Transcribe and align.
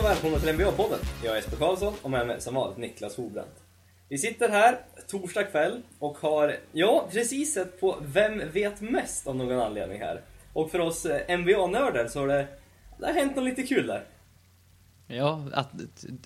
Och 0.00 0.06
välkomna 0.06 0.38
till 0.38 0.48
NBA-podden. 0.48 0.98
Jag 1.24 1.32
är 1.32 1.36
Jesper 1.36 1.56
Karlsson 1.56 1.94
och 2.02 2.10
med 2.10 2.26
mig 2.26 2.40
som 2.40 2.54
vanligt 2.54 2.78
Niklas 2.78 3.16
Horbrandt. 3.16 3.62
Vi 4.08 4.18
sitter 4.18 4.48
här 4.48 4.78
torsdag 5.08 5.44
kväll 5.44 5.82
och 5.98 6.18
har, 6.18 6.56
ja, 6.72 7.08
precis 7.12 7.54
sett 7.54 7.80
på 7.80 7.96
Vem 8.02 8.50
vet 8.52 8.80
mest 8.80 9.26
av 9.26 9.36
någon 9.36 9.58
anledning 9.58 10.00
här. 10.00 10.20
Och 10.52 10.70
för 10.70 10.78
oss 10.78 11.06
eh, 11.06 11.38
NBA-nördar 11.38 12.08
så 12.08 12.20
har 12.20 12.28
det, 12.28 12.46
det 12.98 13.06
har 13.06 13.12
hänt 13.12 13.36
något 13.36 13.44
lite 13.44 13.62
kul 13.62 13.86
där. 13.86 14.04
Ja, 15.06 15.42
att, 15.52 15.70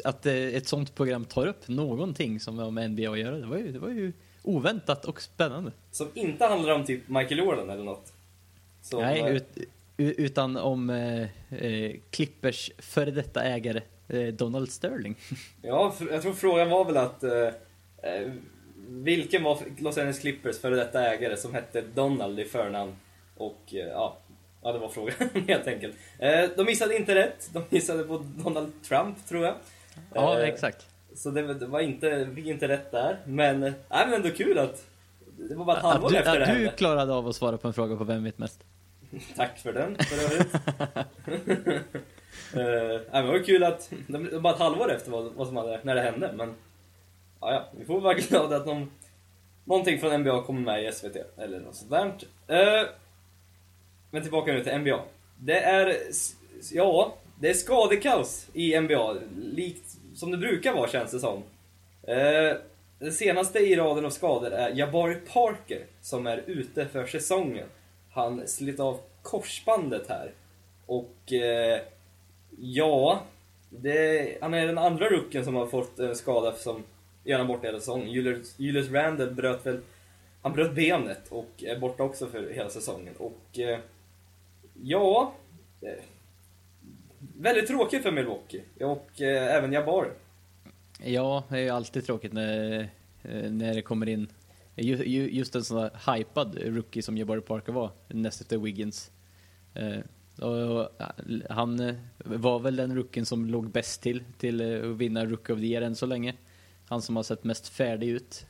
att 0.04 0.27
eh, 0.27 0.34
ett 0.34 0.68
sånt 0.68 0.95
program 0.95 1.24
tar 1.24 1.46
upp 1.46 1.68
någonting 1.68 2.41
som 2.41 2.59
har 2.59 2.70
med 2.70 2.91
NBA 2.91 3.10
att 3.10 3.18
göra, 3.18 3.37
det 3.37 3.46
var 3.46 3.56
ju, 3.56 3.73
det 3.73 3.79
var 3.79 3.91
ju 3.91 4.12
oväntat 4.43 5.04
och 5.04 5.23
spännande. 5.23 5.73
Som 5.91 6.09
inte 6.15 6.45
handlar 6.45 6.74
om 6.74 6.84
typ 6.84 7.09
Michael 7.09 7.38
Jordan 7.38 7.70
eller 7.70 7.84
något. 7.84 8.12
Som, 8.82 9.01
Nej, 9.01 9.20
eh, 9.20 9.29
ut, 9.29 9.59
utan 9.97 10.57
om 10.57 10.91
eh, 10.91 11.23
eh, 11.51 11.97
Clippers 12.11 12.71
före 12.79 13.11
detta 13.11 13.43
ägare 13.43 13.83
eh, 14.09 14.27
Donald 14.27 14.71
Sterling. 14.73 15.16
ja, 15.62 15.95
jag 16.11 16.23
tror 16.23 16.33
frågan 16.33 16.71
var 16.71 16.85
väl 16.85 16.97
att 16.97 17.25
eh, 17.25 17.47
eh, 18.02 18.33
vilken 18.88 19.43
var 19.43 19.59
Los 19.79 19.99
Angeles 19.99 20.18
Clippers 20.18 20.60
före 20.60 20.77
detta 20.77 21.01
ägare 21.13 21.37
som 21.37 21.55
hette 21.55 21.80
Donald 21.95 22.41
i 22.41 22.45
förnamn? 22.45 22.93
Och 23.37 23.60
ja, 23.66 24.18
ja, 24.63 24.73
det 24.73 24.79
var 24.79 24.88
frågan 24.88 25.15
helt 25.49 25.66
enkelt. 25.66 25.96
de 26.57 26.65
missade 26.65 26.96
inte 26.96 27.15
rätt. 27.15 27.51
De 27.52 27.63
missade 27.68 28.05
på 28.05 28.24
Donald 28.45 28.73
Trump, 28.88 29.27
tror 29.29 29.45
jag. 29.45 29.55
Ja, 30.15 30.43
exakt. 30.43 30.87
Så 31.15 31.30
det, 31.30 31.55
det 31.55 31.66
var 31.66 31.80
inte, 31.80 32.29
fick 32.35 32.46
inte 32.46 32.68
rätt 32.68 32.90
där. 32.90 33.18
Men, 33.27 33.61
nej, 33.61 33.74
men 33.90 34.13
ändå 34.13 34.30
kul 34.30 34.59
att 34.59 34.87
det 35.38 35.55
var 35.55 35.65
bara 35.65 35.77
ett 35.77 35.83
halvår 35.83 36.11
du, 36.11 36.16
efter 36.16 36.38
det 36.38 36.46
hände. 36.46 36.65
Du 36.65 36.71
klarade 36.77 37.13
av 37.13 37.29
att 37.29 37.37
svara 37.37 37.57
på 37.57 37.68
en 37.68 37.74
fråga 37.74 37.96
på 37.96 38.05
Vem 38.05 38.24
vet 38.24 38.38
mest? 38.38 38.65
Tack 39.37 39.59
för 39.59 39.73
den, 39.73 39.96
för 39.96 40.24
övrigt. 40.24 40.54
uh, 42.57 43.23
det 43.23 43.23
var 43.23 43.45
kul 43.45 43.65
att, 43.65 43.90
det 44.06 44.18
var 44.18 44.40
bara 44.40 44.52
ett 44.54 44.59
halvår 44.59 44.93
efter 44.93 45.10
vad, 45.10 45.32
vad 45.32 45.46
som 45.46 45.56
hade, 45.56 45.80
när 45.82 45.95
det 45.95 46.01
hände, 46.01 46.32
men 46.37 46.54
ja, 47.40 47.52
ja, 47.52 47.68
vi 47.79 47.84
får 47.84 48.01
vara 48.01 48.15
glada 48.29 48.56
att 48.56 48.66
någon, 48.66 48.90
någonting 49.65 49.98
från 49.98 50.21
NBA 50.21 50.43
kommer 50.43 50.60
med 50.60 50.84
i 50.84 50.93
SVT, 50.93 51.16
eller 51.38 51.60
något 51.60 51.74
sånt 51.74 51.90
där. 51.90 52.82
Uh, 52.82 52.88
men 54.10 54.23
tillbaka 54.23 54.52
nu 54.52 54.65
till 54.65 54.79
NBA. 54.79 55.02
Det 55.38 55.60
är, 55.60 55.96
ja, 56.73 57.16
det 57.40 57.51
är 57.51 57.54
skadekaos 57.54 58.46
i 58.52 58.80
NBA, 58.80 59.16
likt 59.37 59.96
som 60.15 60.30
det 60.30 60.37
brukar 60.38 60.73
vara 60.73 60.90
känns 60.90 61.10
det 61.10 61.21
som. 61.21 61.37
Uh, 62.09 62.54
den 62.99 63.12
senaste 63.12 63.59
i 63.59 63.76
raden 63.76 64.04
av 64.04 64.10
skador 64.10 64.50
är 64.50 64.71
Jabari 64.71 65.15
Parker, 65.15 65.87
som 66.00 66.26
är 66.26 66.43
ute 66.47 66.88
för 66.88 67.06
säsongen. 67.06 67.66
Han 68.15 68.48
slet 68.48 68.81
av 68.81 69.00
korsbandet 69.22 70.09
här. 70.09 70.32
Och 70.87 71.32
eh, 71.32 71.81
ja, 72.59 73.22
det, 73.71 74.38
han 74.41 74.54
är 74.54 74.66
den 74.66 74.78
andra 74.78 75.09
rucken 75.09 75.44
som 75.44 75.54
har 75.54 75.66
fått 75.66 75.98
en 75.98 76.16
skada 76.16 76.53
som 76.53 76.82
gör 77.25 77.44
borta 77.44 77.66
hela 77.66 77.78
säsongen. 77.78 78.10
Julius, 78.10 78.54
Julius 78.59 78.91
Randle 78.91 79.31
bröt 79.31 79.66
väl, 79.66 79.81
han 80.43 80.53
bröt 80.53 80.75
benet 80.75 81.28
och 81.28 81.50
är 81.62 81.78
borta 81.78 82.03
också 82.03 82.26
för 82.26 82.50
hela 82.50 82.71
säsongen. 82.71 83.15
Och 83.19 83.59
eh, 83.59 83.78
ja, 84.83 85.34
eh, 85.81 86.05
väldigt 87.39 87.66
tråkigt 87.66 88.03
för 88.03 88.12
Milwaukee 88.12 88.62
och 88.81 89.21
eh, 89.21 89.56
även 89.56 89.72
Jabari. 89.72 90.09
Ja, 91.05 91.44
det 91.49 91.56
är 91.56 91.62
ju 91.62 91.69
alltid 91.69 92.06
tråkigt 92.06 92.33
när, 92.33 92.81
eh, 93.22 93.50
när 93.50 93.75
det 93.75 93.83
kommer 93.83 94.09
in 94.09 94.28
Just 94.77 95.55
en 95.55 95.65
sån 95.65 95.77
där 95.77 96.17
hypad 96.17 96.59
rookie 96.59 97.03
som 97.03 97.19
Jabari 97.19 97.41
Parker 97.41 97.73
var, 97.73 97.91
näst 98.09 98.41
efter 98.41 98.59
Wiggins. 98.59 99.11
Eh, 99.75 99.99
och 100.45 100.89
han 101.51 101.81
eh, 101.81 101.95
var 102.19 102.59
väl 102.59 102.77
den 102.77 102.97
rookien 102.97 103.27
som 103.27 103.47
låg 103.47 103.71
bäst 103.71 104.03
till, 104.03 104.25
till 104.39 104.61
eh, 104.61 104.91
att 104.91 104.97
vinna 104.97 105.25
Rookie 105.25 105.55
of 105.55 105.61
the 105.61 105.67
Year 105.67 105.83
än 105.83 105.97
så 105.97 106.07
länge. 106.07 106.34
Han 106.89 107.03
som 107.03 107.17
har 107.17 107.23
sett 107.23 107.45
mest 107.45 107.69
färdig 107.69 108.09
ut. 108.09 108.47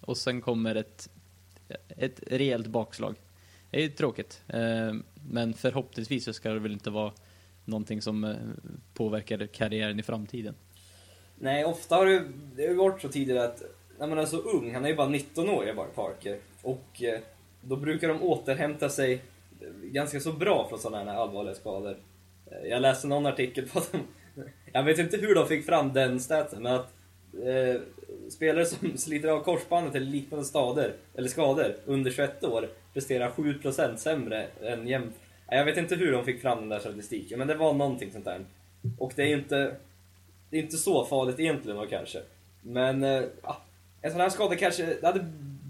Och 0.00 0.16
sen 0.16 0.40
kommer 0.40 0.74
ett, 0.74 1.10
ett 1.88 2.20
rejält 2.26 2.66
bakslag. 2.66 3.16
Det 3.70 3.84
är 3.84 3.88
tråkigt. 3.88 4.42
Men 5.28 5.54
förhoppningsvis 5.54 6.24
så 6.24 6.32
ska 6.32 6.50
det 6.50 6.58
väl 6.58 6.72
inte 6.72 6.90
vara 6.90 7.12
någonting 7.64 8.02
som 8.02 8.34
påverkar 8.94 9.46
karriären 9.46 10.00
i 10.00 10.02
framtiden. 10.02 10.54
Nej, 11.38 11.64
ofta 11.64 11.96
har 11.96 12.06
det, 12.06 12.24
det 12.56 12.66
har 12.66 12.74
varit 12.74 13.02
så 13.02 13.08
tidigare 13.08 13.44
att 13.44 13.62
när 13.98 14.06
man 14.06 14.18
är 14.18 14.26
så 14.26 14.36
alltså, 14.36 14.50
ung, 14.50 14.74
han 14.74 14.84
är 14.84 14.88
ju 14.88 14.94
bara 14.94 15.08
19 15.08 15.48
år, 15.48 15.66
Jabari 15.66 15.88
Parker. 15.94 16.38
Och 16.62 17.02
eh, 17.02 17.20
då 17.60 17.76
brukar 17.76 18.08
de 18.08 18.22
återhämta 18.22 18.88
sig 18.88 19.12
eh, 19.60 19.68
ganska 19.82 20.20
så 20.20 20.32
bra 20.32 20.68
från 20.68 20.78
sådana 20.78 21.12
här 21.12 21.18
allvarliga 21.18 21.54
skador. 21.54 21.96
Eh, 22.46 22.68
jag 22.68 22.82
läste 22.82 23.06
någon 23.06 23.26
artikel 23.26 23.68
på 23.68 23.78
att 23.78 23.92
de, 23.92 23.98
jag 24.72 24.82
vet 24.82 24.98
inte 24.98 25.16
hur 25.16 25.34
de 25.34 25.48
fick 25.48 25.66
fram 25.66 25.92
den 25.92 26.20
staten, 26.20 26.62
men 26.62 26.74
att 26.74 26.92
eh, 27.44 27.80
spelare 28.30 28.66
som 28.66 28.96
sliter 28.96 29.28
av 29.28 29.42
korsbandet 29.42 29.94
eller 29.94 30.06
liknande 30.06 30.44
skador, 30.44 30.92
eller 31.14 31.28
skador 31.28 31.76
under 31.86 32.10
21 32.10 32.44
år 32.44 32.68
presterar 32.92 33.30
7% 33.30 33.96
sämre 33.96 34.46
än 34.62 34.86
jäm... 34.86 35.12
Jag 35.48 35.64
vet 35.64 35.76
inte 35.76 35.96
hur 35.96 36.12
de 36.12 36.24
fick 36.24 36.42
fram 36.42 36.60
den 36.60 36.68
där 36.68 36.78
statistiken, 36.78 37.38
men 37.38 37.48
det 37.48 37.54
var 37.54 37.72
någonting 37.72 38.12
sånt 38.12 38.24
där. 38.24 38.40
Och 38.98 39.12
det 39.16 39.22
är 39.22 39.26
ju 39.26 39.34
inte, 39.34 39.76
det 40.50 40.58
är 40.58 40.62
inte 40.62 40.76
så 40.76 41.04
farligt 41.04 41.40
egentligen 41.40 41.78
då 41.78 41.86
kanske. 41.86 42.22
Men, 42.62 43.02
eh, 43.02 43.22
en 44.04 44.10
sån 44.10 44.20
här 44.20 44.30
skada 44.30 44.56
kanske 44.56 44.86
det 45.00 45.06
hade 45.06 45.24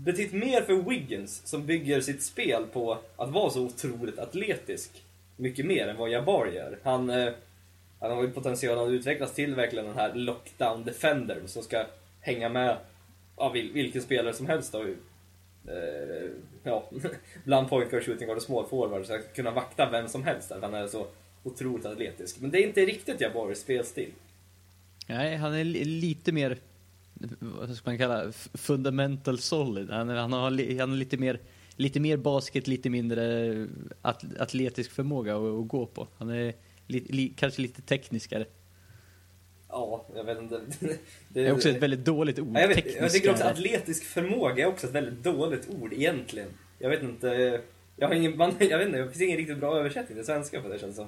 betytt 0.05 0.33
mer 0.33 0.62
för 0.62 0.75
Wiggins 0.75 1.47
som 1.47 1.67
bygger 1.67 2.00
sitt 2.00 2.22
spel 2.22 2.67
på 2.72 2.99
att 3.17 3.31
vara 3.31 3.50
så 3.50 3.62
otroligt 3.62 4.19
atletisk. 4.19 5.03
Mycket 5.37 5.67
mer 5.67 5.89
än 5.89 5.97
vad 5.97 6.11
Jabbar 6.11 6.47
gör. 6.47 6.78
Han, 6.83 7.11
eh, 7.11 7.33
han 8.00 8.11
har 8.11 8.23
ju 8.23 8.31
potential 8.31 8.78
att 8.78 8.91
utvecklas 8.91 9.34
till 9.34 9.55
verkligen 9.55 9.84
den 9.84 9.94
här 9.94 10.15
lockdown 10.15 10.84
defender 10.84 11.43
som 11.47 11.62
ska 11.62 11.84
hänga 12.21 12.49
med 12.49 12.77
ja, 13.37 13.49
vilken 13.49 14.03
spelare 14.03 14.34
som 14.34 14.47
helst 14.47 14.73
då. 14.73 14.83
Eh, 14.83 16.31
ja, 16.62 16.91
bland 17.44 17.69
pojkar, 17.69 18.00
shooting 18.00 18.27
guard 18.27 18.37
och 18.37 18.43
small 18.43 18.67
forward. 18.67 19.06
Så 19.06 19.19
kunna 19.34 19.50
vakta 19.50 19.91
vem 19.91 20.09
som 20.09 20.25
helst 20.25 20.49
där. 20.49 20.61
Han 20.61 20.75
är 20.75 20.87
så 20.87 21.06
otroligt 21.43 21.87
atletisk. 21.87 22.41
Men 22.41 22.50
det 22.50 22.59
är 22.59 22.67
inte 22.67 22.81
riktigt 22.81 23.21
Jabbaris 23.21 23.61
spelstil. 23.61 24.11
Nej, 25.09 25.37
han 25.37 25.55
är 25.55 25.65
lite 25.65 26.33
mer 26.33 26.59
vad 27.41 27.76
ska 27.76 27.91
man 27.91 27.98
kalla 27.98 28.32
fundamental 28.54 29.38
solid. 29.38 29.91
Han, 29.91 30.08
han, 30.08 30.32
har, 30.32 30.78
han 30.78 30.91
har 30.91 30.97
lite 30.97 31.16
mer 31.16 31.41
lite 31.76 32.00
mer 32.00 32.16
basket, 32.16 32.66
lite 32.66 32.91
mindre 32.91 33.52
at, 34.02 34.25
atletisk 34.38 34.91
förmåga 34.91 35.36
att, 35.36 35.42
att, 35.42 35.69
gå 35.69 35.86
på. 35.86 36.08
Han 36.19 36.30
är 36.30 36.54
li, 36.86 37.06
li, 37.08 37.34
kanske 37.36 37.62
lite 37.62 37.82
tekniskare. 37.82 38.47
Ja, 39.69 40.06
jag 40.16 40.25
vet 40.25 40.38
inte. 40.38 40.60
Det, 40.80 40.98
det 41.28 41.47
är 41.47 41.52
också 41.52 41.69
ett 41.69 41.82
väldigt 41.82 42.04
dåligt 42.04 42.38
ord. 42.38 42.56
jag, 42.56 42.69
vet, 42.69 42.94
jag 42.94 43.12
tycker 43.12 43.31
också 43.31 43.44
att 43.44 43.52
atletisk 43.52 44.04
förmåga 44.04 44.64
är 44.64 44.69
också 44.69 44.86
ett 44.86 44.92
väldigt 44.92 45.25
dåligt 45.25 45.69
ord 45.69 45.92
egentligen. 45.92 46.48
Jag 46.78 46.91
vet 46.91 47.02
inte. 47.02 47.60
Jag 47.96 48.08
har 48.08 48.14
ingen, 48.14 48.36
man, 48.36 48.54
jag 48.60 48.78
vet 48.78 48.86
inte, 48.86 48.98
det 48.98 49.10
finns 49.10 49.22
ingen 49.22 49.36
riktigt 49.36 49.58
bra 49.58 49.78
översättning 49.78 50.19
till 50.19 50.26
svenska 50.26 50.62
på 50.62 50.69
det 50.69 50.78
känns 50.78 50.96
som. 50.96 51.06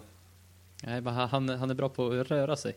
Nej, 0.82 1.02
han, 1.02 1.48
han 1.48 1.70
är 1.70 1.74
bra 1.74 1.88
på 1.88 2.06
att 2.06 2.30
röra 2.30 2.56
sig. 2.56 2.74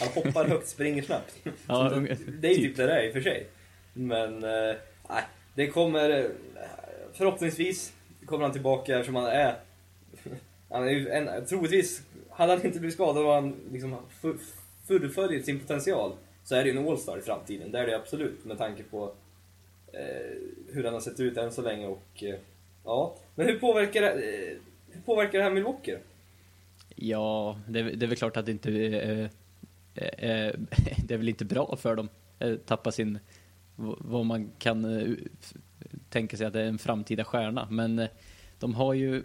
Han 0.00 0.08
hoppar 0.14 0.44
högt, 0.44 0.68
springer 0.68 1.02
snabbt. 1.02 1.36
Ja, 1.66 2.02
det 2.40 2.48
är 2.48 2.52
ju 2.52 2.68
typ 2.68 2.76
det 2.76 2.86
där 2.86 3.02
i 3.02 3.08
och 3.08 3.12
för 3.12 3.20
sig. 3.20 3.46
Men, 3.92 4.44
eh, 4.44 4.76
nej. 5.08 5.22
det 5.54 5.66
kommer... 5.66 6.10
Eh, 6.10 6.24
förhoppningsvis 7.12 7.92
kommer 8.26 8.44
han 8.44 8.52
tillbaka 8.52 8.94
eftersom 8.94 9.14
han 9.14 9.26
är... 9.26 9.54
Han 10.70 10.88
är 10.88 10.90
ju 10.90 11.08
en, 11.08 11.46
troligtvis, 11.46 12.02
hade 12.30 12.52
han 12.52 12.66
inte 12.66 12.78
blivit 12.78 12.94
skadad 12.94 13.24
och 13.24 13.32
han 13.32 13.56
liksom 13.72 13.96
fullföljer 14.86 15.42
sin 15.42 15.60
potential 15.60 16.12
så 16.44 16.54
är 16.54 16.64
det 16.64 16.70
ju 16.70 16.78
en 16.78 16.88
All-Star 16.88 17.18
i 17.18 17.22
framtiden. 17.22 17.72
Det 17.72 17.78
är 17.78 17.86
det 17.86 17.96
absolut 17.96 18.44
med 18.44 18.58
tanke 18.58 18.82
på 18.82 19.12
eh, 19.92 20.36
hur 20.72 20.84
han 20.84 20.94
har 20.94 21.00
sett 21.00 21.20
ut 21.20 21.36
än 21.36 21.52
så 21.52 21.62
länge 21.62 21.86
och 21.86 22.22
eh, 22.22 22.34
ja. 22.84 23.16
Men 23.34 23.46
hur 23.46 23.58
påverkar 23.58 24.02
det, 24.02 24.10
eh, 24.10 24.56
hur 24.90 25.00
påverkar 25.00 25.38
det 25.38 25.44
här 25.44 25.50
Milwaukee? 25.50 25.98
Ja, 26.96 27.58
det, 27.68 27.82
det 27.82 28.06
är 28.06 28.08
väl 28.08 28.16
klart 28.16 28.36
att 28.36 28.46
det 28.46 28.52
inte 28.52 28.70
eh, 28.70 29.28
eh, 29.94 30.30
eh 30.30 30.54
det 31.04 31.14
är 31.14 31.18
väl 31.18 31.28
inte 31.28 31.44
bra 31.44 31.76
för 31.76 31.96
dem 31.96 32.08
att 32.38 32.66
tappa 32.66 32.92
sin 32.92 33.18
vad 33.76 34.26
man 34.26 34.50
kan 34.58 34.84
eh, 34.84 35.14
tänka 36.08 36.36
sig 36.36 36.46
att 36.46 36.52
det 36.52 36.60
är 36.60 36.68
en 36.68 36.78
framtida 36.78 37.24
stjärna. 37.24 37.68
Men 37.70 38.06
de 38.58 38.74
har 38.74 38.94
ju 38.94 39.22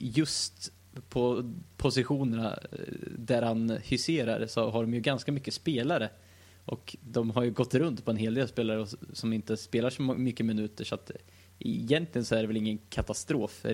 just 0.00 0.72
på 1.08 1.52
positionerna 1.76 2.58
där 3.18 3.42
han 3.42 3.70
hyserar 3.70 4.46
så 4.46 4.70
har 4.70 4.82
de 4.82 4.94
ju 4.94 5.00
ganska 5.00 5.32
mycket 5.32 5.54
spelare. 5.54 6.10
Och 6.64 6.96
de 7.00 7.30
har 7.30 7.42
ju 7.42 7.50
gått 7.50 7.74
runt 7.74 8.04
på 8.04 8.10
en 8.10 8.16
hel 8.16 8.34
del 8.34 8.48
spelare 8.48 8.86
som 9.12 9.32
inte 9.32 9.56
spelar 9.56 9.90
så 9.90 10.02
mycket 10.02 10.46
minuter 10.46 10.84
så 10.84 10.94
att 10.94 11.10
egentligen 11.58 12.24
så 12.24 12.34
är 12.34 12.40
det 12.40 12.46
väl 12.46 12.56
ingen 12.56 12.78
katastrof 12.78 13.66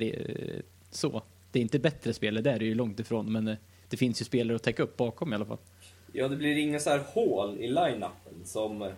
så 0.91 1.23
det 1.57 1.61
är 1.61 1.63
inte 1.63 1.79
bättre 1.79 2.13
spelare, 2.13 2.43
det 2.43 2.51
är 2.51 2.59
det 2.59 2.65
ju 2.65 2.75
långt 2.75 3.01
ifrån, 3.01 3.33
men 3.33 3.49
eh, 3.49 3.57
det 3.89 3.97
finns 3.97 4.21
ju 4.21 4.25
spelare 4.25 4.57
att 4.57 4.63
täcka 4.63 4.83
upp 4.83 4.97
bakom 4.97 5.33
i 5.33 5.37
alla 5.37 5.45
fall. 5.45 5.59
Ja, 6.13 6.29
det 6.29 6.37
blir 6.37 6.57
inga 6.57 6.79
så 6.79 6.91
här 6.91 7.03
hål 7.07 7.59
i 7.59 7.69
line-upen 7.69 8.45
som 8.45 8.83
eh, 8.83 8.89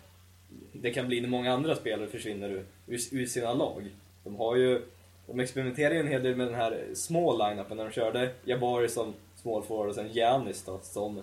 det 0.72 0.90
kan 0.90 1.06
bli 1.06 1.20
när 1.20 1.28
många 1.28 1.52
andra 1.52 1.76
spelare 1.76 2.08
försvinner 2.08 2.50
ur, 2.50 2.64
ur, 3.12 3.26
sina 3.26 3.54
lag. 3.54 3.82
De 4.24 4.36
har 4.36 4.56
ju, 4.56 4.82
de 5.26 5.40
experimenterar 5.40 5.94
ju 5.94 6.00
en 6.00 6.08
hel 6.08 6.22
del 6.22 6.36
med 6.36 6.46
den 6.46 6.54
här 6.54 6.84
små 6.94 7.36
line-upen 7.36 7.76
när 7.76 7.84
de 7.84 7.90
körde 7.90 8.30
Jabari 8.44 8.88
som 8.88 9.14
small 9.36 9.62
forward 9.62 9.88
och 9.88 9.94
sen 9.94 10.12
Giannis 10.12 10.64
då 10.64 10.80
som 10.82 11.22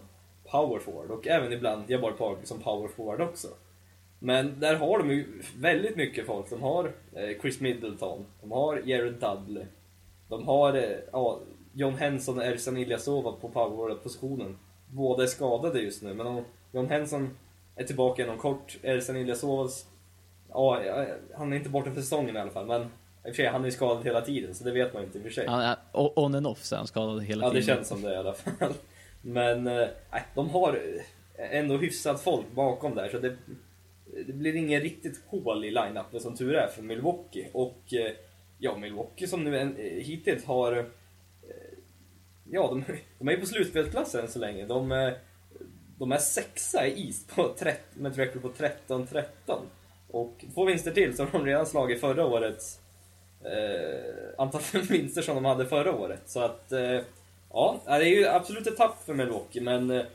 power 0.52 0.80
forward 0.80 1.12
och 1.12 1.28
även 1.28 1.54
ibland 1.54 1.90
Jabari 1.90 2.14
Parker 2.14 2.46
som 2.46 2.60
power 2.60 2.88
forward 2.88 3.22
också. 3.22 3.48
Men 4.20 4.60
där 4.60 4.76
har 4.76 5.00
de 5.00 5.12
ju 5.12 5.42
väldigt 5.58 5.96
mycket 5.96 6.26
folk. 6.26 6.50
De 6.50 6.62
har 6.62 6.92
eh, 7.14 7.42
Chris 7.42 7.60
Middleton, 7.60 8.26
de 8.42 8.52
har 8.52 8.82
Jared 8.86 9.14
Dudley, 9.14 9.66
de 10.30 10.48
har 10.48 10.74
eh, 10.74 10.84
ja, 11.12 11.40
John 11.74 11.94
Henson 11.96 12.38
och 12.38 12.46
Ersan 12.46 12.78
Ilyasova 12.78 13.32
på 13.32 13.50
powerforward-positionen. 13.50 14.58
Båda 14.90 15.24
är 15.24 15.28
skadade 15.28 15.80
just 15.82 16.02
nu, 16.04 16.14
men 16.14 16.44
John 16.72 16.88
Henson 16.90 17.38
är 17.76 17.84
tillbaka 17.84 18.24
inom 18.24 18.38
kort. 18.38 18.78
Ersan 18.84 19.18
Ilyasovas, 19.18 19.86
ja, 20.50 20.82
han 21.36 21.54
är 21.54 21.58
inte 21.58 21.70
borta 21.70 21.92
för 21.92 22.02
säsongen 22.02 22.36
i 22.36 22.40
alla 22.40 22.52
fall, 22.52 22.66
men 22.66 22.82
i 22.82 22.86
och 23.22 23.26
för 23.26 23.34
sig, 23.34 23.46
han 23.46 23.66
är 23.66 23.70
skadad 23.70 24.06
hela 24.06 24.22
tiden, 24.22 24.56
så 24.56 24.64
det 24.64 24.72
vet 24.72 24.94
man 24.94 25.04
inte 25.04 25.18
i 25.18 25.22
och 25.22 25.24
för 25.24 25.32
sig. 25.32 25.46
Är 25.46 25.76
on 25.94 26.36
and 26.36 26.48
off 26.48 26.64
så 26.64 26.76
är 26.76 26.78
han 26.78 26.88
skadad 26.88 27.24
hela 27.24 27.46
Ja, 27.46 27.50
det 27.50 27.62
tiden. 27.62 27.76
känns 27.76 27.88
som 27.88 28.02
det 28.02 28.14
i 28.14 28.16
alla 28.18 28.34
fall. 28.34 28.74
Men 29.22 29.68
eh, 29.68 29.88
nej, 30.12 30.24
de 30.36 30.50
har 30.50 30.80
ändå 31.38 31.78
hyfsat 31.78 32.22
folk 32.22 32.46
bakom 32.56 32.96
där, 32.96 33.10
så 33.10 33.18
det, 33.20 33.36
det 34.28 34.34
blir 34.34 34.56
ingen 34.56 34.82
riktigt 34.82 35.22
hål 35.28 35.66
i 35.66 35.72
line-upen 35.72 36.20
som 36.20 36.36
tur 36.36 36.56
är 36.56 36.68
för 36.68 36.82
Milwaukee. 36.82 37.50
Och 37.54 37.94
eh, 37.94 38.12
ja, 38.58 38.78
Milwaukee 38.78 39.28
som 39.28 39.44
nu 39.44 39.60
en, 39.60 39.78
eh, 39.78 40.04
hittills 40.04 40.46
har... 40.46 40.78
Eh, 40.78 40.86
ja, 42.52 42.68
de, 42.68 42.84
de 43.20 43.28
är 43.28 43.32
ju 43.32 43.40
på 43.40 43.46
slutspelsplats 43.46 44.16
än 44.16 44.28
så 44.28 44.40
länge. 44.40 44.66
De, 44.66 44.92
eh, 44.92 45.14
de 46.00 46.12
är 46.12 46.18
sexa 46.18 46.88
i 46.88 47.08
East 47.08 47.36
på 47.36 47.54
13, 47.60 47.82
med 47.94 48.12
ett 48.12 48.18
record 48.18 48.42
på 48.42 48.50
13-13. 48.50 49.26
Och 50.08 50.46
två 50.54 50.66
vinster 50.66 50.92
till 50.92 51.16
så 51.16 51.24
har 51.24 51.32
de 51.32 51.46
redan 51.46 51.66
slagit 51.66 52.02
förra 52.02 52.26
årets 52.26 52.80
eh, 53.42 54.34
antal 54.38 54.62
vinster 54.90 55.22
som 55.22 55.36
de 55.36 55.46
hade 55.46 55.66
förra 55.66 55.96
året. 55.96 56.22
Så 56.26 56.40
att, 56.40 56.72
eh, 56.72 57.00
ja, 57.50 57.82
det 57.86 57.94
är 57.94 58.04
ju 58.04 58.28
absolut 58.28 58.68
ett 58.68 58.78
tapp 58.78 59.06
för 59.06 59.14
Milwaukee, 59.14 59.62
men 59.62 59.92
eh, 59.92 60.06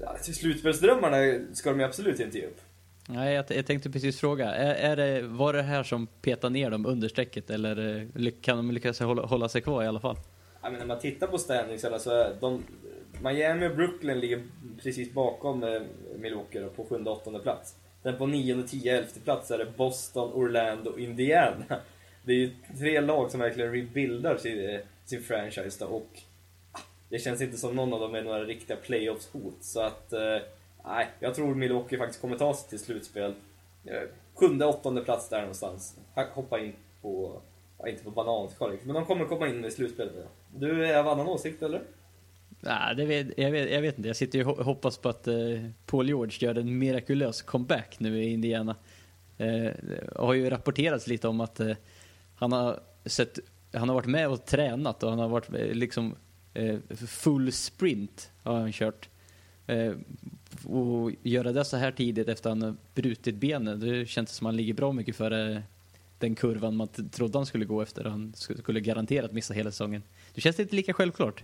ja, 0.00 0.16
till 0.22 0.34
slutspelsdrömmarna 0.34 1.16
ska 1.52 1.70
de 1.70 1.80
ju 1.80 1.86
absolut 1.86 2.20
inte 2.20 2.38
ge 2.38 2.46
upp. 2.46 2.60
Nej, 3.08 3.34
jag, 3.34 3.44
jag 3.48 3.66
tänkte 3.66 3.90
precis 3.90 4.20
fråga. 4.20 4.54
Är, 4.54 4.74
är 4.74 4.96
det, 4.96 5.22
var 5.22 5.52
det 5.52 5.62
här 5.62 5.82
som 5.82 6.06
petar 6.06 6.50
ner 6.50 6.70
dem 6.70 6.86
under 6.86 7.08
strecket 7.08 7.50
eller 7.50 8.00
eh, 8.16 8.30
kan 8.40 8.56
de 8.56 8.70
lyckas 8.70 9.00
hålla, 9.00 9.22
hålla 9.22 9.48
sig 9.48 9.60
kvar 9.60 9.82
i 9.82 9.86
alla 9.86 10.00
fall? 10.00 10.16
Ja, 10.62 10.70
men 10.70 10.78
när 10.78 10.86
man 10.86 10.98
tittar 10.98 11.26
på 11.26 11.38
standings 11.38 11.80
så 11.80 12.10
är 12.10 12.36
de, 12.40 12.62
Miami 13.22 13.68
och 13.68 13.76
Brooklyn 13.76 14.20
ligger 14.20 14.42
precis 14.82 15.12
bakom 15.12 15.62
eh, 15.62 15.82
Milwaukee 16.18 16.60
då, 16.60 16.68
på 16.68 16.84
sjunde 16.84 17.10
och 17.10 17.16
åttonde 17.16 17.38
plats. 17.38 17.74
Sen 18.02 18.18
på 18.18 18.26
nionde, 18.26 18.68
tio, 18.68 18.98
elfte 18.98 19.20
plats 19.20 19.50
är 19.50 19.58
det 19.58 19.66
Boston, 19.76 20.32
Orlando 20.32 20.90
och 20.90 21.00
Indiana. 21.00 21.64
Det 22.24 22.32
är 22.32 22.36
ju 22.36 22.50
tre 22.78 23.00
lag 23.00 23.30
som 23.30 23.40
verkligen 23.40 23.72
rebuildar 23.72 24.36
sin, 24.36 24.70
eh, 24.70 24.80
sin 25.04 25.22
franchise 25.22 25.84
då, 25.84 25.86
och 25.86 26.08
ah, 26.72 26.78
det 27.08 27.18
känns 27.18 27.40
inte 27.40 27.56
som 27.56 27.76
någon 27.76 27.92
av 27.92 28.00
dem 28.00 28.14
är 28.14 28.22
några 28.22 28.44
riktiga 28.44 28.76
playoffs-hot. 28.76 29.56
Så 29.60 29.80
att, 29.80 30.12
eh, 30.12 30.36
nej, 30.84 31.08
jag 31.20 31.34
tror 31.34 31.54
Milwaukee 31.54 31.98
faktiskt 31.98 32.20
kommer 32.20 32.38
ta 32.38 32.54
sig 32.54 32.70
till 32.70 32.78
slutspel. 32.78 33.34
Eh, 33.84 34.02
sjunde, 34.34 34.66
åttonde 34.66 35.00
plats 35.04 35.28
där 35.28 35.40
någonstans. 35.40 35.96
Hoppa 36.34 36.60
in 36.60 36.72
på, 37.02 37.40
ja, 37.78 37.88
inte 37.88 38.04
på 38.04 38.10
bananskal 38.10 38.78
men 38.82 38.94
de 38.94 39.04
kommer 39.04 39.24
komma 39.24 39.48
in 39.48 39.64
i 39.64 39.70
slutspelet. 39.70 40.14
Du 40.54 40.86
är 40.86 40.98
av 40.98 41.08
annan 41.08 41.28
åsikt 41.28 41.62
eller? 41.62 41.82
Nej, 42.64 42.96
det 42.96 43.04
vet, 43.04 43.38
jag, 43.38 43.50
vet, 43.50 43.70
jag 43.70 43.82
vet 43.82 43.98
inte. 43.98 44.08
Jag 44.08 44.16
sitter 44.16 44.38
ju 44.38 44.44
och 44.44 44.64
hoppas 44.64 44.98
på 44.98 45.08
att 45.08 45.26
eh, 45.26 45.34
Paul 45.86 46.08
George 46.08 46.36
gör 46.40 46.58
en 46.58 46.78
mirakulös 46.78 47.42
comeback 47.42 48.00
nu 48.00 48.22
i 48.24 48.32
Indiana. 48.32 48.76
Eh, 49.38 49.46
det 49.82 50.10
har 50.16 50.34
ju 50.34 50.50
rapporterats 50.50 51.06
lite 51.06 51.28
om 51.28 51.40
att 51.40 51.60
eh, 51.60 51.76
han 52.36 52.52
har 52.52 52.80
sett, 53.04 53.38
han 53.72 53.88
har 53.88 53.94
varit 53.94 54.06
med 54.06 54.28
och 54.28 54.44
tränat 54.44 55.02
och 55.02 55.10
han 55.10 55.18
har 55.18 55.28
varit 55.28 55.54
eh, 55.54 55.74
liksom 55.74 56.14
eh, 56.54 56.78
full 57.06 57.52
sprint 57.52 58.30
har 58.42 58.60
han 58.60 58.72
kört. 58.72 59.08
Eh, 59.66 59.92
och 60.66 61.12
göra 61.22 61.52
det 61.52 61.64
så 61.64 61.76
här 61.76 61.92
tidigt 61.92 62.28
efter 62.28 62.50
att 62.50 62.58
han 62.58 62.78
brutit 62.94 63.34
benet, 63.34 63.80
det 63.80 64.06
känns 64.06 64.30
som 64.30 64.46
att 64.46 64.48
han 64.48 64.56
ligger 64.56 64.74
bra 64.74 64.92
mycket 64.92 65.16
före 65.16 65.62
den 66.18 66.34
kurvan 66.34 66.76
man 66.76 66.88
trodde 66.88 67.38
han 67.38 67.46
skulle 67.46 67.64
gå 67.64 67.82
efter. 67.82 68.04
Han 68.04 68.32
skulle 68.36 68.80
garanterat 68.80 69.32
missa 69.32 69.54
hela 69.54 69.70
säsongen. 69.70 70.02
Det 70.34 70.40
känns 70.40 70.60
inte 70.60 70.76
lika 70.76 70.92
självklart. 70.92 71.42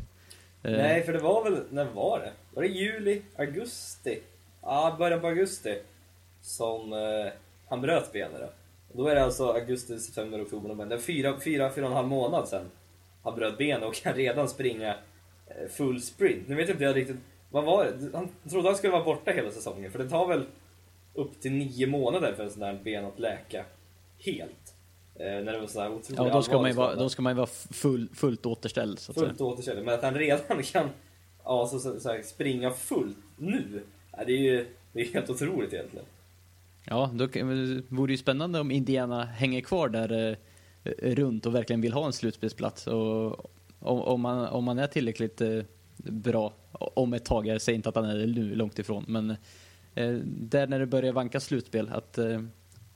Eh, 0.62 0.72
Nej, 0.72 1.02
för 1.02 1.12
det 1.12 1.18
var 1.18 1.44
väl, 1.44 1.62
när 1.70 1.84
var 1.84 2.18
det? 2.18 2.32
Var 2.54 2.62
det 2.62 2.68
juli, 2.68 3.22
augusti? 3.36 4.18
Ja, 4.62 4.96
början 4.98 5.20
på 5.20 5.26
augusti. 5.26 5.78
Som 6.42 6.92
eh, 6.92 7.32
han 7.68 7.80
bröt 7.80 8.12
benet 8.12 8.40
då. 8.40 8.50
Då 9.02 9.08
är 9.08 9.14
det 9.14 9.24
alltså 9.24 9.52
augusti, 9.52 9.98
september, 9.98 10.42
oktober, 10.42 10.68
november. 10.68 10.96
Det 10.96 11.02
är 11.02 11.04
fyra, 11.04 11.40
fyra, 11.40 11.72
fyra 11.72 11.84
och 11.84 11.90
en 11.90 11.96
halv 11.96 12.08
månad 12.08 12.48
sedan 12.48 12.64
han 13.22 13.34
bröt 13.34 13.58
benet 13.58 13.88
och 13.88 13.94
kan 13.94 14.14
redan 14.14 14.48
springa 14.48 14.96
eh, 15.46 15.68
full 15.70 16.02
sprint. 16.02 16.48
Nu 16.48 16.54
vet 16.54 16.68
jag 16.68 16.74
inte 16.74 16.84
jag 16.84 16.96
riktigt, 16.96 17.16
vad 17.50 17.64
var 17.64 17.84
det? 17.84 18.10
Han 18.12 18.28
trodde 18.50 18.68
han 18.68 18.76
skulle 18.76 18.92
vara 18.92 19.04
borta 19.04 19.30
hela 19.30 19.50
säsongen, 19.50 19.90
för 19.92 19.98
det 19.98 20.08
tar 20.08 20.28
väl 20.28 20.46
upp 21.14 21.40
till 21.40 21.52
nio 21.52 21.86
månader 21.86 22.32
för 22.32 22.44
en 22.44 22.50
sån 22.50 22.60
där 22.60 22.80
ben 22.84 23.04
att 23.04 23.18
läka 23.18 23.64
helt. 24.18 24.74
Eh, 25.14 25.24
när 25.24 25.52
det 25.52 25.60
var 25.60 25.66
sån 25.66 25.82
här 25.82 25.90
otroligt 25.90 26.18
Ja, 26.18 26.34
då 26.34 26.42
ska, 26.42 26.60
man 26.60 26.70
ju 26.70 26.76
vara, 26.76 26.94
då 26.94 27.08
ska 27.08 27.22
man 27.22 27.36
vara 27.36 27.46
full, 27.70 28.08
fullt 28.14 28.46
återställd. 28.46 28.98
Så 28.98 29.12
att 29.12 29.18
säga. 29.18 29.28
fullt 29.28 29.40
återställd. 29.40 29.84
Men 29.84 29.94
att 29.94 30.02
han 30.02 30.14
redan 30.14 30.62
kan 30.62 30.90
ja, 31.44 31.66
så, 31.66 31.78
så, 31.78 32.00
så 32.00 32.08
här, 32.08 32.22
springa 32.22 32.70
fullt 32.70 33.16
nu, 33.36 33.82
det 34.26 34.32
är 34.32 34.38
ju 34.38 34.66
det 34.92 35.00
är 35.00 35.12
helt 35.14 35.30
otroligt 35.30 35.72
egentligen. 35.72 36.06
Ja, 36.84 37.10
då 37.14 37.28
kan- 37.28 37.76
det 37.76 37.82
vore 37.88 38.12
ju 38.12 38.18
spännande 38.18 38.60
om 38.60 38.70
Indiana 38.70 39.24
hänger 39.24 39.60
kvar 39.60 39.88
där 39.88 40.36
eh, 40.84 41.14
runt 41.14 41.46
och 41.46 41.54
verkligen 41.54 41.80
vill 41.80 41.92
ha 41.92 42.06
en 42.06 42.12
slutspelsplats. 42.12 42.86
Och 42.86 43.50
om, 43.80 44.00
om, 44.00 44.20
man, 44.20 44.46
om 44.46 44.64
man 44.64 44.78
är 44.78 44.86
tillräckligt 44.86 45.40
eh, 45.40 45.60
bra 45.98 46.52
om 46.72 47.12
ett 47.12 47.24
tag, 47.24 47.46
jag 47.46 47.62
säger 47.62 47.76
inte 47.76 47.88
att 47.88 47.94
han 47.94 48.04
är 48.04 48.18
det 48.18 48.26
nu, 48.26 48.54
långt 48.54 48.78
ifrån, 48.78 49.04
men 49.08 49.30
eh, 49.94 50.10
där 50.24 50.66
när 50.66 50.78
det 50.78 50.86
börjar 50.86 51.12
vanka 51.12 51.40
slutspel, 51.40 51.88
att 51.88 52.18
eh, 52.18 52.40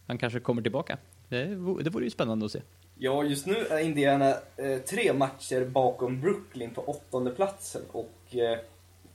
han 0.06 0.18
kanske 0.18 0.40
kommer 0.40 0.62
tillbaka. 0.62 0.98
Det, 1.28 1.44
det 1.82 1.90
vore 1.90 2.04
ju 2.04 2.10
spännande 2.10 2.46
att 2.46 2.52
se. 2.52 2.60
Ja, 2.98 3.24
just 3.24 3.46
nu 3.46 3.56
är 3.56 3.78
Indiana 3.78 4.34
eh, 4.56 4.78
tre 4.78 5.12
matcher 5.12 5.64
bakom 5.64 6.20
Brooklyn 6.20 6.70
på 6.70 6.82
åttonde 6.82 7.30
platsen 7.30 7.82
och 7.92 8.36
eh, 8.36 8.58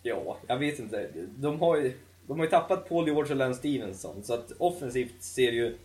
ja, 0.03 0.37
jag 0.47 0.57
vet 0.57 0.79
inte. 0.79 1.09
De 1.35 1.59
har 1.59 1.77
ju, 1.77 1.93
de 2.27 2.39
har 2.39 2.45
ju 2.45 2.49
tappat 2.49 2.89
Paul 2.89 3.07
George 3.07 3.31
och 3.31 3.37
Lance 3.37 3.59
Stevenson 3.59 4.23
så 4.23 4.33
att 4.33 4.51
offensivt 4.57 5.23
ser 5.23 5.51
det 5.51 5.57
ju 5.57 5.77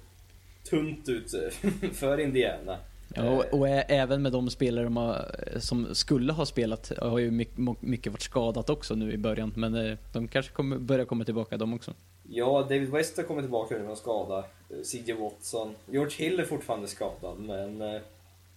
tunt 0.70 1.08
ut 1.08 1.34
eh, 1.34 1.70
för 1.92 2.20
Indiana. 2.20 2.78
Ja, 3.16 3.30
och, 3.30 3.58
och 3.60 3.68
ä- 3.68 3.84
även 3.88 4.22
med 4.22 4.32
de 4.32 4.50
spelare 4.50 4.84
de 4.84 4.96
har, 4.96 5.34
som 5.58 5.94
skulle 5.94 6.32
ha 6.32 6.46
spelat 6.46 6.92
har 6.98 7.18
ju 7.18 7.30
mycket, 7.30 7.58
mycket 7.82 8.12
varit 8.12 8.22
skadat 8.22 8.70
också 8.70 8.94
nu 8.94 9.12
i 9.12 9.16
början, 9.18 9.52
men 9.56 9.74
eh, 9.74 9.98
de 10.12 10.28
kanske 10.28 10.52
kommer, 10.52 10.78
börjar 10.78 11.04
komma 11.04 11.24
tillbaka 11.24 11.56
de 11.56 11.74
också. 11.74 11.94
Ja, 12.28 12.62
David 12.62 12.90
West 12.90 13.16
har 13.16 13.24
kommit 13.24 13.44
tillbaka 13.44 13.74
nu 13.78 13.84
från 13.84 13.96
skada. 13.96 14.38
Eh, 14.38 14.76
CJ 14.84 15.12
Watson. 15.12 15.74
George 15.90 16.14
Hill 16.24 16.40
är 16.40 16.44
fortfarande 16.44 16.86
skadad, 16.88 17.38
men... 17.38 17.82
eh, 17.82 18.00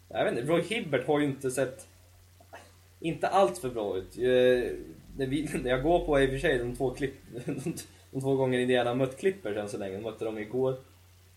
Jag 0.09 0.23
vet 0.25 0.37
inte, 0.37 0.51
Roy 0.51 0.61
Hibbert 0.61 1.07
har 1.07 1.19
ju 1.19 1.25
inte 1.25 1.51
sett... 1.51 1.87
Inte 2.99 3.27
allt 3.27 3.57
för 3.57 3.69
bra 3.69 3.97
ut. 3.97 4.17
Eh, 4.17 4.23
När, 5.17 5.27
vi, 5.27 5.49
när 5.63 5.69
jag 5.69 5.83
går 5.83 6.05
på 6.05 6.19
i 6.21 6.25
och 6.25 6.29
för 6.29 6.37
sig 6.37 6.57
de 6.57 6.75
två, 6.75 6.89
klipp, 6.91 7.13
de, 7.45 7.73
de 8.11 8.21
två 8.21 8.35
gånger 8.35 8.59
Indiana 8.59 8.93
mött 8.93 9.17
Clippers 9.17 9.57
än 9.57 9.69
så 9.69 9.77
länge, 9.77 9.95
de 9.97 10.03
mötte 10.03 10.25
dem 10.25 10.37
igår. 10.37 10.75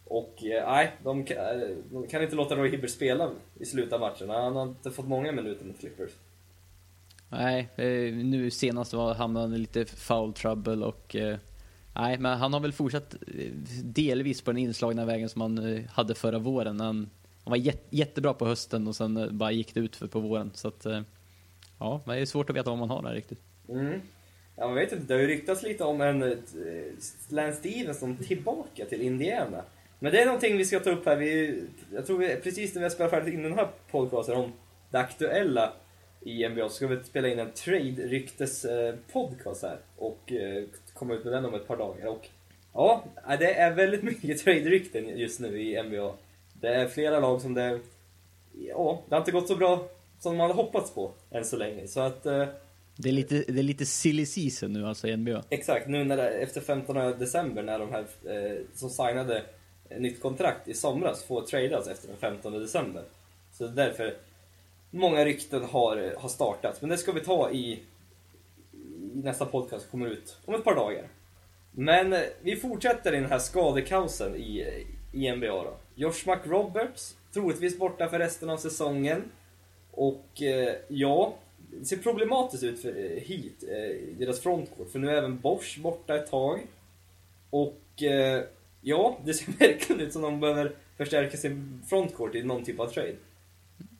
Och 0.08 0.44
eh, 0.44 0.66
nej, 0.70 0.92
de, 1.04 1.24
kan- 1.24 1.36
eh, 1.36 1.68
de 1.92 2.06
kan 2.06 2.22
inte 2.22 2.36
låta 2.36 2.56
Roy 2.56 2.70
Hibbert 2.70 2.90
spela 2.90 3.30
i 3.60 3.64
slutet 3.64 3.92
av 3.92 4.00
matchen. 4.00 4.30
Han 4.30 4.56
har 4.56 4.62
inte 4.62 4.90
fått 4.90 5.08
många 5.08 5.32
minuter 5.32 5.64
mot 5.64 5.80
Clippers. 5.80 6.10
Nej, 7.28 7.68
eh, 7.76 8.14
nu 8.14 8.50
senast 8.50 8.92
var 8.92 9.14
hamnade 9.14 9.46
han 9.46 9.54
i 9.54 9.58
lite 9.58 9.84
foul 9.84 10.32
trouble 10.32 10.86
och 10.86 11.16
nej, 11.94 12.18
men 12.18 12.38
han 12.38 12.52
har 12.52 12.60
väl 12.60 12.72
fortsatt 12.72 13.14
delvis 13.82 14.42
på 14.42 14.50
den 14.50 14.58
inslagna 14.58 15.04
vägen 15.04 15.28
som 15.28 15.40
han 15.40 15.84
hade 15.90 16.14
förra 16.14 16.38
våren. 16.38 16.80
Han, 16.80 17.10
han 17.44 17.50
var 17.50 17.56
jät, 17.56 17.86
jättebra 17.90 18.34
på 18.34 18.46
hösten 18.46 18.88
och 18.88 18.96
sen 18.96 19.38
bara 19.38 19.52
gick 19.52 19.74
det 19.74 19.80
ut 19.80 19.96
för 19.96 20.06
på 20.06 20.20
våren. 20.20 20.50
Så 20.54 20.68
att, 20.68 20.86
ja, 21.78 22.00
men 22.04 22.16
det 22.16 22.22
är 22.22 22.26
svårt 22.26 22.50
att 22.50 22.56
veta 22.56 22.70
vad 22.70 22.78
man 22.78 22.90
har 22.90 23.02
där 23.02 23.14
riktigt. 23.14 23.40
Mm. 23.68 24.00
Ja, 24.56 24.66
man 24.66 24.74
vet 24.74 24.92
inte, 24.92 25.04
det 25.04 25.14
har 25.14 25.20
ju 25.20 25.26
ryktats 25.26 25.62
lite 25.62 25.84
om 25.84 26.00
en 26.00 26.20
Lance 27.28 27.58
Stevenson 27.58 28.16
tillbaka 28.16 28.84
till 28.84 29.02
Indiana. 29.02 29.62
Men 29.98 30.12
det 30.12 30.20
är 30.20 30.26
någonting 30.26 30.56
vi 30.56 30.64
ska 30.64 30.80
ta 30.80 30.90
upp 30.90 31.06
här. 31.06 31.16
Vi, 31.16 31.62
jag 31.94 32.06
tror 32.06 32.18
vi, 32.18 32.36
precis 32.36 32.74
när 32.74 32.80
vi 32.80 32.84
har 32.84 32.90
spelat 32.90 33.10
färdigt 33.10 33.34
in 33.34 33.42
den 33.42 33.52
här 33.52 33.68
podcasten 33.90 34.36
om 34.36 34.52
det 34.90 34.98
aktuella 34.98 35.72
i 36.20 36.48
NBA 36.48 36.68
så 36.68 36.74
ska 36.74 36.86
vi 36.86 37.04
spela 37.04 37.28
in 37.28 37.38
en 37.38 37.52
trade-ryktes-podcast 37.52 39.62
här 39.62 39.78
och 39.96 40.32
eh, 40.32 40.64
komma 40.94 41.14
ut 41.14 41.24
med 41.24 41.32
den 41.32 41.44
om 41.44 41.54
ett 41.54 41.66
par 41.66 41.76
dagar. 41.76 42.06
Och 42.06 42.28
ja, 42.72 43.04
det 43.38 43.54
är 43.54 43.74
väldigt 43.74 44.02
mycket 44.02 44.44
trade-rykten 44.44 45.18
just 45.18 45.40
nu 45.40 45.62
i 45.62 45.82
NBA. 45.82 46.12
Det 46.60 46.68
är 46.68 46.88
flera 46.88 47.20
lag 47.20 47.40
som 47.40 47.54
det... 47.54 47.80
Ja, 48.68 49.02
det 49.08 49.14
har 49.14 49.20
inte 49.20 49.32
gått 49.32 49.48
så 49.48 49.56
bra 49.56 49.88
som 50.20 50.36
man 50.36 50.50
hade 50.50 50.62
hoppats 50.62 50.94
på 50.94 51.12
än 51.30 51.44
så 51.44 51.56
länge. 51.56 51.86
Så 51.88 52.00
att... 52.00 52.26
Eh, 52.26 52.46
Det 52.96 53.08
är 53.08 53.12
lite, 53.12 53.44
det 53.48 53.58
är 53.58 53.62
lite 53.62 53.86
silly 53.86 54.26
season 54.26 54.72
nu 54.72 54.86
alltså 54.86 55.08
i 55.08 55.16
NBA. 55.16 55.44
Exakt, 55.50 55.88
nu 55.88 56.04
när 56.04 56.16
det, 56.16 56.28
efter 56.28 56.60
15 56.60 56.96
december 57.18 57.62
när 57.62 57.78
de 57.78 57.92
här 57.92 58.04
eh, 58.24 58.56
som 58.74 58.90
signade 58.90 59.42
Eh, 59.88 60.00
nytt 60.00 60.22
kontrakt 60.22 60.68
i 60.68 60.74
somras 60.74 61.24
får 61.24 61.42
tradas 61.42 61.88
efter 61.88 62.08
den 62.08 62.16
15 62.16 62.52
december. 62.52 63.04
Så 63.52 63.66
det 63.66 63.82
är 63.82 63.86
därför 63.86 64.16
många 64.90 65.24
rykten 65.24 65.64
har, 65.64 66.14
har 66.18 66.28
startat. 66.28 66.80
Men 66.80 66.90
det 66.90 66.96
ska 66.96 67.12
vi 67.12 67.20
ta 67.20 67.50
i, 67.50 67.72
i 69.14 69.20
nästa 69.22 69.46
podcast 69.46 69.82
som 69.82 69.90
kommer 69.90 70.10
ut 70.10 70.36
om 70.44 70.54
ett 70.54 70.64
par 70.64 70.74
dagar. 70.74 71.08
Men 71.72 72.12
eh, 72.12 72.20
vi 72.42 72.56
fortsätter 72.56 73.12
i 73.12 73.16
den 73.16 73.30
här 73.30 73.38
skadekaosen 73.38 74.36
i, 74.36 74.84
i 75.12 75.32
NBA 75.32 75.46
då. 75.46 75.76
Josh 75.94 76.26
McRoberts, 76.26 77.16
troligtvis 77.32 77.78
borta 77.78 78.08
för 78.08 78.18
resten 78.18 78.50
av 78.50 78.56
säsongen. 78.56 79.22
Och 79.90 80.42
eh, 80.42 80.74
ja, 80.88 81.34
det 81.70 81.84
ser 81.84 81.96
problematiskt 81.96 82.62
ut 82.62 82.82
för 82.82 82.88
eh, 82.88 83.22
Heat, 83.22 83.62
eh, 83.62 84.18
deras 84.18 84.40
frontcourt. 84.40 84.90
För 84.90 84.98
nu 84.98 85.10
är 85.10 85.14
även 85.14 85.40
Bosch 85.40 85.78
borta 85.82 86.16
ett 86.16 86.30
tag. 86.30 86.66
Och 87.50 88.02
eh, 88.02 88.44
ja, 88.80 89.18
det 89.24 89.34
ser 89.34 89.52
verkligen 89.58 90.00
ut 90.00 90.12
som 90.12 90.22
de 90.22 90.40
behöver 90.40 90.72
förstärka 90.96 91.36
sin 91.36 91.82
frontcourt 91.86 92.34
i 92.34 92.42
någon 92.42 92.64
typ 92.64 92.80
av 92.80 92.86
trade. 92.86 93.16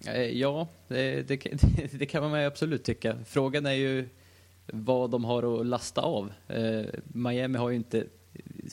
Eh, 0.07 0.23
ja, 0.23 0.69
det, 0.89 1.29
det, 1.29 1.37
det 1.93 2.07
kan 2.07 2.31
man 2.31 2.45
absolut 2.45 2.85
tycka. 2.85 3.17
Frågan 3.27 3.67
är 3.67 3.73
ju 3.73 4.09
vad 4.67 5.11
de 5.11 5.25
har 5.25 5.61
att 5.61 5.67
lasta 5.67 6.01
av. 6.01 6.33
Eh, 6.49 6.85
Miami 7.05 7.59
har 7.59 7.71
ju 7.71 7.77
inte 7.77 8.07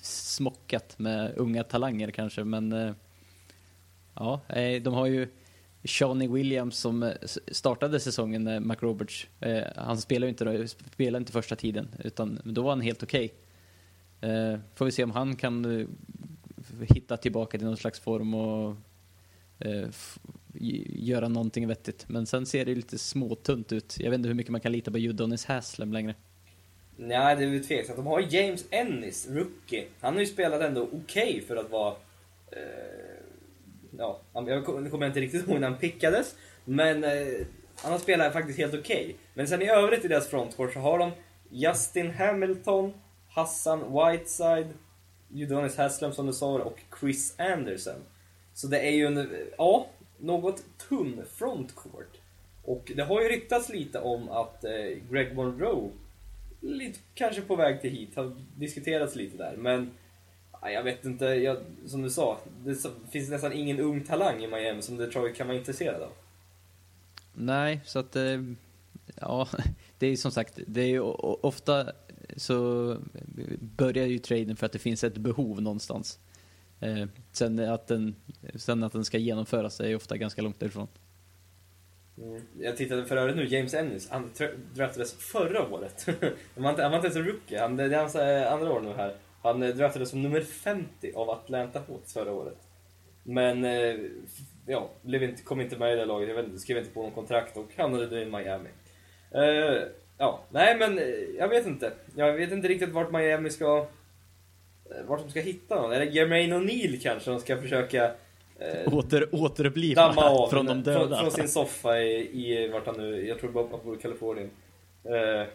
smockat 0.01 0.99
med 0.99 1.33
unga 1.37 1.63
talanger 1.63 2.11
kanske, 2.11 2.43
men 2.43 2.73
eh, 2.73 2.91
ja, 4.13 4.41
eh, 4.49 4.81
de 4.81 4.93
har 4.93 5.05
ju 5.05 5.27
Shawnee 5.83 6.27
Williams 6.27 6.77
som 6.77 7.03
eh, 7.03 7.13
startade 7.51 7.99
säsongen 7.99 8.43
med 8.43 8.61
McRoberts. 8.61 9.27
Eh, 9.39 9.63
han 9.75 9.97
spelade 9.97 10.25
ju 10.25 10.29
inte, 10.29 10.67
spelade 10.67 11.21
inte 11.21 11.31
första 11.31 11.55
tiden, 11.55 11.87
utan 12.03 12.39
då 12.43 12.61
var 12.61 12.69
han 12.69 12.81
helt 12.81 13.03
okej. 13.03 13.33
Eh, 14.21 14.59
får 14.75 14.85
vi 14.85 14.91
se 14.91 15.03
om 15.03 15.11
han 15.11 15.35
kan 15.35 15.79
eh, 15.79 15.87
hitta 16.95 17.17
tillbaka 17.17 17.57
till 17.57 17.67
någon 17.67 17.77
slags 17.77 17.99
form 17.99 18.33
och 18.33 18.75
eh, 19.59 19.89
göra 20.89 21.27
någonting 21.27 21.67
vettigt. 21.67 22.05
Men 22.09 22.25
sen 22.25 22.45
ser 22.45 22.65
det 22.65 22.75
lite 22.75 22.97
småtunt 22.97 23.71
ut. 23.71 23.95
Jag 23.99 24.09
vet 24.09 24.17
inte 24.17 24.27
hur 24.27 24.35
mycket 24.35 24.51
man 24.51 24.61
kan 24.61 24.71
lita 24.71 24.91
på 24.91 24.97
Judonis 24.97 25.45
Haslem 25.45 25.93
längre. 25.93 26.15
Nej, 26.97 27.35
det 27.35 27.43
är 27.43 27.49
väl 27.49 27.65
tveksamt. 27.65 27.97
De 27.97 28.05
har 28.05 28.19
ju 28.19 28.27
James 28.37 28.65
Ennis, 28.69 29.27
rookie. 29.29 29.85
Han 29.99 30.13
har 30.13 30.19
ju 30.19 30.25
spelat 30.25 30.61
ändå 30.61 30.89
okej 30.91 31.43
för 31.47 31.55
att 31.55 31.71
vara... 31.71 31.95
Eh, 32.51 32.59
ja, 33.97 34.21
jag 34.33 34.65
kommer 34.65 35.05
inte 35.05 35.19
riktigt 35.19 35.47
ihåg 35.47 35.59
när 35.59 35.69
han 35.69 35.79
pickades. 35.79 36.35
Men 36.65 37.03
eh, 37.03 37.09
han 37.75 37.91
har 37.91 37.99
spelat 37.99 38.33
faktiskt 38.33 38.59
helt 38.59 38.73
okej. 38.73 39.15
Men 39.33 39.47
sen 39.47 39.61
i 39.61 39.69
övrigt 39.69 40.05
i 40.05 40.07
deras 40.07 40.27
frontcourt 40.27 40.73
så 40.73 40.79
har 40.79 40.99
de 40.99 41.11
Justin 41.49 42.11
Hamilton, 42.11 42.93
Hassan 43.35 43.79
Whiteside, 43.93 44.67
Udonis 45.33 45.77
Haslam 45.77 46.13
som 46.13 46.25
du 46.25 46.33
sa 46.33 46.59
och 46.59 46.79
Chris 46.99 47.35
Anderson. 47.39 48.01
Så 48.53 48.67
det 48.67 48.79
är 48.79 48.91
ju 48.91 49.05
en, 49.05 49.29
ja, 49.57 49.87
något 50.17 50.63
tunn 50.89 51.23
frontcourt. 51.33 52.17
Och 52.63 52.91
det 52.95 53.03
har 53.03 53.21
ju 53.21 53.27
ryktats 53.27 53.69
lite 53.69 53.99
om 53.99 54.29
att 54.29 54.63
eh, 54.63 54.71
Greg 55.11 55.35
Monroe 55.35 55.89
lite, 56.61 56.99
kanske 57.15 57.41
på 57.41 57.55
väg 57.55 57.81
till 57.81 57.91
hit, 57.91 58.15
har 58.15 58.35
diskuterats 58.55 59.15
lite 59.15 59.37
där. 59.37 59.55
Men 59.57 59.91
jag 60.61 60.83
vet 60.83 61.05
inte, 61.05 61.25
jag, 61.25 61.57
som 61.85 62.01
du 62.01 62.09
sa, 62.09 62.39
det 62.63 62.75
finns 63.11 63.29
nästan 63.29 63.53
ingen 63.53 63.79
ung 63.79 64.03
talang 64.03 64.43
i 64.43 64.47
Miami 64.47 64.81
som 64.81 64.97
Detroit 64.97 65.35
kan 65.35 65.47
vara 65.47 65.57
intresserad 65.57 66.01
av. 66.01 66.11
Nej, 67.33 67.81
så 67.85 67.99
att 67.99 68.15
eh, 68.15 68.41
ja, 69.21 69.47
det 69.99 70.07
är 70.07 70.15
som 70.15 70.31
sagt, 70.31 70.59
det 70.67 70.81
är 70.81 70.87
ju 70.87 70.99
ofta 70.99 71.91
så 72.37 72.97
börjar 73.59 74.05
ju 74.05 74.19
traden 74.19 74.55
för 74.55 74.65
att 74.65 74.71
det 74.71 74.79
finns 74.79 75.03
ett 75.03 75.17
behov 75.17 75.61
någonstans. 75.61 76.19
Eh, 76.79 77.05
sen, 77.31 77.59
att 77.59 77.87
den, 77.87 78.15
sen 78.55 78.83
att 78.83 78.93
den 78.93 79.05
ska 79.05 79.17
genomföras 79.17 79.79
är 79.79 79.87
ju 79.87 79.95
ofta 79.95 80.17
ganska 80.17 80.41
långt 80.41 80.59
därifrån. 80.59 80.87
Mm. 82.17 82.41
Jag 82.59 82.77
tittade 82.77 83.05
för 83.05 83.17
övrigt 83.17 83.35
nu, 83.35 83.47
James 83.47 83.73
Ennis, 83.73 84.09
han 84.09 84.29
draftades 84.73 85.13
förra 85.13 85.69
året. 85.69 86.05
han, 86.55 86.63
var 86.63 86.69
inte, 86.69 86.81
han 86.81 86.91
var 86.91 86.97
inte 86.97 87.07
ens 87.07 87.15
en 87.15 87.25
rookie, 87.25 87.59
han, 87.59 87.75
det 87.75 87.83
är 87.83 87.99
hans 87.99 88.15
eh, 88.15 88.53
andra 88.53 88.71
år 88.71 88.81
nu 88.81 88.93
här. 88.93 89.15
Han 89.41 89.63
eh, 89.63 89.75
draftades 89.75 90.09
som 90.09 90.21
nummer 90.21 90.41
50 90.41 91.13
av 91.15 91.29
Atlanta 91.29 91.81
Hawks 91.87 92.13
förra 92.13 92.31
året. 92.31 92.57
Men, 93.23 93.65
eh, 93.65 93.95
ja, 94.65 94.89
blev 95.01 95.23
inte, 95.23 95.43
kom 95.43 95.61
inte 95.61 95.77
med 95.77 95.93
i 95.93 95.95
det 95.95 96.05
laget, 96.05 96.29
jag 96.29 96.35
vet, 96.35 96.45
inte, 96.45 96.59
skrev 96.59 96.77
inte 96.77 96.91
på 96.91 97.01
någon 97.01 97.11
kontrakt 97.11 97.57
och 97.57 97.69
hamnade 97.77 98.21
i 98.21 98.25
Miami. 98.25 98.69
Eh, 99.31 99.81
ja, 100.17 100.43
nej 100.49 100.77
men 100.77 100.97
eh, 100.99 101.05
jag 101.37 101.47
vet 101.47 101.65
inte. 101.67 101.91
Jag 102.15 102.33
vet 102.33 102.51
inte 102.51 102.67
riktigt 102.67 102.89
vart 102.89 103.11
Miami 103.11 103.49
ska... 103.49 103.87
eh, 104.89 105.05
Vart 105.07 105.21
de 105.23 105.29
ska 105.29 105.39
hitta 105.39 105.75
någon. 105.81 105.91
Eller 105.91 106.05
Jermaine 106.05 106.53
O'Neal 106.53 106.99
kanske 107.03 107.31
de 107.31 107.39
ska 107.39 107.61
försöka... 107.61 108.05
eh, 108.59 108.93
Åter, 108.93 109.35
återuppliva 109.35 110.07
damma 110.07 110.29
av 110.29 110.47
från 110.51 110.65
de 110.65 110.83
från, 110.83 110.83
döda. 110.83 111.19
från 111.21 111.31
sin 111.31 111.47
soffa 111.49 111.99
i, 112.01 112.53
i 112.63 112.67
vart 112.67 112.85
han 112.85 112.95
nu, 112.97 113.27
jag 113.27 113.39
tror 113.39 113.51
bara 113.51 113.67
han 113.71 113.79
bor 113.85 113.97
i 113.97 114.01
Kalifornien. 114.01 114.49
Eh, 115.03 115.47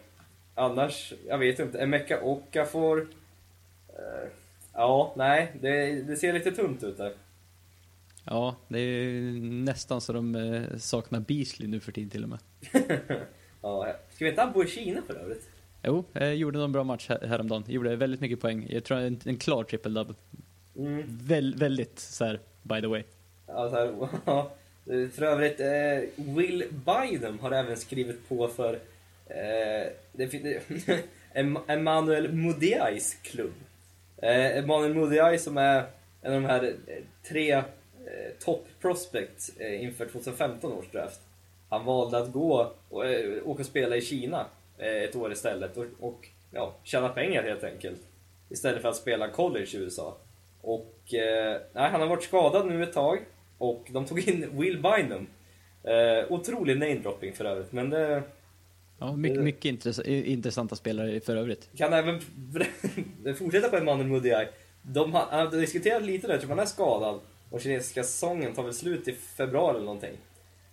annars, 0.55 1.13
jag 1.27 1.37
vet 1.37 1.59
inte. 1.59 1.79
Emeka 1.79 2.21
Okafor. 2.23 3.07
Eh, 3.89 4.29
ja, 4.73 5.13
nej, 5.17 5.51
det, 5.61 6.01
det 6.01 6.15
ser 6.15 6.33
lite 6.33 6.51
tunt 6.51 6.83
ut 6.83 6.97
där. 6.97 7.13
Ja, 8.25 8.55
det 8.67 8.79
är 8.79 8.83
ju 8.83 9.31
nästan 9.41 10.01
så 10.01 10.13
de 10.13 10.35
eh, 10.35 10.77
saknar 10.77 11.19
Beasley 11.19 11.67
nu 11.67 11.79
för 11.79 11.91
tiden 11.91 12.09
till 12.09 12.23
och 12.23 12.29
med. 12.29 12.39
ja, 13.61 13.93
ska 14.15 14.25
vi 14.25 14.29
inte 14.29 14.41
han 14.41 14.53
bo 14.53 14.63
i 14.63 14.67
Kina 14.67 15.01
för 15.07 15.15
övrigt? 15.15 15.49
Jo, 15.83 16.03
eh, 16.13 16.29
gjorde 16.31 16.59
någon 16.59 16.71
bra 16.71 16.83
match 16.83 17.05
här, 17.09 17.27
häromdagen. 17.27 17.63
Gjorde 17.67 17.95
väldigt 17.95 18.21
mycket 18.21 18.41
poäng. 18.41 18.67
Jag 18.69 18.83
tror 18.83 18.97
en, 18.99 19.19
en 19.25 19.37
klar 19.37 19.63
triple-double. 19.63 20.15
Mm. 20.77 21.03
Väl, 21.07 21.55
väldigt 21.55 21.99
så 21.99 22.25
här, 22.25 22.39
by 22.63 22.81
the 22.81 22.87
way. 22.87 23.03
Ja, 23.47 23.69
så 23.69 23.75
här, 23.75 23.93
ja. 24.25 24.51
För 24.85 25.21
övrigt, 25.21 25.59
eh, 25.59 26.25
Will 26.35 26.63
Biden 26.69 27.39
har 27.39 27.51
även 27.51 27.77
skrivit 27.77 28.29
på 28.29 28.47
för 28.47 28.73
eh, 29.27 29.87
det, 30.11 30.27
fin- 30.27 30.43
det, 30.43 30.61
Em- 31.33 31.59
Emmanuel 31.67 32.33
Mudiais 32.33 33.17
klubb. 33.21 33.53
Eh, 34.17 34.57
Emmanuel 34.57 34.93
Mudiay 34.93 35.37
som 35.37 35.57
är 35.57 35.83
en 36.21 36.33
av 36.33 36.41
de 36.41 36.45
här 36.47 36.63
eh, 36.87 36.95
tre 37.29 37.51
eh, 37.51 37.63
top 38.39 38.67
prospects 38.81 39.51
eh, 39.57 39.83
inför 39.83 40.05
2015 40.05 40.71
års 40.73 40.91
draft. 40.91 41.21
Han 41.71 41.85
valde 41.85 42.17
att 42.17 42.31
gå 42.31 42.71
och 42.89 43.05
eh, 43.05 43.47
åka 43.47 43.59
och 43.59 43.65
spela 43.65 43.95
i 43.95 44.01
Kina 44.01 44.45
eh, 44.77 45.03
ett 45.03 45.15
år 45.15 45.31
istället 45.31 45.77
och, 45.77 45.85
och 45.99 46.27
ja, 46.51 46.73
tjäna 46.83 47.09
pengar 47.09 47.43
helt 47.43 47.63
enkelt. 47.63 48.01
Istället 48.49 48.81
för 48.81 48.89
att 48.89 48.95
spela 48.95 49.27
college 49.27 49.67
i 49.73 49.77
USA. 49.77 50.17
Och 50.61 51.13
eh, 51.13 51.61
nej, 51.73 51.89
han 51.89 52.01
har 52.01 52.07
varit 52.07 52.23
skadad 52.23 52.67
nu 52.67 52.83
ett 52.83 52.93
tag 52.93 53.19
och 53.57 53.87
de 53.89 54.05
tog 54.05 54.27
in 54.27 54.49
Will 54.59 54.81
Bynum. 54.81 55.27
Eh, 55.83 56.31
otrolig 56.31 56.79
namedropping 56.79 57.33
för 57.33 57.45
övrigt, 57.45 57.71
men 57.71 57.89
det 57.89 58.23
Ja, 58.99 59.15
mycket, 59.15 59.43
mycket 59.43 59.65
intress 59.65 59.99
intressanta 60.05 60.75
spelare 60.75 61.19
för 61.19 61.35
övrigt. 61.35 61.69
kan 61.77 61.93
även 61.93 62.21
fortsätta 63.37 63.69
på 63.69 63.77
Emanuel 63.77 64.07
Mudiay. 64.07 64.47
De 64.81 65.13
har, 65.13 65.25
han 65.29 65.47
har 65.47 65.51
diskuterat 65.51 66.03
lite 66.03 66.27
där, 66.27 66.33
eftersom 66.33 66.49
han 66.49 66.59
är 66.59 66.65
skadad 66.69 67.19
och 67.49 67.61
kinesiska 67.61 68.03
säsongen 68.03 68.53
tar 68.53 68.63
väl 68.63 68.73
slut 68.73 69.07
i 69.07 69.13
februari 69.13 69.75
eller 69.75 69.85
någonting. 69.85 70.17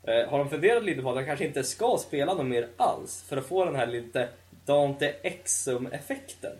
Eh, 0.08 0.28
har 0.28 0.38
de 0.38 0.50
funderat 0.50 0.84
lite 0.84 1.02
på 1.02 1.10
att 1.10 1.16
de 1.16 1.24
kanske 1.24 1.46
inte 1.46 1.64
ska 1.64 1.98
spela 2.00 2.34
någon 2.34 2.48
mer 2.48 2.68
alls 2.76 3.24
för 3.28 3.36
att 3.36 3.46
få 3.46 3.64
den 3.64 3.76
här 3.76 3.86
lite 3.86 4.28
Dante 4.66 5.14
Exum-effekten? 5.22 6.56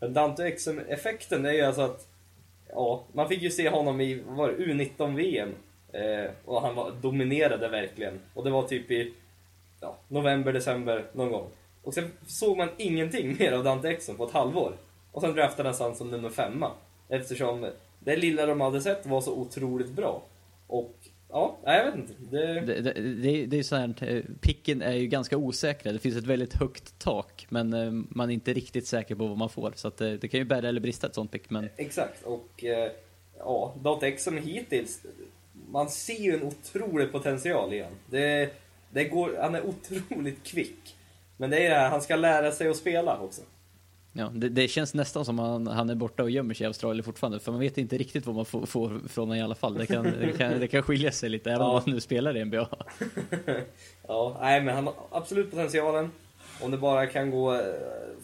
Dante 0.00 0.44
Exum-effekten 0.44 1.46
är 1.46 1.52
ju 1.52 1.62
alltså 1.62 1.82
att 1.82 2.08
Ja, 2.72 3.02
man 3.12 3.28
fick 3.28 3.42
ju 3.42 3.50
se 3.50 3.68
honom 3.68 4.00
i 4.00 4.22
var 4.28 4.48
U19-VM. 4.50 5.54
Eh, 5.92 6.30
och 6.44 6.62
han 6.62 6.74
var, 6.74 6.90
dominerade 6.90 7.68
verkligen. 7.68 8.20
Och 8.34 8.44
det 8.44 8.50
var 8.50 8.62
typ 8.62 8.90
i 8.90 9.14
ja, 9.80 9.96
november, 10.08 10.52
december 10.52 11.04
någon 11.12 11.32
gång. 11.32 11.46
Och 11.82 11.94
sen 11.94 12.12
såg 12.26 12.56
man 12.56 12.68
ingenting 12.76 13.36
mer 13.38 13.52
av 13.52 13.64
Dante 13.64 13.88
Exum 13.88 14.16
på 14.16 14.24
ett 14.24 14.32
halvår. 14.32 14.72
Och 15.12 15.22
sen 15.22 15.34
draftades 15.34 15.80
han 15.80 15.94
som 15.94 16.10
nummer 16.10 16.30
femma. 16.30 16.70
Eftersom 17.08 17.70
det 17.98 18.16
lilla 18.16 18.46
de 18.46 18.60
hade 18.60 18.80
sett 18.80 19.06
var 19.06 19.20
så 19.20 19.34
otroligt 19.34 19.90
bra. 19.90 20.22
Och 20.66 20.94
ja, 21.28 21.58
nej, 21.64 21.78
jag 21.78 21.84
vet 21.84 21.94
inte. 21.94 22.12
Det, 22.30 22.60
Det, 22.60 22.80
det, 22.80 22.92
det, 22.92 23.46
det 23.46 23.58
är 23.58 23.62
så 23.62 23.76
här, 23.76 23.94
eh, 24.00 24.22
picken 24.40 24.82
är 24.82 24.92
ju 24.92 25.06
ganska 25.06 25.36
osäkra. 25.36 25.92
Det 25.92 25.98
finns 25.98 26.16
ett 26.16 26.26
väldigt 26.26 26.54
högt 26.54 26.98
tak, 26.98 27.46
men 27.48 27.72
eh, 27.74 27.90
man 27.90 28.30
är 28.30 28.34
inte 28.34 28.52
riktigt 28.52 28.86
säker 28.86 29.14
på 29.14 29.26
vad 29.26 29.38
man 29.38 29.48
får. 29.48 29.72
Så 29.76 29.90
det, 29.90 30.16
det 30.16 30.28
kan 30.28 30.40
ju 30.40 30.44
bära 30.44 30.68
eller 30.68 30.80
brista 30.80 31.06
ett 31.06 31.14
sånt 31.14 31.30
pick, 31.30 31.50
men 31.50 31.68
Exakt, 31.76 32.22
och 32.22 32.64
eh, 32.64 32.90
ja, 33.38 33.74
Dante 33.82 34.06
Exum 34.06 34.36
hittills, 34.36 35.00
man 35.70 35.90
ser 35.90 36.22
ju 36.22 36.34
en 36.34 36.42
otrolig 36.42 37.12
potential 37.12 37.72
i 37.72 37.80
honom. 37.82 37.98
Det, 38.10 38.50
det 38.90 39.04
går, 39.04 39.38
han 39.40 39.54
är 39.54 39.66
otroligt 39.66 40.44
kvick. 40.44 40.94
Men 41.36 41.50
det 41.50 41.66
är 41.66 41.70
det 41.70 41.76
här, 41.76 41.90
han 41.90 42.02
ska 42.02 42.16
lära 42.16 42.52
sig 42.52 42.68
att 42.68 42.76
spela 42.76 43.18
också. 43.20 43.42
Ja, 44.18 44.30
det, 44.34 44.48
det 44.48 44.68
känns 44.68 44.94
nästan 44.94 45.24
som 45.24 45.38
han, 45.38 45.66
han 45.66 45.90
är 45.90 45.94
borta 45.94 46.22
och 46.22 46.30
gömmer 46.30 46.54
sig 46.54 46.64
i 46.64 46.66
Australien 46.66 47.04
fortfarande. 47.04 47.40
För 47.40 47.52
man 47.52 47.60
vet 47.60 47.78
inte 47.78 47.98
riktigt 47.98 48.26
vad 48.26 48.34
man 48.36 48.44
får, 48.44 48.66
får 48.66 48.88
från 49.08 49.22
honom 49.22 49.36
i 49.36 49.42
alla 49.42 49.54
fall. 49.54 49.74
Det 49.74 49.86
kan, 49.86 50.04
det 50.04 50.32
kan, 50.38 50.60
det 50.60 50.68
kan 50.68 50.82
skilja 50.82 51.12
sig 51.12 51.28
lite, 51.28 51.50
även 51.50 51.60
Ja. 51.62 51.68
om 51.72 51.82
han 51.84 51.94
nu 51.94 52.00
spelar 52.00 52.36
i 52.36 52.44
NBA. 52.44 52.68
ja, 54.08 54.36
nej 54.40 54.60
men 54.62 54.74
han 54.74 54.86
har 54.86 54.94
absolut 55.10 55.50
potentialen. 55.50 56.10
Om 56.60 56.70
det 56.70 56.76
bara 56.76 57.06
kan 57.06 57.30
gå, 57.30 57.54
eh, 57.54 57.60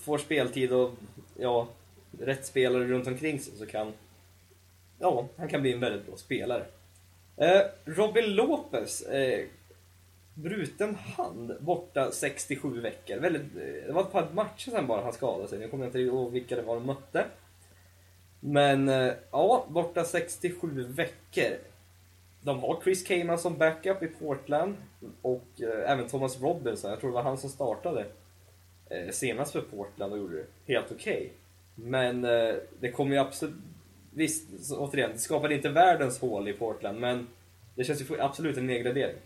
får 0.00 0.18
speltid 0.18 0.72
och 0.72 0.90
ja, 1.40 1.68
rätt 2.20 2.46
spelare 2.46 2.84
runt 2.84 3.06
omkring 3.06 3.40
sig 3.40 3.52
så 3.58 3.66
kan, 3.66 3.92
ja, 4.98 5.26
han 5.36 5.48
kan 5.48 5.62
bli 5.62 5.72
en 5.72 5.80
väldigt 5.80 6.06
bra 6.06 6.16
spelare. 6.16 6.64
Eh, 7.36 7.60
Robin 7.84 8.34
Lopez, 8.34 9.02
eh, 9.02 9.44
bruten 10.34 10.94
hand 10.94 11.56
borta 11.60 12.10
67 12.10 12.80
veckor. 12.80 13.16
Väldigt, 13.16 13.42
eh, 13.42 13.86
det 13.86 13.92
var 13.92 14.02
ett 14.02 14.12
par 14.12 14.28
matcher 14.32 14.70
sen 14.70 14.86
bara 14.86 15.02
han 15.02 15.12
skadade 15.12 15.48
sig. 15.48 15.60
Jag 15.60 15.70
kommer 15.70 15.86
inte 15.86 15.98
ihåg 15.98 16.32
vilka 16.32 16.56
det 16.56 16.62
var 16.62 16.74
de 16.74 16.86
mötte. 16.86 17.24
Men 18.40 18.88
eh, 18.88 19.12
ja, 19.30 19.66
borta 19.68 20.04
67 20.04 20.82
veckor. 20.82 21.58
De 22.40 22.60
har 22.60 22.80
Chris 22.84 23.06
Kaman 23.06 23.38
som 23.38 23.58
backup 23.58 24.02
i 24.02 24.06
Portland 24.06 24.76
och 25.22 25.46
eh, 25.60 25.90
även 25.90 26.08
Thomas 26.08 26.40
Robinson. 26.42 26.90
Jag 26.90 27.00
tror 27.00 27.10
det 27.10 27.14
var 27.14 27.22
han 27.22 27.38
som 27.38 27.50
startade 27.50 28.06
eh, 28.90 29.10
senast 29.10 29.52
för 29.52 29.60
Portland 29.60 30.12
och 30.12 30.18
gjorde 30.18 30.36
det 30.36 30.72
helt 30.72 30.92
okej. 30.92 31.16
Okay. 31.16 31.30
Men 31.74 32.24
eh, 32.24 32.54
det 32.80 32.90
kommer 32.90 33.12
ju 33.12 33.18
absolut... 33.20 33.54
Visst, 34.16 34.72
återigen, 34.72 35.10
det 35.12 35.18
skapade 35.18 35.54
inte 35.54 35.68
världens 35.68 36.20
hål 36.20 36.48
i 36.48 36.52
Portland, 36.52 37.00
men 37.00 37.26
det 37.74 37.84
känns 37.84 38.00
ju 38.00 38.20
absolut 38.20 38.56
en 38.56 38.66
nedgradering. 38.66 39.16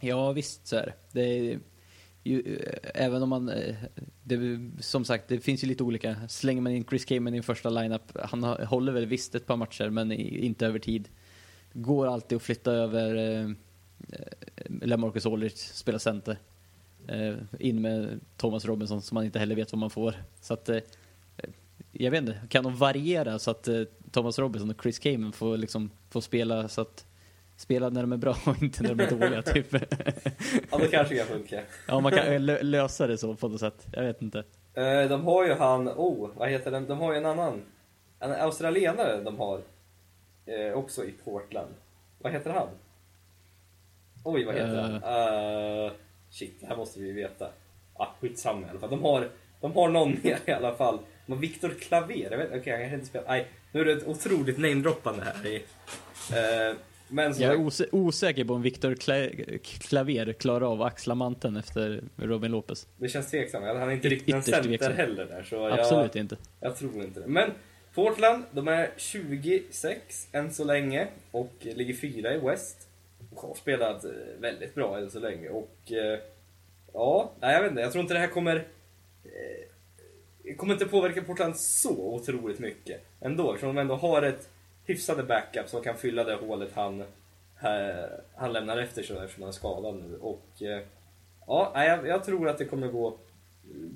Ja, 0.00 0.32
visst 0.32 0.66
så 0.66 0.76
är 0.76 0.86
det. 0.86 0.94
det 1.12 1.20
är 1.20 1.58
ju, 2.22 2.56
eh, 2.56 2.90
även 2.94 3.22
om 3.22 3.28
man... 3.28 3.48
Eh, 3.48 3.74
det, 4.24 4.38
som 4.80 5.04
sagt, 5.04 5.28
det 5.28 5.40
finns 5.40 5.64
ju 5.64 5.68
lite 5.68 5.84
olika. 5.84 6.16
Slänger 6.28 6.62
man 6.62 6.72
in 6.72 6.84
Chris 6.84 7.04
Kamen 7.04 7.34
i 7.34 7.42
första 7.42 7.70
lineup, 7.70 8.02
han 8.14 8.44
håller 8.44 8.92
väl 8.92 9.06
visst 9.06 9.34
ett 9.34 9.46
par 9.46 9.56
matcher, 9.56 9.90
men 9.90 10.12
inte 10.12 10.66
över 10.66 10.78
tid. 10.78 11.08
Går 11.72 12.06
alltid 12.06 12.36
att 12.36 12.42
flytta 12.42 12.72
över 12.72 13.14
eh, 13.14 13.50
eh 14.12 14.26
LaMarcus 14.82 15.26
Aldrich, 15.26 15.56
spela 15.56 15.98
center. 15.98 16.38
Eh, 17.06 17.34
in 17.58 17.82
med 17.82 18.20
Thomas 18.36 18.64
Robinson 18.64 19.02
som 19.02 19.14
man 19.14 19.24
inte 19.24 19.38
heller 19.38 19.54
vet 19.54 19.72
vad 19.72 19.78
man 19.78 19.90
får. 19.90 20.14
Så 20.40 20.54
att, 20.54 20.68
eh, 20.68 20.78
jag 21.92 22.10
vet 22.10 22.20
inte, 22.20 22.40
kan 22.48 22.64
de 22.64 22.76
variera 22.76 23.38
så 23.38 23.50
att 23.50 23.68
eh, 23.68 23.82
Thomas 24.10 24.38
Robinson 24.38 24.70
och 24.70 24.82
Chris 24.82 24.98
Kamen 24.98 25.32
får, 25.32 25.56
liksom, 25.56 25.90
får 26.10 26.20
spela 26.20 26.68
så 26.68 26.80
att 26.80 27.06
spela 27.60 27.88
när 27.88 28.00
de 28.00 28.12
är 28.12 28.16
bra 28.16 28.36
och 28.46 28.62
inte 28.62 28.82
när 28.82 28.94
de 28.94 29.04
är 29.04 29.10
dåliga 29.10 29.42
typ. 29.54 29.66
ja, 30.70 30.78
det 30.78 30.88
kanske 30.88 31.16
kan 31.16 31.26
funka. 31.26 31.62
ja, 31.88 32.00
man 32.00 32.12
kan 32.12 32.46
lösa 32.46 33.06
det 33.06 33.18
så 33.18 33.34
på 33.34 33.48
något 33.48 33.60
sätt. 33.60 33.86
Jag 33.92 34.02
vet 34.02 34.22
inte. 34.22 34.38
Eh, 34.74 35.08
de 35.08 35.24
har 35.24 35.46
ju 35.46 35.52
han, 35.52 35.88
oh, 35.88 36.30
vad 36.34 36.50
heter 36.50 36.70
den? 36.70 36.86
De 36.86 36.98
har 36.98 37.12
ju 37.12 37.18
en 37.18 37.26
annan, 37.26 37.62
en 38.20 38.32
australienare 38.32 39.22
de 39.22 39.38
har 39.38 39.60
eh, 40.46 40.72
också 40.72 41.04
i 41.04 41.12
Portland. 41.24 41.74
Vad 42.18 42.32
heter 42.32 42.50
han? 42.50 42.68
Oj, 44.24 44.44
vad 44.44 44.54
heter 44.54 44.74
uh... 44.74 45.00
han? 45.02 45.84
Uh, 45.84 45.92
shit, 46.30 46.60
det 46.60 46.66
här 46.66 46.76
måste 46.76 47.00
vi 47.00 47.12
veta. 47.12 47.48
Ah, 47.94 48.06
skitsamma 48.20 48.66
i 48.66 48.70
alla 48.70 48.78
fall. 48.78 48.90
De 48.90 49.02
har, 49.02 49.28
de 49.60 49.72
har 49.72 49.88
någon 49.88 50.16
mer 50.22 50.38
i 50.46 50.52
alla 50.52 50.74
fall. 50.74 50.98
De 51.26 51.32
har 51.32 51.40
Viktor 51.40 51.68
Klaver, 51.68 52.28
jag 52.30 52.38
vet 52.38 52.48
okej, 52.48 52.60
okay, 52.60 52.72
han 52.72 52.80
kanske 52.80 52.94
inte 52.94 53.06
spelar. 53.06 53.28
Nej, 53.28 53.48
nu 53.72 53.80
är 53.80 53.84
det 53.84 53.92
ett 53.92 54.06
otroligt 54.06 54.58
namedroppande 54.58 55.24
här. 55.24 55.46
I, 55.46 55.56
uh, 55.56 56.76
men 57.10 57.34
jag 57.38 57.52
är 57.52 57.66
os 57.66 57.82
osäker 57.92 58.44
på 58.44 58.54
om 58.54 58.62
Viktor 58.62 58.94
Klaver 59.88 60.32
klarar 60.32 60.72
av 60.72 60.82
att 60.82 60.92
axla 60.92 61.14
manteln 61.14 61.56
efter 61.56 62.02
Robin 62.16 62.50
Lopez. 62.50 62.86
Det 62.96 63.08
känns 63.08 63.30
tveksamt. 63.30 63.64
Han 63.64 63.76
är 63.76 63.90
inte 63.90 64.08
riktigt 64.08 64.34
en 64.34 64.42
center 64.42 64.62
tveksam. 64.62 64.92
heller 64.92 65.24
där. 65.24 65.42
Så 65.42 65.66
Absolut 65.66 66.14
jag, 66.14 66.22
inte. 66.22 66.36
Jag 66.60 66.76
tror 66.76 67.04
inte 67.04 67.20
det. 67.20 67.26
Men 67.26 67.50
Portland, 67.94 68.44
de 68.50 68.68
är 68.68 68.90
26 68.96 70.28
än 70.32 70.52
så 70.52 70.64
länge 70.64 71.08
och 71.30 71.52
ligger 71.60 71.94
fyra 71.94 72.34
i 72.34 72.38
West. 72.38 72.88
Och 73.30 73.40
har 73.40 73.54
spelat 73.54 74.04
eh, 74.04 74.10
väldigt 74.38 74.74
bra 74.74 74.98
än 74.98 75.10
så 75.10 75.18
länge 75.18 75.48
och 75.48 75.92
eh, 75.92 76.18
ja, 76.92 77.32
nej, 77.40 77.54
jag 77.54 77.62
vet 77.62 77.70
inte. 77.70 77.82
Jag 77.82 77.92
tror 77.92 78.02
inte 78.02 78.14
det 78.14 78.20
här 78.20 78.28
kommer 78.28 78.56
eh, 79.24 79.70
det 80.42 80.54
kommer 80.54 80.72
inte 80.72 80.86
påverka 80.86 81.22
Portland 81.22 81.56
så 81.56 82.14
otroligt 82.14 82.58
mycket 82.58 83.00
ändå, 83.20 83.52
eftersom 83.52 83.74
de 83.74 83.80
ändå 83.80 83.94
har 83.94 84.22
ett 84.22 84.48
hyfsade 84.90 85.22
backup 85.22 85.68
som 85.68 85.82
kan 85.82 85.96
fylla 85.96 86.24
det 86.24 86.34
hålet 86.34 86.70
han, 86.74 87.04
han 88.34 88.52
lämnar 88.52 88.76
efter 88.76 89.02
sig 89.02 89.16
eftersom 89.16 89.42
han 89.42 89.48
är 89.48 89.52
skadad 89.52 89.94
nu. 89.94 90.16
Och 90.16 90.62
eh, 90.62 90.82
ja, 91.46 91.84
jag, 91.84 92.06
jag 92.06 92.24
tror 92.24 92.48
att 92.48 92.58
det 92.58 92.64
kommer 92.64 92.88
gå, 92.88 93.18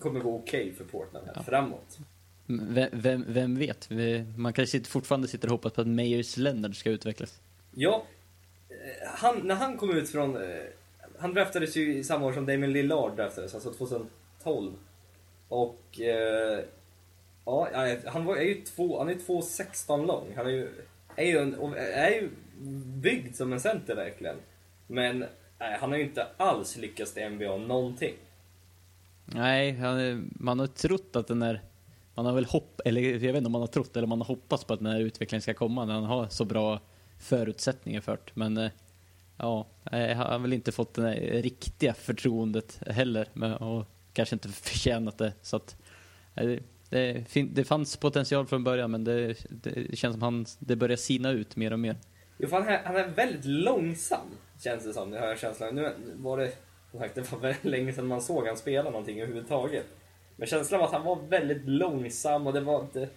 kommer 0.00 0.20
gå 0.20 0.36
okej 0.36 0.62
okay 0.62 0.74
för 0.74 0.84
Portland 0.84 1.26
här 1.26 1.32
ja. 1.36 1.42
framåt. 1.42 1.98
Vem, 2.46 2.88
vem, 2.92 3.24
vem, 3.28 3.58
vet? 3.58 3.88
Man 4.36 4.52
kanske 4.52 4.80
fortfarande 4.80 5.28
sitter 5.28 5.48
och 5.48 5.52
hoppas 5.52 5.72
på 5.72 5.80
att 5.80 5.86
Meyers 5.86 6.36
Leonard 6.36 6.76
ska 6.76 6.90
utvecklas. 6.90 7.40
Ja, 7.74 8.04
eh, 8.68 9.08
han, 9.08 9.40
när 9.44 9.54
han 9.54 9.76
kom 9.76 9.90
ut 9.90 10.10
från... 10.10 10.36
Eh, 10.36 10.62
han 11.18 11.34
draftades 11.34 11.76
ju 11.76 11.98
i 11.98 12.04
samma 12.04 12.26
år 12.26 12.32
som 12.32 12.46
Damien 12.46 12.72
Lillard 12.72 13.16
draftades, 13.16 13.54
alltså 13.54 13.72
2012. 13.72 14.72
Och 15.48 16.00
eh, 16.00 16.64
Ja, 17.44 17.68
han 18.06 18.24
var, 18.24 18.36
är 18.36 18.42
ju 18.42 18.60
två, 18.60 18.98
han 18.98 19.08
är 19.08 19.14
2,16 19.14 20.06
lång. 20.06 20.32
Han 20.36 20.46
är 20.46 20.50
ju, 20.50 20.68
är 21.16 21.24
ju, 21.24 21.38
en, 21.38 21.74
är 21.76 22.10
ju 22.10 22.30
byggd 23.02 23.36
som 23.36 23.52
en 23.52 23.60
center 23.60 23.94
verkligen. 23.96 24.36
Men 24.86 25.18
nej, 25.58 25.76
han 25.80 25.90
har 25.90 25.98
ju 25.98 26.04
inte 26.04 26.26
alls 26.36 26.76
lyckats 26.76 27.16
i 27.16 27.28
NBA 27.28 27.56
någonting. 27.56 28.14
Nej, 29.24 29.78
man 30.30 30.58
har 30.58 30.66
trott 30.66 31.16
att 31.16 31.26
den 31.26 31.42
är... 31.42 31.60
Man 32.14 32.26
har 32.26 32.32
väl 32.32 32.44
hopp, 32.44 32.80
eller 32.84 33.00
jag 33.00 33.18
vet 33.18 33.36
inte 33.36 33.46
om 33.46 33.52
man 33.52 33.60
har 33.60 33.66
trott 33.66 33.96
eller 33.96 34.06
man 34.06 34.20
har 34.20 34.26
hoppats 34.26 34.64
på 34.64 34.72
att 34.72 34.80
den 34.80 34.92
här 34.92 35.00
utvecklingen 35.00 35.42
ska 35.42 35.54
komma 35.54 35.84
när 35.84 35.94
han 35.94 36.04
har 36.04 36.28
så 36.28 36.44
bra 36.44 36.80
förutsättningar 37.18 38.00
för 38.00 38.12
det. 38.12 38.30
Men 38.34 38.56
eh, 38.56 38.70
ja, 39.36 39.66
eh, 39.92 40.16
han 40.16 40.32
har 40.32 40.38
väl 40.38 40.52
inte 40.52 40.72
fått 40.72 40.94
det 40.94 41.14
riktiga 41.42 41.94
förtroendet 41.94 42.80
heller 42.86 43.28
och 43.62 43.86
kanske 44.12 44.34
inte 44.36 44.48
förtjänat 44.48 45.18
det. 45.18 45.32
Så 45.42 45.56
att, 45.56 45.76
eh, 46.34 46.58
det, 46.94 47.24
det 47.42 47.64
fanns 47.64 47.96
potential 47.96 48.46
från 48.46 48.64
början 48.64 48.90
men 48.90 49.04
det, 49.04 49.34
det 49.50 49.96
känns 49.96 50.14
som 50.14 50.22
han, 50.22 50.46
det 50.58 50.76
börjar 50.76 50.96
sina 50.96 51.30
ut 51.30 51.56
mer 51.56 51.72
och 51.72 51.78
mer. 51.78 51.96
Jo, 52.38 52.48
för 52.48 52.56
han 52.56 52.68
är, 52.68 52.82
han 52.84 52.96
är 52.96 53.08
väldigt 53.08 53.44
långsam, 53.44 54.26
känns 54.62 54.84
det 54.84 54.92
som. 54.92 55.10
Det 55.10 55.20
har 55.20 55.26
jag 55.26 55.38
känslan. 55.38 55.74
Nu 55.74 55.92
var 56.16 56.38
det, 56.38 56.52
som 56.90 57.00
sagt, 57.00 57.14
det 57.14 57.32
var 57.32 57.38
väldigt 57.38 57.64
länge 57.64 57.92
sedan 57.92 58.06
man 58.06 58.20
såg 58.20 58.46
han 58.46 58.56
spela 58.56 58.90
någonting 58.90 59.20
överhuvudtaget. 59.20 59.86
Men 60.36 60.48
känslan 60.48 60.80
var 60.80 60.86
att 60.86 60.92
han 60.92 61.04
var 61.04 61.18
väldigt 61.28 61.68
långsam 61.68 62.46
och 62.46 62.52
det 62.52 62.60
var 62.60 62.80
inte, 62.80 63.08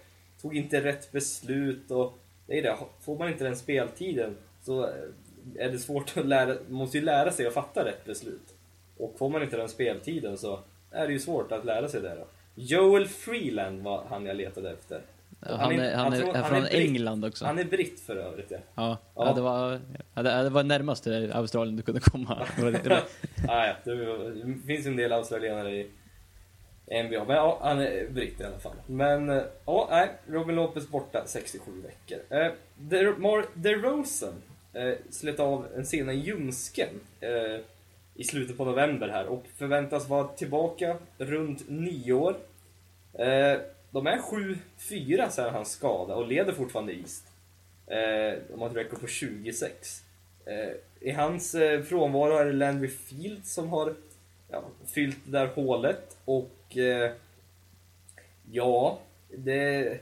tog 0.42 0.56
inte 0.56 0.84
rätt 0.84 1.12
beslut 1.12 1.90
och 1.90 2.18
det 2.46 2.58
är 2.58 2.62
det, 2.62 2.76
får 3.00 3.18
man 3.18 3.28
inte 3.28 3.44
den 3.44 3.56
speltiden 3.56 4.36
så 4.62 4.82
är 5.58 5.70
det 5.70 5.78
svårt 5.78 6.16
att 6.16 6.26
lära, 6.26 6.46
man 6.68 6.78
måste 6.78 6.98
ju 6.98 7.04
lära 7.04 7.30
sig 7.30 7.46
att 7.46 7.54
fatta 7.54 7.84
rätt 7.84 8.04
beslut. 8.04 8.54
Och 8.96 9.14
får 9.18 9.28
man 9.28 9.42
inte 9.42 9.56
den 9.56 9.68
speltiden 9.68 10.38
så 10.38 10.60
är 10.90 11.06
det 11.06 11.12
ju 11.12 11.18
svårt 11.18 11.52
att 11.52 11.64
lära 11.64 11.88
sig 11.88 12.00
det 12.00 12.14
då. 12.14 12.26
Joel 12.60 13.06
Freeland 13.06 13.82
var 13.82 14.04
han 14.10 14.26
jag 14.26 14.36
letade 14.36 14.70
efter. 14.70 15.02
Han, 15.40 15.80
är, 15.80 15.94
han, 15.94 16.12
är, 16.12 16.22
han 16.22 16.34
är 16.34 16.42
från 16.42 16.64
är 16.64 16.80
England 16.80 17.24
också. 17.24 17.44
Han 17.44 17.58
är 17.58 17.64
britt 17.64 18.00
för 18.00 18.16
övrigt 18.16 18.50
ja. 18.50 18.58
Ja, 18.74 18.98
ja. 19.14 19.26
ja 19.26 19.32
det, 19.32 19.40
var, 19.40 19.80
ja, 20.14 20.22
det 20.22 20.50
var 20.50 20.62
närmaste 20.62 21.30
Australien 21.34 21.76
du 21.76 21.82
kunde 21.82 22.00
komma. 22.00 22.34
ah, 23.48 23.66
ja, 23.66 23.74
det 23.84 24.66
finns 24.66 24.86
en 24.86 24.96
del 24.96 25.12
australienare 25.12 25.72
i 25.76 25.90
NBA, 27.02 27.24
men 27.24 27.36
ja, 27.36 27.58
han 27.62 27.78
är 27.78 28.08
britt 28.10 28.40
i 28.40 28.44
alla 28.44 28.58
fall. 28.58 28.76
Men 28.86 29.42
ja, 29.64 29.88
nej, 29.90 30.08
Robin 30.26 30.56
Lopez 30.56 30.88
borta 30.88 31.22
67 31.26 31.70
veckor. 31.82 32.18
Eh, 32.30 32.52
DeRozan 33.54 34.34
eh, 34.72 34.94
slet 35.10 35.40
av 35.40 35.66
en 35.76 35.86
sena 35.86 36.12
ljumsken 36.12 37.00
eh, 37.20 37.60
i 38.14 38.24
slutet 38.24 38.56
på 38.56 38.64
november 38.64 39.08
här 39.08 39.26
och 39.26 39.44
förväntas 39.56 40.08
vara 40.08 40.28
tillbaka 40.28 40.96
runt 41.18 41.68
nyår. 41.68 42.36
Eh, 43.12 43.60
de 43.90 44.06
är 44.06 44.18
7-4 44.78 45.28
sen 45.28 45.54
hans 45.54 45.70
skada 45.70 46.14
och 46.14 46.28
leder 46.28 46.52
fortfarande 46.52 46.92
East. 46.92 47.24
Eh, 47.86 48.42
de 48.50 48.60
har 48.60 48.70
ett 48.70 48.76
record 48.76 49.00
på 49.00 49.06
26. 49.06 50.02
Eh, 50.44 51.08
I 51.08 51.10
hans 51.10 51.54
eh, 51.54 51.82
frånvaro 51.82 52.36
är 52.36 52.44
det 52.44 52.52
Landry 52.52 52.88
Field 52.88 53.46
som 53.46 53.68
har 53.68 53.94
ja, 54.50 54.64
fyllt 54.86 55.16
det 55.24 55.38
där 55.38 55.46
hålet 55.46 56.16
och 56.24 56.76
eh, 56.76 57.12
ja, 58.52 59.00
det... 59.36 60.00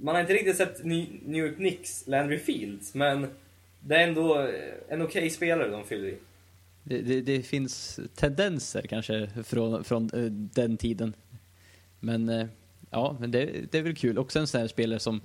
Man 0.00 0.14
har 0.14 0.22
inte 0.22 0.34
riktigt 0.34 0.56
sett 0.56 0.84
New 0.84 1.36
York 1.36 1.56
Knicks 1.56 2.06
Landry 2.06 2.38
Fields, 2.38 2.94
men 2.94 3.26
det 3.80 3.96
är 3.96 4.08
ändå 4.08 4.40
eh, 4.40 4.48
en 4.88 5.02
okej 5.02 5.20
okay 5.20 5.30
spelare 5.30 5.68
de 5.68 5.84
fyller 5.84 6.08
i. 6.08 6.16
Det, 6.82 7.00
det, 7.00 7.20
det, 7.20 7.42
finns 7.42 8.00
tendenser 8.14 8.82
kanske 8.82 9.28
från, 9.44 9.84
från 9.84 10.10
eh, 10.14 10.30
den 10.30 10.76
tiden. 10.76 11.14
Men 12.00 12.28
uh, 12.28 12.46
ja, 12.90 13.16
men 13.20 13.30
det, 13.30 13.72
det 13.72 13.78
är 13.78 13.82
väl 13.82 13.96
kul. 13.96 14.18
Också 14.18 14.38
en 14.38 14.46
sån 14.46 14.60
här 14.60 14.68
spelare 14.68 15.00
som 15.00 15.20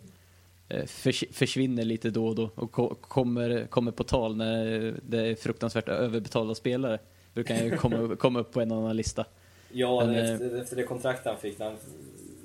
förs, 0.85 1.23
försvinner 1.31 1.83
lite 1.83 2.09
då 2.09 2.27
och 2.27 2.35
då 2.35 2.49
och 2.55 2.71
ko 2.71 2.95
kommer, 2.95 3.65
kommer 3.65 3.91
på 3.91 4.03
tal 4.03 4.35
när 4.35 4.93
det 5.01 5.27
är 5.27 5.35
fruktansvärt 5.35 5.87
överbetalda 5.87 6.55
spelare. 6.55 6.99
Brukar 7.33 7.63
ju 7.63 7.77
komma, 7.77 8.15
komma 8.15 8.39
upp 8.39 8.51
på 8.51 8.61
en 8.61 8.71
annan 8.71 8.97
lista. 8.97 9.25
Ja, 9.71 10.05
men, 10.05 10.15
efter, 10.15 10.61
efter, 10.61 10.75
det 10.75 10.83
kontrakt 10.83 11.25
han 11.25 11.37
fick 11.37 11.59
när 11.59 11.65
han 11.65 11.75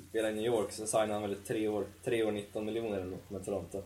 spelade 0.09 0.33
i 0.33 0.35
New 0.35 0.45
York 0.45 0.71
så 0.71 0.85
signade 0.85 1.13
han 1.13 1.21
väl 1.21 1.35
tre 1.47 1.67
år, 1.67 1.83
tre 2.03 2.23
år 2.23 2.31
19 2.31 2.65
miljoner 2.65 2.97
eller 2.97 3.11
något 3.11 3.29
med 3.29 3.45
Toronto. 3.45 3.81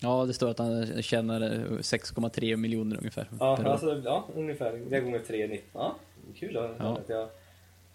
Ja, 0.00 0.24
det 0.24 0.34
står 0.34 0.50
att 0.50 0.58
han 0.58 1.02
tjänar 1.02 1.40
6,3 1.40 2.56
miljoner 2.56 2.96
ungefär. 2.96 3.28
Ja, 3.40 3.64
alltså, 3.64 4.02
ja 4.04 4.24
ungefär. 4.36 4.80
Det 4.90 5.00
gånger 5.00 5.18
3, 5.18 5.60
Ja, 5.72 5.96
kul 6.36 6.56
att 6.56 6.70
ja. 6.78 6.98
att 6.98 7.08
jag 7.08 7.28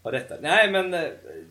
har 0.04 0.12
rätt 0.12 0.30
där. 0.30 0.40
Nej, 0.42 0.72
men 0.72 0.94
eh, 0.94 1.10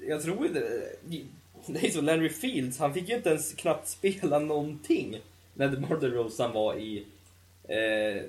jag 0.08 0.22
tror 0.22 0.46
inte... 0.46 0.60
Eh, 0.60 1.18
det 1.66 1.86
är 1.86 1.90
så, 1.90 2.00
Larry 2.00 2.28
Fields, 2.28 2.78
han 2.78 2.94
fick 2.94 3.08
ju 3.08 3.16
inte 3.16 3.28
ens 3.28 3.54
knappt 3.54 3.88
spela 3.88 4.38
någonting 4.38 5.20
när 5.54 5.68
DeMar 5.68 6.00
DeRozan 6.00 6.52
var 6.52 6.74
i, 6.74 7.06
eh, 7.64 8.22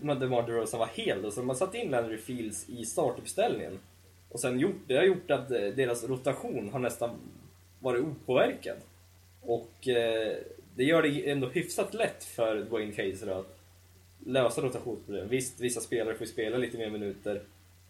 när 0.00 0.14
DeMar 0.14 0.46
DeRozan 0.46 0.80
var 0.80 0.90
hel. 0.94 1.22
Då, 1.22 1.30
så 1.30 1.42
man 1.42 1.56
satte 1.56 1.72
satt 1.72 1.84
in 1.84 1.90
Larry 1.90 2.18
Fields 2.18 2.68
i 2.68 2.84
startuppställningen. 2.84 3.78
Och 4.28 4.40
sen 4.40 4.60
gjort, 4.60 4.80
det 4.86 4.96
har 4.96 5.04
gjort 5.04 5.30
att 5.30 5.50
eh, 5.50 5.60
deras 5.60 6.04
rotation 6.04 6.68
har 6.72 6.78
nästan 6.78 7.10
varit 7.80 8.04
opåverkad. 8.04 8.76
Och 9.40 9.88
eh, 9.88 10.36
det 10.76 10.84
gör 10.84 11.02
det 11.02 11.30
ändå 11.30 11.48
hyfsat 11.48 11.94
lätt 11.94 12.24
för 12.24 12.56
Dwayne 12.56 12.92
Kaiser 12.92 13.40
att 13.40 13.58
lösa 14.26 14.60
rotationsproblem. 14.60 15.28
Visst, 15.28 15.60
vissa 15.60 15.80
spelare 15.80 16.14
får 16.14 16.24
spela 16.24 16.56
lite 16.56 16.78
mer 16.78 16.90
minuter 16.90 17.42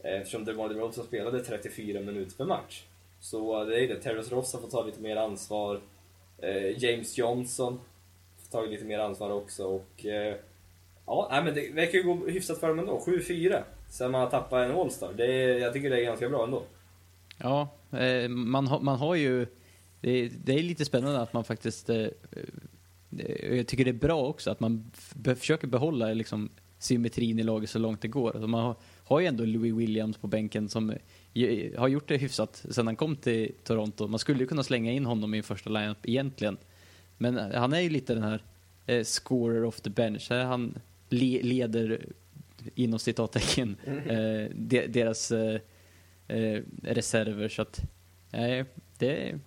Eh, 0.03 0.21
eftersom 0.21 0.45
DeMar 0.45 0.69
DeRozan 0.69 1.05
spelade 1.05 1.45
34 1.45 2.01
minuter 2.01 2.37
per 2.37 2.45
match. 2.45 2.83
Så 3.21 3.61
eh, 3.61 3.67
det 3.67 3.85
är 3.85 3.89
det. 3.89 4.01
Terrence 4.01 4.35
Ross 4.35 4.53
har 4.53 4.61
fått 4.61 4.71
ta 4.71 4.85
lite 4.85 5.01
mer 5.01 5.17
ansvar. 5.17 5.81
Eh, 6.39 6.85
James 6.85 7.19
Johnson 7.19 7.81
har 8.53 8.61
ta 8.61 8.67
lite 8.67 8.85
mer 8.85 8.99
ansvar 8.99 9.31
också. 9.31 9.65
Och, 9.65 10.05
ja, 11.07 11.43
men 11.45 11.55
det 11.55 11.71
verkar 11.71 11.99
ju 11.99 12.05
gå 12.05 12.27
hyfsat 12.27 12.59
för 12.59 12.69
dem 12.69 12.79
ändå. 12.79 13.03
7-4 13.07 13.63
sen 13.89 14.11
man 14.11 14.21
har 14.21 14.31
tappat 14.31 14.71
en 14.71 14.77
All-star. 14.77 15.13
Det 15.17 15.59
jag 15.59 15.73
tycker 15.73 15.91
det 15.91 16.01
är 16.01 16.05
ganska 16.05 16.29
bra 16.29 16.45
ändå. 16.45 16.63
Ja, 17.39 17.69
man, 18.29 18.67
har, 18.67 18.81
man 18.81 18.99
har 18.99 19.15
ju... 19.15 19.47
Det, 20.01 20.29
det, 20.29 20.53
är 20.53 20.63
lite 20.63 20.85
spännande 20.85 21.21
att 21.21 21.33
man 21.33 21.45
faktiskt... 21.45 21.91
Jag 23.51 23.67
tycker 23.67 23.85
det 23.85 23.91
är 23.91 23.93
bra 23.93 24.27
också 24.27 24.51
att 24.51 24.61
man 24.61 24.91
försöker 25.37 25.67
behålla 25.67 26.07
liksom, 26.07 26.51
symmetrin 26.79 27.39
i 27.39 27.43
laget 27.43 27.71
så 27.71 27.79
långt 27.79 28.03
det 28.03 28.09
går. 28.09 28.31
Alltså 28.31 28.47
man 28.47 28.65
har, 28.65 28.77
har 29.05 29.21
ju 29.21 29.27
ändå 29.27 29.45
Louis 29.45 29.75
Williams 29.75 30.17
på 30.17 30.27
bänken 30.27 30.69
som 30.69 30.95
har 31.77 31.89
gjort 31.89 32.09
det 32.09 32.17
hyfsat 32.17 32.65
sen 32.71 32.87
han 32.87 32.97
kom 32.97 33.17
till 33.17 33.53
Toronto. 33.65 34.07
Man 34.07 34.19
skulle 34.19 34.41
ju 34.41 34.47
kunna 34.47 34.63
slänga 34.63 34.93
in 34.93 35.07
honom 35.07 35.35
i 35.35 35.43
första 35.43 35.71
lineup 35.71 36.09
egentligen. 36.09 36.57
Men 37.19 37.39
han 37.55 37.73
är 37.73 37.81
ju 37.81 37.91
lite 37.91 38.15
den 38.15 38.23
här 38.23 38.43
eh, 38.87 39.05
scorer 39.05 39.65
of 39.65 39.81
the 39.81 39.91
bench. 39.91 40.31
Han 40.31 40.79
le 41.09 41.43
leder 41.43 42.07
inom 42.75 42.99
citattecken 42.99 43.77
mm. 43.87 44.11
eh, 44.11 44.51
de, 44.55 44.87
deras 44.87 45.33
eh, 45.33 45.61
eh, 46.29 46.63
reserver. 46.83 47.49
Så 47.49 47.63
att, 47.63 47.81
nej, 48.31 48.65
det, 48.99 49.39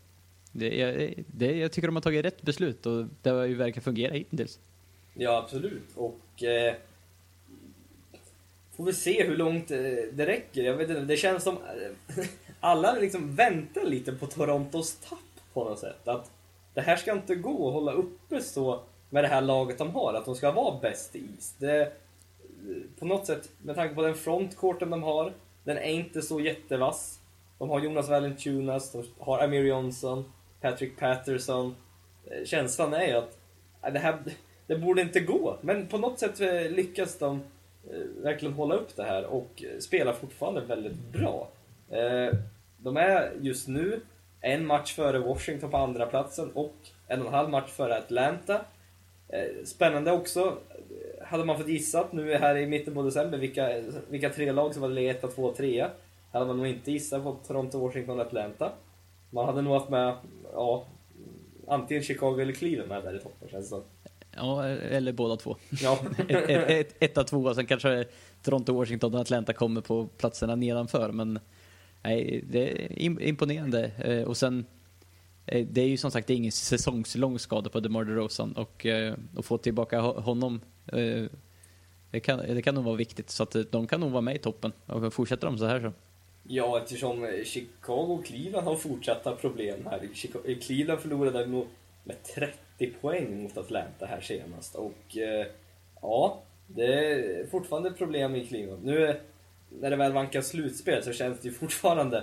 det, 0.51 1.13
det, 1.27 1.57
jag 1.57 1.71
tycker 1.71 1.87
de 1.87 1.95
har 1.95 2.01
tagit 2.01 2.25
rätt 2.25 2.41
beslut 2.41 2.85
och 2.85 3.05
det 3.21 3.29
har 3.29 3.45
ju 3.45 3.55
verkligen 3.55 3.83
fungerat 3.83 4.15
hittills. 4.15 4.59
Ja, 5.13 5.37
absolut. 5.37 5.89
Och 5.95 6.43
eh, 6.43 6.75
får 8.75 8.83
vi 8.83 8.93
se 8.93 9.23
hur 9.23 9.37
långt 9.37 9.71
eh, 9.71 9.79
det 10.11 10.25
räcker. 10.25 10.63
Jag 10.63 10.73
vet 10.73 10.89
inte, 10.89 11.01
det 11.01 11.17
känns 11.17 11.43
som 11.43 11.55
eh, 11.55 12.25
alla 12.59 12.93
liksom 12.93 13.35
väntar 13.35 13.83
lite 13.83 14.11
på 14.11 14.25
Torontos 14.25 14.95
tapp 14.95 15.19
på 15.53 15.63
något 15.63 15.79
sätt. 15.79 16.07
Att 16.07 16.31
det 16.73 16.81
här 16.81 16.95
ska 16.95 17.11
inte 17.11 17.35
gå 17.35 17.67
att 17.67 17.73
hålla 17.73 17.91
uppe 17.91 18.41
så 18.41 18.81
med 19.09 19.23
det 19.23 19.27
här 19.27 19.41
laget 19.41 19.77
de 19.77 19.89
har, 19.89 20.13
att 20.13 20.25
de 20.25 20.35
ska 20.35 20.51
vara 20.51 20.79
bäst 20.79 21.15
i 21.15 21.23
is. 21.37 21.55
Det, 21.57 21.81
eh, 21.81 21.87
på 22.99 23.05
något 23.05 23.25
sätt, 23.25 23.49
med 23.61 23.75
tanke 23.75 23.95
på 23.95 24.01
den 24.01 24.15
frontcourten 24.15 24.89
de 24.89 25.03
har, 25.03 25.33
den 25.63 25.77
är 25.77 25.91
inte 25.91 26.21
så 26.21 26.39
jättevass. 26.39 27.19
De 27.59 27.69
har 27.69 27.79
Jonas 27.79 28.09
Valentunas, 28.09 28.91
de 28.91 29.03
har 29.19 29.39
Amir 29.39 29.63
Johnson, 29.63 30.31
Patrick 30.61 30.99
Patterson. 30.99 31.75
Känslan 32.45 32.93
är 32.93 33.07
ju 33.07 33.13
att 33.13 33.37
det 33.93 33.99
här 33.99 34.17
det 34.67 34.75
borde 34.75 35.01
inte 35.01 35.19
gå, 35.19 35.57
men 35.61 35.87
på 35.87 35.97
något 35.97 36.19
sätt 36.19 36.39
lyckas 36.71 37.17
de 37.17 37.43
Eh, 37.91 38.23
verkligen 38.23 38.53
hålla 38.53 38.75
upp 38.75 38.95
det 38.95 39.03
här 39.03 39.25
och 39.25 39.63
spelar 39.79 40.13
fortfarande 40.13 40.61
väldigt 40.61 40.99
bra. 41.11 41.49
Eh, 41.89 42.37
de 42.77 42.97
är 42.97 43.31
just 43.41 43.67
nu 43.67 44.01
en 44.41 44.65
match 44.65 44.93
före 44.93 45.19
Washington 45.19 45.71
på 45.71 45.77
andra 45.77 46.05
platsen 46.05 46.51
och 46.51 46.75
en 47.07 47.21
och 47.21 47.27
en 47.27 47.33
halv 47.33 47.49
match 47.49 47.71
före 47.71 47.97
Atlanta. 47.97 48.65
Eh, 49.29 49.65
spännande 49.65 50.11
också, 50.11 50.57
hade 51.21 51.45
man 51.45 51.57
fått 51.57 51.67
gissat 51.67 52.13
nu 52.13 52.33
här 52.33 52.57
i 52.57 52.67
mitten 52.67 52.93
på 52.93 53.01
december 53.01 53.37
vilka, 53.37 53.81
vilka 54.09 54.29
tre 54.29 54.51
lag 54.51 54.73
som 54.73 54.83
hade 54.83 54.95
legat 54.95 55.23
1, 55.23 55.35
2, 55.35 55.53
3 55.53 55.87
hade 56.31 56.45
man 56.45 56.57
nog 56.57 56.67
inte 56.67 56.91
gissat 56.91 57.23
på 57.23 57.37
Toronto, 57.47 57.79
Washington 57.79 58.19
och 58.19 58.25
Atlanta. 58.25 58.71
Man 59.29 59.45
hade 59.45 59.61
nog 59.61 59.73
haft 59.73 59.89
med, 59.89 60.15
ja, 60.53 60.85
antingen 61.67 62.03
Chicago 62.03 62.39
eller 62.39 62.53
Cleveland 62.53 62.89
med 62.89 63.03
där 63.03 63.15
i 63.15 63.19
toppen 63.19 63.49
känns 63.49 63.65
det 63.65 63.69
som. 63.69 63.83
Ja, 64.35 64.65
eller 64.65 65.11
båda 65.11 65.35
två. 65.35 65.57
Ja. 65.81 65.99
ett, 66.27 66.49
ett, 66.49 66.69
ett, 66.69 66.95
etta, 66.99 67.23
tvåa, 67.23 67.55
sen 67.55 67.65
kanske 67.65 68.05
Toronto, 68.43 68.73
Washington 68.73 69.15
och 69.15 69.21
Atlanta 69.21 69.53
kommer 69.53 69.81
på 69.81 70.07
platserna 70.07 70.55
nedanför. 70.55 71.11
Men 71.11 71.39
nej, 72.03 72.43
det 72.49 72.83
är 72.83 73.01
imponerande. 73.21 73.91
Eh, 73.97 74.23
och 74.23 74.37
sen, 74.37 74.65
eh, 75.45 75.67
det 75.67 75.81
är 75.81 75.87
ju 75.87 75.97
som 75.97 76.11
sagt 76.11 76.29
ingen 76.29 76.51
säsongslång 76.51 77.39
skada 77.39 77.69
på 77.69 77.79
DeMar 77.79 78.03
DeRozan 78.03 78.53
och 78.53 78.85
eh, 78.85 79.13
att 79.37 79.45
få 79.45 79.57
tillbaka 79.57 79.99
honom 79.99 80.61
det 82.11 82.19
kan, 82.19 82.39
det 82.39 82.61
kan 82.61 82.75
nog 82.75 82.83
vara 82.83 82.95
viktigt. 82.95 83.29
Så 83.29 83.43
att 83.43 83.55
de 83.71 83.87
kan 83.87 83.99
nog 83.99 84.11
vara 84.11 84.21
med 84.21 84.35
i 84.35 84.39
toppen. 84.39 84.71
Och 84.85 85.13
fortsätter 85.13 85.47
de 85.47 85.57
så 85.57 85.65
här 85.65 85.79
så. 85.79 85.91
Ja, 86.47 86.79
eftersom 86.79 87.27
Chicago 87.45 88.17
och 88.19 88.25
Cleveland 88.25 88.67
har 88.67 88.75
fortsatta 88.75 89.35
problem 89.35 89.79
här. 89.85 90.09
Cleveland 90.61 90.99
förlorade 90.99 91.65
med 92.03 92.23
30 92.35 92.57
30 92.77 92.93
poäng 93.01 93.43
mot 93.43 93.57
Atlanta 93.57 94.05
här 94.05 94.21
senast. 94.21 94.75
Och 94.75 95.17
eh, 95.17 95.45
ja, 96.01 96.41
det 96.67 97.11
är 97.11 97.47
fortfarande 97.47 97.91
problem 97.91 98.35
i 98.35 98.45
Cleveland. 98.45 98.85
Nu 98.85 99.15
när 99.69 99.89
det 99.89 99.95
väl 99.95 100.13
vankas 100.13 100.47
slutspel 100.47 101.03
så 101.03 101.13
känns 101.13 101.39
det 101.39 101.47
ju 101.47 101.53
fortfarande, 101.53 102.17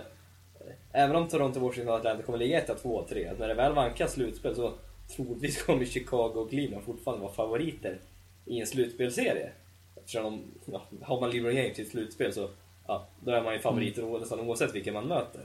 eh, 0.61 1.03
även 1.03 1.17
om 1.17 1.29
Toronto, 1.29 1.61
Washington 1.61 1.93
och 1.93 1.99
Atlanta 1.99 2.23
kommer 2.23 2.39
ligga 2.39 2.59
1, 2.59 2.83
2, 2.83 3.07
3, 3.09 3.33
när 3.39 3.49
det 3.49 3.55
väl 3.55 3.75
vankas 3.75 4.13
slutspel 4.13 4.55
så 4.55 4.73
troligtvis 5.17 5.63
kommer 5.63 5.85
Chicago 5.85 6.33
och 6.35 6.51
Cleveland 6.51 6.85
fortfarande 6.85 7.23
vara 7.23 7.33
favoriter 7.33 7.99
i 8.47 8.61
en 8.61 8.67
slutspelserie. 8.67 9.51
Eftersom 9.97 10.23
de, 10.23 10.73
ja, 10.73 10.83
har 11.03 11.21
man 11.21 11.31
LeBron 11.31 11.55
James 11.55 11.79
i 11.79 11.83
ett 11.83 11.89
slutspel 11.89 12.33
så 12.33 12.49
ja, 12.87 13.07
då 13.21 13.33
är 13.33 13.43
man 13.43 13.55
ju 13.55 13.59
favoriter 13.59 14.03
mm. 14.03 14.21
nästan 14.21 14.41
oavsett 14.41 14.75
vilken 14.75 14.95
man 14.95 15.07
möter. 15.07 15.41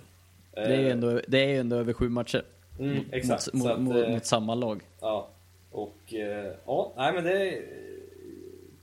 Det 0.51 0.61
är 0.61 0.79
ju 0.79 0.89
ändå, 0.89 1.21
det 1.27 1.37
är 1.37 1.59
ändå 1.59 1.75
över 1.75 1.93
sju 1.93 2.09
matcher. 2.09 2.43
Mm, 2.79 3.05
exakt. 3.11 3.53
Mot, 3.53 3.67
att, 3.67 3.81
mot, 3.81 3.95
eh, 3.95 4.09
mot, 4.09 4.25
samma 4.25 4.55
lag. 4.55 4.83
Ja. 4.99 5.29
Och 5.71 6.13
eh, 6.13 6.53
ja, 6.65 6.93
nej 6.97 7.13
men 7.13 7.23
det 7.23 7.49
är 7.49 7.61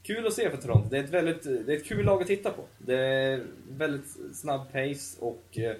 kul 0.02 0.26
att 0.26 0.32
se 0.32 0.50
för 0.50 0.56
Toronto. 0.56 0.88
Det 0.90 0.98
är 0.98 1.04
ett 1.04 1.10
väldigt, 1.10 1.42
det 1.42 1.72
är 1.72 1.76
ett 1.76 1.86
kul 1.86 2.04
lag 2.04 2.22
att 2.22 2.28
titta 2.28 2.50
på. 2.50 2.62
Det 2.78 2.98
är 2.98 3.46
väldigt 3.68 4.16
snabb 4.34 4.72
pace 4.72 5.20
och 5.20 5.58
eh, 5.58 5.76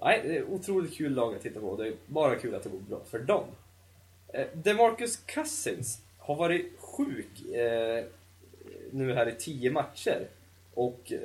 nej, 0.00 0.20
det 0.24 0.36
är 0.36 0.44
otroligt 0.44 0.96
kul 0.96 1.14
lag 1.14 1.34
att 1.34 1.42
titta 1.42 1.60
på. 1.60 1.76
Det 1.76 1.88
är 1.88 1.94
bara 2.06 2.36
kul 2.36 2.54
att 2.54 2.62
det 2.62 2.70
går 2.70 2.78
bra 2.78 3.00
för 3.10 3.18
dem. 3.18 3.44
DeMarcus 4.52 5.16
Cousins 5.16 6.02
har 6.18 6.36
varit 6.36 6.72
sjuk 6.78 7.54
eh, 7.54 8.04
nu 8.90 9.14
här 9.14 9.28
i 9.28 9.34
tio 9.38 9.70
matcher. 9.70 10.28
Och 10.74 11.12
eh, 11.12 11.18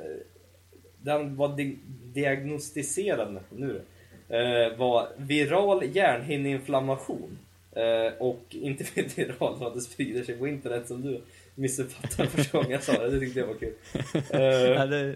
den 1.01 1.35
var 1.35 1.57
di 1.57 1.77
diagnostiserad 2.13 3.39
nu 3.49 3.81
var 4.77 5.09
viral 5.17 5.83
hjärnhinneinflammation. 5.95 7.37
Eh, 7.75 8.13
och 8.19 8.45
inte 8.49 8.83
viral 9.15 9.59
för 9.59 9.67
att 9.67 9.73
det 9.73 9.81
sprider 9.81 10.23
sig 10.23 10.37
på 10.37 10.47
internet 10.47 10.87
som 10.87 11.01
du 11.01 11.21
missuppfattade 11.55 12.29
första 12.29 12.57
gången 12.57 12.71
jag 12.71 12.83
sa 12.83 12.91
det. 12.91 13.09
Det 13.09 13.19
tyckte 13.19 13.39
jag 13.39 13.47
var 13.47 13.53
kul. 13.53 13.73
Eh, 14.29 14.41
ja, 14.41 14.85
det, 14.85 15.15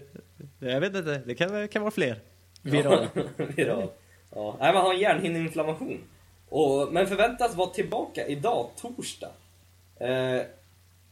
jag 0.58 0.80
vet 0.80 0.94
inte, 0.94 1.22
det 1.26 1.34
kan, 1.34 1.68
kan 1.68 1.82
vara 1.82 1.90
fler. 1.90 2.20
Viral. 2.62 3.06
viral. 3.56 3.88
Ja. 4.34 4.56
Nej, 4.60 4.72
man 4.72 4.82
har 4.82 4.94
en 4.94 5.00
hjärnhinneinflammation. 5.00 6.00
Och, 6.48 6.92
men 6.92 7.06
förväntas 7.06 7.56
vara 7.56 7.68
tillbaka 7.68 8.26
idag, 8.26 8.70
torsdag. 8.76 9.30
Eh, 10.00 10.42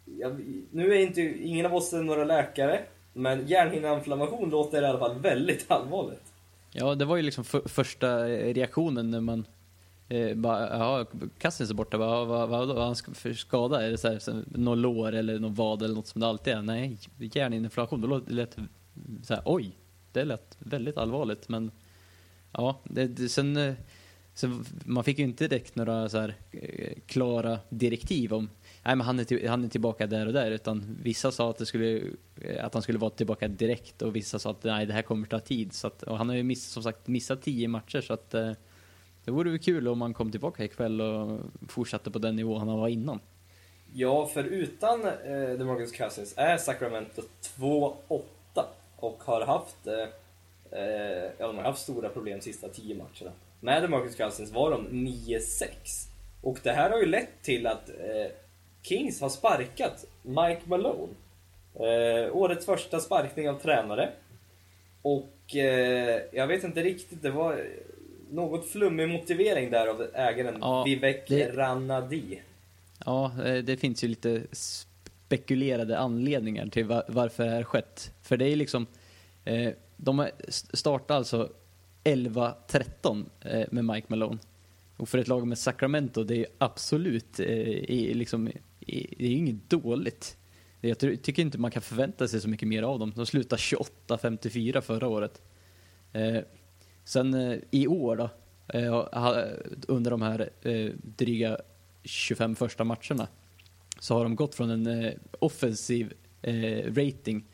jag, 0.04 0.40
nu 0.70 0.94
är 0.94 0.98
inte 0.98 1.22
ingen 1.22 1.66
av 1.66 1.74
oss 1.74 1.92
några 1.92 2.24
läkare, 2.24 2.80
men 3.12 3.46
hjärnhinneinflammation 3.46 4.50
låter 4.50 4.82
i 4.82 4.86
alla 4.86 4.98
fall 4.98 5.18
väldigt 5.18 5.70
allvarligt. 5.70 6.33
Ja, 6.76 6.94
det 6.94 7.04
var 7.04 7.16
ju 7.16 7.22
liksom 7.22 7.44
för, 7.44 7.68
första 7.68 8.24
reaktionen 8.28 9.10
när 9.10 9.20
man 9.20 9.46
eh, 10.08 10.34
bara, 10.34 10.78
ja, 10.78 11.06
Cousins 11.38 11.70
är 11.70 11.74
borta, 11.74 11.96
vad, 11.96 12.26
vad, 12.26 12.48
vad, 12.48 12.68
vad 12.68 12.84
han 12.84 12.96
för 12.96 13.32
skada? 13.32 13.86
Är 13.86 13.90
det 13.90 13.98
så 13.98 14.08
här, 14.08 14.44
någon 14.46 14.80
lår 14.80 15.12
eller 15.12 15.38
någon 15.38 15.54
vad 15.54 15.82
eller 15.82 15.94
något 15.94 16.06
som 16.06 16.20
det 16.20 16.26
alltid 16.26 16.52
är? 16.52 16.62
Nej, 16.62 16.98
hjärninflammation, 17.18 18.00
då 18.00 18.06
lät 18.06 18.26
det 18.26 18.34
lät 18.34 18.56
så 19.22 19.34
här, 19.34 19.42
oj, 19.44 19.70
det 20.12 20.24
lät 20.24 20.56
väldigt 20.58 20.96
allvarligt, 20.96 21.48
men 21.48 21.70
ja, 22.52 22.80
det, 22.84 23.06
det, 23.06 23.28
sen, 23.28 23.56
eh, 23.56 23.74
sen, 24.34 24.64
man 24.84 25.04
fick 25.04 25.18
ju 25.18 25.24
inte 25.24 25.48
direkt 25.48 25.76
några 25.76 26.08
så 26.08 26.18
här 26.18 26.34
eh, 26.50 26.92
klara 27.06 27.58
direktiv 27.68 28.32
om 28.32 28.50
nej 28.84 28.96
men 28.96 29.00
han 29.00 29.18
är, 29.20 29.24
till, 29.24 29.48
han 29.48 29.64
är 29.64 29.68
tillbaka 29.68 30.06
där 30.06 30.26
och 30.26 30.32
där, 30.32 30.50
utan 30.50 30.98
vissa 31.02 31.32
sa 31.32 31.50
att, 31.50 31.58
det 31.58 31.66
skulle, 31.66 32.02
eh, 32.40 32.64
att 32.64 32.74
han 32.74 32.82
skulle 32.82 32.98
vara 32.98 33.10
tillbaka 33.10 33.48
direkt 33.48 34.02
och 34.02 34.16
vissa 34.16 34.38
sa 34.38 34.50
att 34.50 34.64
nej, 34.64 34.86
det 34.86 34.92
här 34.92 35.02
kommer 35.02 35.26
ta 35.26 35.40
tid. 35.40 35.72
Så 35.72 35.86
att, 35.86 36.02
och 36.02 36.18
han 36.18 36.28
har 36.28 36.36
ju 36.36 36.42
miss, 36.42 36.64
som 36.64 36.82
sagt 36.82 37.06
missat 37.06 37.42
tio 37.42 37.68
matcher 37.68 38.00
så 38.00 38.12
att 38.12 38.34
eh, 38.34 38.52
det 39.24 39.30
vore 39.30 39.50
väl 39.50 39.58
kul 39.58 39.88
om 39.88 40.00
han 40.00 40.14
kom 40.14 40.30
tillbaka 40.30 40.64
ikväll 40.64 41.00
och 41.00 41.40
fortsatte 41.68 42.10
på 42.10 42.18
den 42.18 42.36
nivå 42.36 42.58
han 42.58 42.66
var 42.78 42.88
innan. 42.88 43.20
Ja, 43.96 44.26
för 44.26 44.44
utan 44.44 45.00
eh, 45.04 45.58
DeMarcus 45.58 45.92
Cousins 45.92 46.34
är 46.36 46.56
Sacramento 46.56 47.22
2-8 47.58 48.20
och 48.96 49.22
har 49.24 49.46
haft, 49.46 49.86
eh, 49.86 50.78
eh, 50.80 51.30
ja, 51.38 51.46
de 51.46 51.56
har 51.56 51.64
haft 51.64 51.82
stora 51.82 52.08
problem 52.08 52.38
de 52.38 52.44
sista 52.44 52.68
tio 52.68 52.94
matcherna. 52.94 53.36
Med 53.60 53.82
DeMarcus 53.82 54.16
Cousins 54.16 54.52
var 54.52 54.70
de 54.70 54.88
9-6. 54.88 56.08
Och 56.40 56.58
det 56.62 56.72
här 56.72 56.90
har 56.90 56.98
ju 56.98 57.06
lett 57.06 57.42
till 57.42 57.66
att 57.66 57.88
eh, 57.88 58.32
Kings 58.84 59.20
har 59.20 59.28
sparkat 59.28 60.04
Mike 60.22 60.60
Malone. 60.64 61.12
Eh, 61.74 62.36
årets 62.36 62.66
första 62.66 63.00
sparkning 63.00 63.48
av 63.50 63.58
tränare. 63.58 64.10
Och 65.02 65.56
eh, 65.56 66.20
jag 66.32 66.46
vet 66.46 66.64
inte 66.64 66.82
riktigt, 66.82 67.22
det 67.22 67.30
var 67.30 67.64
något 68.30 68.66
flummig 68.68 69.08
motivering 69.08 69.70
där 69.70 69.86
av 69.86 70.06
ägaren 70.14 70.56
Ja, 70.60 70.84
Vivek 70.84 71.24
det- 71.28 71.56
Ranadi. 71.56 72.40
Ja, 73.06 73.32
eh, 73.44 73.64
det 73.64 73.76
finns 73.76 74.04
ju 74.04 74.08
lite 74.08 74.42
spekulerade 74.52 75.98
anledningar 75.98 76.66
till 76.66 76.84
va- 76.84 77.02
varför 77.08 77.44
det 77.44 77.50
här 77.50 77.62
skett. 77.64 78.10
För 78.22 78.36
det 78.36 78.48
är 78.48 78.56
liksom, 78.56 78.86
eh, 79.44 79.70
de 79.96 80.18
har 80.18 80.30
st- 80.48 80.76
startat 80.76 81.10
alltså 81.10 81.50
11-13 82.04 83.24
eh, 83.40 83.64
med 83.70 83.84
Mike 83.84 84.06
Malone. 84.08 84.38
Och 84.96 85.08
för 85.08 85.18
ett 85.18 85.28
lag 85.28 85.46
med 85.46 85.58
Sacramento, 85.58 86.24
det 86.24 86.36
är 86.36 86.46
absolut, 86.58 87.40
eh, 87.40 87.46
i, 87.48 88.14
liksom, 88.14 88.50
det 88.86 89.16
är 89.18 89.28
ju 89.28 89.36
inget 89.36 89.70
dåligt. 89.70 90.36
Jag 90.80 90.98
tycker 90.98 91.40
inte 91.40 91.58
man 91.58 91.70
kan 91.70 91.82
förvänta 91.82 92.28
sig 92.28 92.40
så 92.40 92.48
mycket 92.48 92.68
mer 92.68 92.82
av 92.82 92.98
dem. 92.98 93.12
De 93.16 93.26
slutade 93.26 93.60
28-54 93.60 94.80
förra 94.80 95.08
året. 95.08 95.42
Eh, 96.12 96.38
sen 97.04 97.34
eh, 97.34 97.58
i 97.70 97.86
år 97.86 98.16
då, 98.16 98.30
eh, 98.78 99.04
under 99.88 100.10
de 100.10 100.22
här 100.22 100.50
eh, 100.62 100.90
dryga 101.02 101.58
25 102.02 102.56
första 102.56 102.84
matcherna, 102.84 103.28
så 103.98 104.14
har 104.14 104.24
de 104.24 104.36
gått 104.36 104.54
från 104.54 104.70
en 104.70 104.86
eh, 104.86 105.12
offensiv 105.38 106.12
eh, 106.42 106.94
rating 106.94 107.44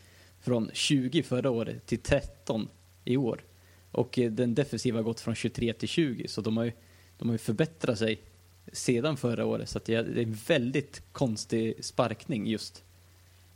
från 0.41 0.71
20 0.73 1.23
förra 1.23 1.51
året 1.51 1.87
till 1.87 1.99
13 1.99 2.69
i 3.05 3.17
år. 3.17 3.45
Och 3.91 4.19
eh, 4.19 4.33
den 4.33 4.55
defensiva 4.55 4.99
har 4.99 5.03
gått 5.03 5.21
från 5.21 5.35
23 5.35 5.73
till 5.73 5.89
20, 5.89 6.29
så 6.29 6.41
de 6.41 6.57
har 6.57 6.65
ju, 6.65 6.73
de 7.19 7.29
har 7.29 7.35
ju 7.35 7.39
förbättrat 7.39 7.99
sig 7.99 8.23
sedan 8.73 9.17
förra 9.17 9.47
året. 9.47 9.69
Så 9.69 9.79
att 9.79 9.85
det 9.85 9.95
är 9.95 10.03
det 10.03 10.21
är 10.21 10.25
en 10.25 10.39
väldigt 10.49 11.03
konstig 11.13 11.85
sparkning 11.85 12.47
just. 12.47 12.85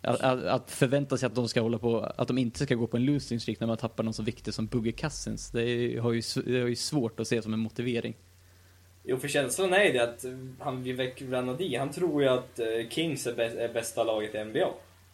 Att, 0.00 0.20
att, 0.20 0.44
att 0.44 0.70
förvänta 0.70 1.16
sig 1.16 1.26
att 1.26 1.34
de 1.34 1.48
ska 1.48 1.60
hålla 1.60 1.78
på, 1.78 2.00
att 2.00 2.28
de 2.28 2.38
inte 2.38 2.64
ska 2.64 2.74
gå 2.74 2.86
på 2.86 2.96
en 2.96 3.04
losing 3.04 3.40
streak 3.40 3.60
när 3.60 3.66
man 3.66 3.76
tappar 3.76 4.04
någon 4.04 4.14
så 4.14 4.22
viktig 4.22 4.54
som 4.54 4.66
Bugge 4.66 4.92
Cousins, 4.92 5.50
det 5.50 5.62
är, 5.62 6.00
har 6.00 6.12
ju, 6.12 6.22
det 6.44 6.58
är 6.58 6.66
ju 6.66 6.76
svårt 6.76 7.20
att 7.20 7.28
se 7.28 7.42
som 7.42 7.52
en 7.52 7.58
motivering. 7.58 8.14
Jo, 9.04 9.18
för 9.18 9.28
känslan 9.28 9.72
är 9.72 9.84
ju 9.84 9.92
det 9.92 10.02
att 10.02 10.24
han 10.58 10.82
Vivek 10.82 11.22
Ranadi, 11.22 11.76
han 11.76 11.92
tror 11.92 12.22
ju 12.22 12.28
att 12.28 12.58
eh, 12.58 12.88
Kings 12.90 13.26
är, 13.26 13.34
bäst, 13.34 13.56
är 13.56 13.72
bästa 13.72 14.04
laget 14.04 14.34
i 14.34 14.44
NBA. 14.44 14.70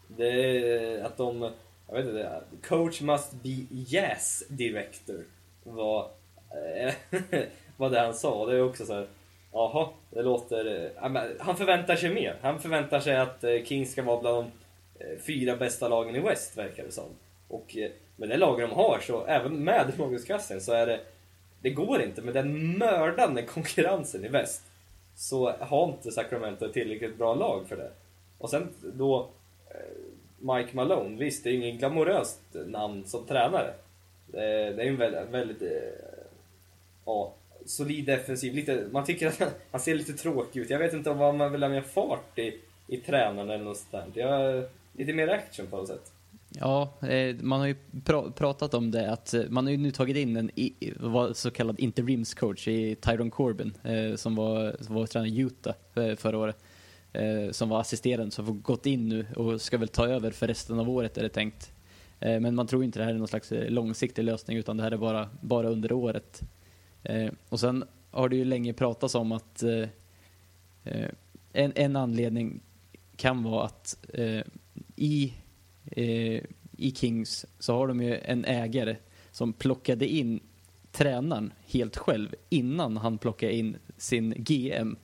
Det 0.07 0.29
är 0.29 1.05
att 1.05 1.17
de, 1.17 1.51
jag 1.89 1.95
vet 1.95 2.07
inte, 2.07 2.41
coach 2.63 3.01
must 3.01 3.33
be 3.33 3.67
yes 3.97 4.43
director 4.49 5.25
var, 5.63 6.11
eh, 6.51 6.95
var 7.77 7.91
det 7.91 8.01
han 8.01 8.15
sa. 8.15 8.47
Det 8.47 8.57
är 8.57 8.63
också 8.63 8.87
så 8.87 8.95
här, 8.95 9.07
jaha, 9.53 9.89
det 10.11 10.23
låter, 10.23 10.85
eh, 10.85 11.35
han 11.39 11.57
förväntar 11.57 11.97
sig 11.97 12.15
mer. 12.15 12.37
Han 12.43 12.61
förväntar 12.61 13.01
sig 13.01 13.17
att 13.17 13.45
eh, 13.45 13.65
Kings 13.65 13.93
ska 13.93 14.03
vara 14.03 14.21
bland 14.21 14.37
de 14.37 14.51
eh, 15.05 15.19
fyra 15.19 15.57
bästa 15.57 15.89
lagen 15.89 16.17
i 16.17 16.21
West, 16.21 16.59
verkar 16.59 16.85
det 16.85 16.93
som. 16.93 17.09
Och 17.49 17.77
med 18.17 18.29
det 18.29 18.37
laget 18.37 18.71
de 18.71 18.77
har, 18.77 18.99
så 19.01 19.25
även 19.25 19.65
med 19.65 19.93
Marcus 19.99 20.25
Cousins, 20.25 20.65
så 20.65 20.73
är 20.73 20.87
det 20.87 21.01
det 21.63 21.71
går 21.71 22.03
inte 22.03 22.23
med 22.23 22.35
den 22.35 22.79
mördande 22.79 23.43
konkurrensen 23.43 24.25
i 24.25 24.29
väst. 24.29 24.63
Så 25.17 25.51
har 25.51 25.89
inte 25.89 26.11
Sacramento 26.11 26.67
ett 26.67 26.73
tillräckligt 26.73 27.19
bra 27.19 27.35
lag 27.35 27.69
för 27.69 27.77
det. 27.77 27.91
Och 28.39 28.51
sen 28.51 28.69
då 28.83 29.29
Mike 30.39 30.77
Malone, 30.77 31.19
visst 31.19 31.45
det 31.45 31.51
är 31.51 31.55
ingen 31.55 31.79
glamoröst 31.79 32.41
namn 32.53 33.05
som 33.07 33.27
tränare. 33.27 33.75
Det 34.27 34.45
är, 34.45 34.83
ju 34.83 34.89
en 34.89 34.97
väldigt, 34.97 35.29
väldigt 35.31 35.63
ja, 37.05 37.35
solid 37.66 38.07
defensiv. 38.07 38.55
Lite, 38.55 38.87
man 38.92 39.05
tycker 39.05 39.27
att 39.27 39.38
han, 39.38 39.49
han 39.70 39.81
ser 39.81 39.94
lite 39.94 40.12
tråkig 40.12 40.61
ut. 40.61 40.70
Jag 40.70 40.79
vet 40.79 40.92
inte 40.92 41.11
om 41.11 41.38
man 41.38 41.53
vill 41.53 41.62
ha 41.62 41.70
mer 41.70 41.83
fart 41.83 42.38
i, 42.38 42.59
i 42.87 42.96
tränaren 42.96 43.51
eller 43.51 43.64
något 43.64 43.77
sånt 43.77 44.14
där. 44.14 44.23
Jag, 44.23 44.64
lite 44.92 45.12
mer 45.12 45.29
action 45.29 45.66
på 45.66 45.77
något 45.77 45.88
sätt. 45.88 46.12
Ja, 46.59 46.92
eh, 47.09 47.37
man 47.40 47.61
har 47.61 47.66
ju 47.66 47.77
pra 48.05 48.31
pratat 48.31 48.75
om 48.75 48.90
det 48.90 49.12
att 49.12 49.35
eh, 49.35 49.42
man 49.49 49.66
har 49.66 49.70
ju 49.70 49.77
nu 49.77 49.90
tagit 49.90 50.16
in 50.16 50.37
en 50.37 50.51
så 51.35 51.51
kallad 51.51 51.81
interimscoach 51.81 52.68
i 52.68 52.94
Tyron 52.94 53.31
Corbin 53.31 53.75
eh, 53.83 54.16
som 54.16 54.35
var, 54.35 54.77
som 54.81 54.94
var 54.94 55.07
tränare 55.07 55.31
i 55.31 55.38
Utah 55.40 55.75
förra 56.16 56.38
året. 56.38 56.57
Som 57.51 57.68
var 57.68 57.81
assisterande 57.81 58.31
som 58.31 58.46
har 58.46 58.53
gått 58.53 58.87
in 58.87 59.09
nu 59.09 59.27
och 59.37 59.61
ska 59.61 59.79
väl 59.79 59.88
ta 59.88 60.07
över 60.07 60.31
för 60.31 60.46
resten 60.46 60.79
av 60.79 60.90
året 60.90 61.18
är 61.18 61.23
det 61.23 61.29
tänkt. 61.29 61.73
Men 62.18 62.55
man 62.55 62.66
tror 62.66 62.85
inte 62.85 62.99
det 62.99 63.05
här 63.05 63.14
är 63.14 63.18
någon 63.18 63.29
slags 63.29 63.53
långsiktig 63.53 64.25
lösning 64.25 64.57
utan 64.57 64.77
det 64.77 64.83
här 64.83 64.90
är 64.90 64.96
bara, 64.96 65.29
bara 65.40 65.68
under 65.68 65.92
året. 65.92 66.40
Eh, 67.03 67.33
och 67.49 67.61
sen 67.61 67.85
har 68.11 68.29
det 68.29 68.37
ju 68.37 68.45
länge 68.45 68.73
pratats 68.73 69.15
om 69.15 69.33
att 69.33 69.63
eh, 69.63 69.89
eh, 70.85 71.11
en, 71.53 71.73
en 71.75 71.97
anledning 71.97 72.61
kan 73.17 73.43
vara 73.43 73.65
att 73.65 73.97
eh, 74.15 74.43
i 74.97 75.35
eh, 75.87 76.43
i 76.81 76.93
Kings 76.95 77.47
så 77.59 77.75
har 77.75 77.89
de 77.89 78.03
ju 78.03 78.19
en 78.19 78.45
ägare 78.45 78.97
som 79.31 79.53
plockade 79.53 80.09
in 80.09 80.41
tränaren 80.93 81.53
helt 81.67 81.97
själv 81.97 82.35
innan 82.49 82.97
han 82.97 83.19
plockade 83.19 83.55
in 83.55 83.77
sin 83.97 84.35
GM. 84.37 84.97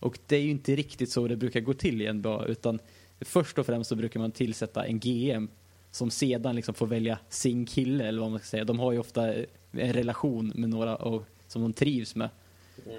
Och 0.00 0.18
det 0.26 0.36
är 0.36 0.40
ju 0.40 0.50
inte 0.50 0.76
riktigt 0.76 1.10
så 1.10 1.28
det 1.28 1.36
brukar 1.36 1.60
gå 1.60 1.74
till 1.74 2.02
i 2.02 2.12
NBA 2.12 2.44
utan 2.44 2.78
först 3.20 3.58
och 3.58 3.66
främst 3.66 3.88
så 3.88 3.96
brukar 3.96 4.20
man 4.20 4.32
tillsätta 4.32 4.86
en 4.86 5.00
GM 5.00 5.48
som 5.90 6.10
sedan 6.10 6.56
liksom 6.56 6.74
får 6.74 6.86
välja 6.86 7.18
sin 7.28 7.66
kille 7.66 8.08
eller 8.08 8.20
vad 8.20 8.30
man 8.30 8.40
ska 8.40 8.46
säga. 8.46 8.64
De 8.64 8.78
har 8.78 8.92
ju 8.92 8.98
ofta 8.98 9.34
eh, 9.34 9.44
en 9.72 9.92
relation 9.92 10.52
med 10.54 10.70
några 10.70 10.96
och, 10.96 11.24
som 11.46 11.62
de 11.62 11.72
trivs 11.72 12.14
med. 12.14 12.28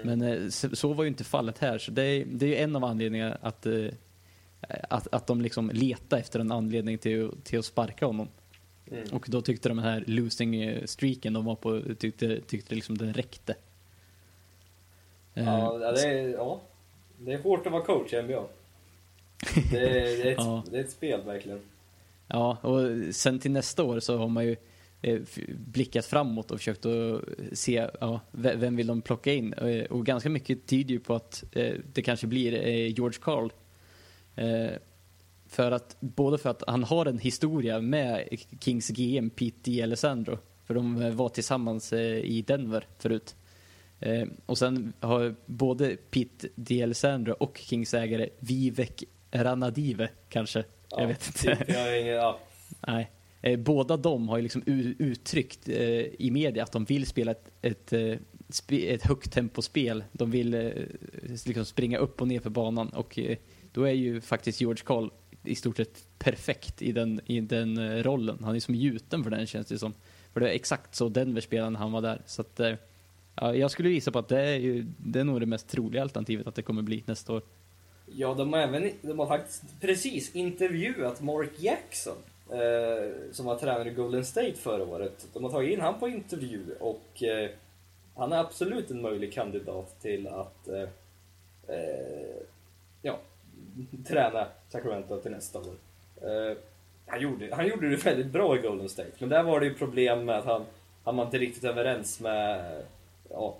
Men 0.04 0.22
eh, 0.22 0.48
så, 0.48 0.92
var 0.92 1.04
ju 1.04 1.08
inte 1.08 1.24
fallet 1.24 1.58
här 1.58 1.78
så 1.78 1.90
det 1.90 2.02
är, 2.02 2.24
det 2.24 2.58
är 2.58 2.64
en 2.64 2.76
av 2.76 2.84
anledningarna 2.84 3.38
att 3.42 3.66
eh, 3.66 3.88
att, 4.88 5.08
att 5.12 5.26
de 5.26 5.40
liksom 5.40 5.70
letar 5.70 6.18
efter 6.18 6.40
en 6.40 6.52
anledning 6.52 6.98
till, 6.98 7.30
till 7.42 7.58
att 7.58 7.64
sparka 7.64 8.06
honom. 8.06 8.28
Mm. 8.90 9.08
Och 9.12 9.26
då 9.28 9.40
tyckte 9.40 9.68
de 9.68 9.76
den 9.76 9.86
här 9.86 10.04
losing 10.06 10.62
eh, 10.62 10.84
streaken 10.84 11.32
de 11.32 11.44
var 11.44 11.54
på, 11.54 11.82
tyckte, 11.98 12.40
tyckte 12.40 12.74
liksom 12.74 12.98
den 12.98 13.14
räckte. 13.14 13.54
Ja, 15.34 15.78
det 15.78 16.08
är, 16.08 16.28
ja, 16.28 16.60
det 17.18 17.32
är 17.32 17.42
hårt 17.42 17.66
att 17.66 17.72
vara 17.72 17.84
coach 17.84 18.12
i 18.12 18.22
NBA. 18.22 18.42
Det 19.70 19.78
är, 19.78 19.92
det 19.92 20.22
är, 20.22 20.32
ett, 20.32 20.34
Ja. 20.38 20.64
det 20.70 20.76
är 20.76 20.80
ett 20.80 20.90
spel 20.90 21.20
verkligen. 21.22 21.60
Ja, 22.26 22.56
och 22.62 23.14
sen 23.14 23.38
till 23.38 23.50
nästa 23.50 23.84
år 23.84 24.00
så 24.00 24.16
har 24.16 24.28
man 24.28 24.44
ju 24.44 24.56
blickat 25.48 26.06
framåt 26.06 26.50
och 26.50 26.58
försökt 26.58 26.86
att 26.86 27.22
se 27.52 27.88
ja, 28.00 28.20
ve- 28.30 28.54
vem 28.56 28.76
vill 28.76 28.86
de 28.86 29.02
plocka 29.02 29.32
in. 29.32 29.52
Eh, 29.52 29.84
Och 29.84 30.06
ganska 30.06 30.30
mycket 30.30 30.66
tyder 30.66 30.90
ju 30.94 31.00
på 31.00 31.14
att 31.14 31.44
eh, 31.52 31.74
det 31.92 32.02
kanske 32.02 32.26
blir 32.26 32.52
eh, 32.66 32.86
George 32.94 33.18
Karl. 33.22 33.50
Eh, 34.36 34.70
För 35.48 35.72
att, 35.72 35.96
både 36.00 36.38
för 36.38 36.50
att 36.50 36.62
han 36.66 36.84
har 36.84 37.06
en 37.06 37.18
historia 37.18 37.80
med 37.80 38.28
Kings 38.60 38.88
GM 38.90 39.30
Pete 39.30 39.56
DiAlessandro. 39.62 40.38
För 40.64 40.74
de 40.74 41.02
eh, 41.02 41.10
var 41.12 41.28
tillsammans 41.28 41.92
eh, 41.92 42.16
i 42.18 42.42
Denver 42.46 42.86
förut. 42.98 43.36
Eh, 44.00 44.24
Och 44.46 44.58
sen 44.58 44.92
har 45.00 45.34
både 45.46 45.96
Pete 46.10 46.48
DiAlessandro 46.54 47.32
och 47.32 47.58
Kings 47.58 47.94
ägare 47.94 48.28
Vivek 48.38 49.04
Ranadive 49.32 50.08
kanske. 50.28 50.64
Ja, 50.90 51.00
Jag 51.00 51.08
vet 51.08 51.26
inte. 51.26 51.64
jag 51.72 52.00
ingen, 52.00 52.14
ja. 52.14 52.38
Nej. 52.86 53.10
Eh, 53.42 53.58
båda 53.58 53.96
de 53.96 54.28
har 54.28 54.36
ju 54.36 54.42
liksom 54.42 54.62
uttryckt 54.98 55.68
eh, 55.68 56.04
i 56.18 56.30
media 56.30 56.62
att 56.62 56.72
de 56.72 56.84
vill 56.84 57.06
spela 57.06 57.30
ett, 57.30 57.50
ett, 57.62 57.92
eh, 57.92 58.16
ett 58.72 59.02
högt 59.02 59.32
tempospel. 59.32 60.04
De 60.12 60.30
vill 60.30 60.54
eh, 60.54 60.70
liksom 61.22 61.64
springa 61.64 61.98
upp 61.98 62.20
och 62.20 62.28
ner 62.28 62.40
för 62.40 62.50
banan 62.50 62.88
och 62.88 63.18
eh, 63.18 63.36
då 63.72 63.84
är 63.84 63.92
ju 63.92 64.20
faktiskt 64.20 64.60
George 64.60 64.82
Karl 64.84 65.10
i 65.44 65.54
stort 65.54 65.76
sett 65.76 66.04
perfekt 66.18 66.82
i 66.82 66.92
den, 66.92 67.20
i 67.26 67.40
den 67.40 67.78
eh, 67.78 68.02
rollen. 68.02 68.38
Han 68.44 68.56
är 68.56 68.60
som 68.60 68.74
gjuten 68.74 69.24
för 69.24 69.30
den 69.30 69.46
känns 69.46 69.66
det 69.66 69.78
som. 69.78 69.94
För 70.32 70.40
det 70.40 70.50
är 70.50 70.54
exakt 70.54 70.94
så 70.94 71.08
Denver 71.08 71.40
spelade 71.40 71.70
när 71.70 71.78
han 71.78 71.92
var 71.92 72.02
där. 72.02 72.22
Så 72.26 72.40
att, 72.42 72.60
eh, 72.60 72.74
ja, 73.34 73.54
jag 73.54 73.70
skulle 73.70 73.88
visa 73.88 74.10
på 74.10 74.18
att 74.18 74.28
det 74.28 74.40
är, 74.40 74.58
ju, 74.58 74.86
det 74.98 75.20
är 75.20 75.24
nog 75.24 75.40
det 75.40 75.46
mest 75.46 75.68
troliga 75.68 76.02
alternativet 76.02 76.46
att 76.46 76.54
det 76.54 76.62
kommer 76.62 76.82
bli 76.82 77.02
nästa 77.06 77.32
år. 77.32 77.42
ja, 78.06 78.34
de 78.34 78.52
har 78.52 78.60
även 78.60 78.90
de 79.02 79.18
har 79.18 79.26
faktiskt 79.26 79.80
precis 79.80 80.34
intervjuat 80.34 81.22
Mark 81.22 81.50
Jackson. 81.58 82.16
Eh, 82.52 83.10
som 83.32 83.46
var 83.46 83.56
tränare 83.56 83.90
i 83.90 83.94
Golden 83.94 84.24
State 84.24 84.54
förra 84.54 84.84
året. 84.84 85.28
De 85.32 85.44
har 85.44 85.50
tagit 85.50 85.72
in 85.72 85.80
han 85.80 86.00
på 86.00 86.08
intervju 86.08 86.74
och 86.80 87.22
eh, 87.22 87.50
han 88.16 88.32
är 88.32 88.36
absolut 88.36 88.90
en 88.90 89.02
möjlig 89.02 89.32
kandidat 89.32 90.00
till 90.00 90.28
att 90.28 90.68
eh, 90.68 90.88
eh 91.68 92.36
ja, 93.02 93.18
träna 94.08 94.46
Sacramento 94.68 95.20
till 95.20 95.30
nästa 95.30 95.58
år. 95.58 95.74
Eh, 96.22 96.56
han, 97.06 97.20
gjorde, 97.20 97.54
han 97.54 97.66
gjorde 97.66 97.90
det 97.90 98.04
väldigt 98.04 98.32
bra 98.32 98.56
i 98.56 98.60
Golden 98.60 98.88
State, 98.88 99.12
men 99.18 99.28
där 99.28 99.42
var 99.42 99.60
det 99.60 99.66
ju 99.66 99.74
problem 99.74 100.24
med 100.24 100.38
att 100.38 100.44
han, 100.44 100.64
han 101.04 101.16
var 101.16 101.24
inte 101.24 101.38
riktigt 101.38 101.64
överens 101.64 102.20
med 102.20 102.82
ja, 103.30 103.56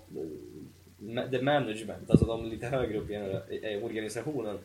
the 1.31 1.41
management, 1.41 2.09
alltså 2.09 2.25
de 2.25 2.45
lite 2.45 2.67
högre 2.67 2.97
upp 2.97 3.09
i, 3.09 3.15
i 3.55 3.81
organisationen 3.83 4.59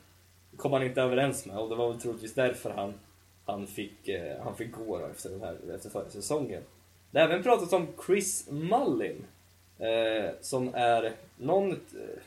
kom 0.57 0.73
han 0.73 0.83
inte 0.83 1.03
överens 1.03 1.47
med 1.47 1.59
och 1.59 1.69
det 1.69 1.75
var 1.75 1.89
väl 1.89 2.01
troligtvis 2.01 2.35
därför 2.35 2.71
han, 2.71 2.95
han, 3.47 3.67
fick, 3.67 4.09
eh, 4.09 4.43
han 4.45 4.57
fick 4.57 4.73
gå 4.73 4.99
då 4.99 5.07
efter, 5.07 5.31
den 5.31 5.41
här, 5.41 5.57
efter 5.75 5.91
förra 5.91 6.11
säsongen. 6.11 6.63
Det 7.11 7.21
har 7.21 7.29
även 7.29 7.43
pratats 7.43 7.73
om 7.73 7.87
Chris 8.07 8.49
Mullin, 8.51 9.25
eh, 9.79 10.31
som 10.41 10.75
är 10.75 11.13
någon... 11.37 11.71
Eh, 11.73 12.23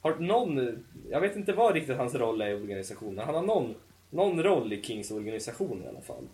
har 0.00 0.14
någon, 0.14 0.84
jag 1.10 1.20
vet 1.20 1.36
inte 1.36 1.52
vad 1.52 1.74
riktigt 1.74 1.96
hans 1.96 2.14
roll 2.14 2.40
är 2.40 2.48
i 2.48 2.54
organisationen, 2.54 3.24
han 3.26 3.34
har 3.34 3.42
någon, 3.42 3.74
någon 4.10 4.42
roll 4.42 4.72
i 4.72 4.82
Kings 4.82 5.10
organisation 5.10 5.82
i 5.84 5.88
alla 5.88 6.00
fall. 6.00 6.24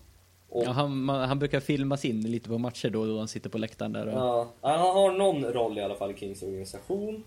Och, 0.49 0.65
ja, 0.65 0.71
han, 0.71 1.03
man, 1.03 1.29
han 1.29 1.39
brukar 1.39 1.61
filmas 1.61 2.05
in 2.05 2.21
lite 2.21 2.49
på 2.49 2.59
matcher 2.59 2.91
då, 2.91 3.07
då 3.07 3.19
han 3.19 3.29
sitter 3.29 3.51
på 3.51 3.59
läktaren 3.59 3.93
där. 3.93 4.07
Och... 4.07 4.13
Ja, 4.13 4.49
han 4.61 4.81
har 4.81 5.13
någon 5.13 5.45
roll 5.45 5.79
i 5.79 5.83
alla 5.83 5.95
fall 5.95 6.11
i 6.11 6.17
Kings 6.17 6.43
organisation. 6.43 7.25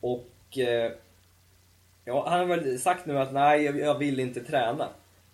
Och 0.00 0.58
eh, 0.58 0.92
ja, 2.04 2.28
han 2.28 2.38
har 2.38 2.46
väl 2.46 2.78
sagt 2.78 3.06
nu 3.06 3.18
att 3.18 3.32
nej, 3.32 3.64
jag, 3.64 3.78
jag 3.78 3.98
vill 3.98 4.20
inte 4.20 4.40
träna. 4.40 4.88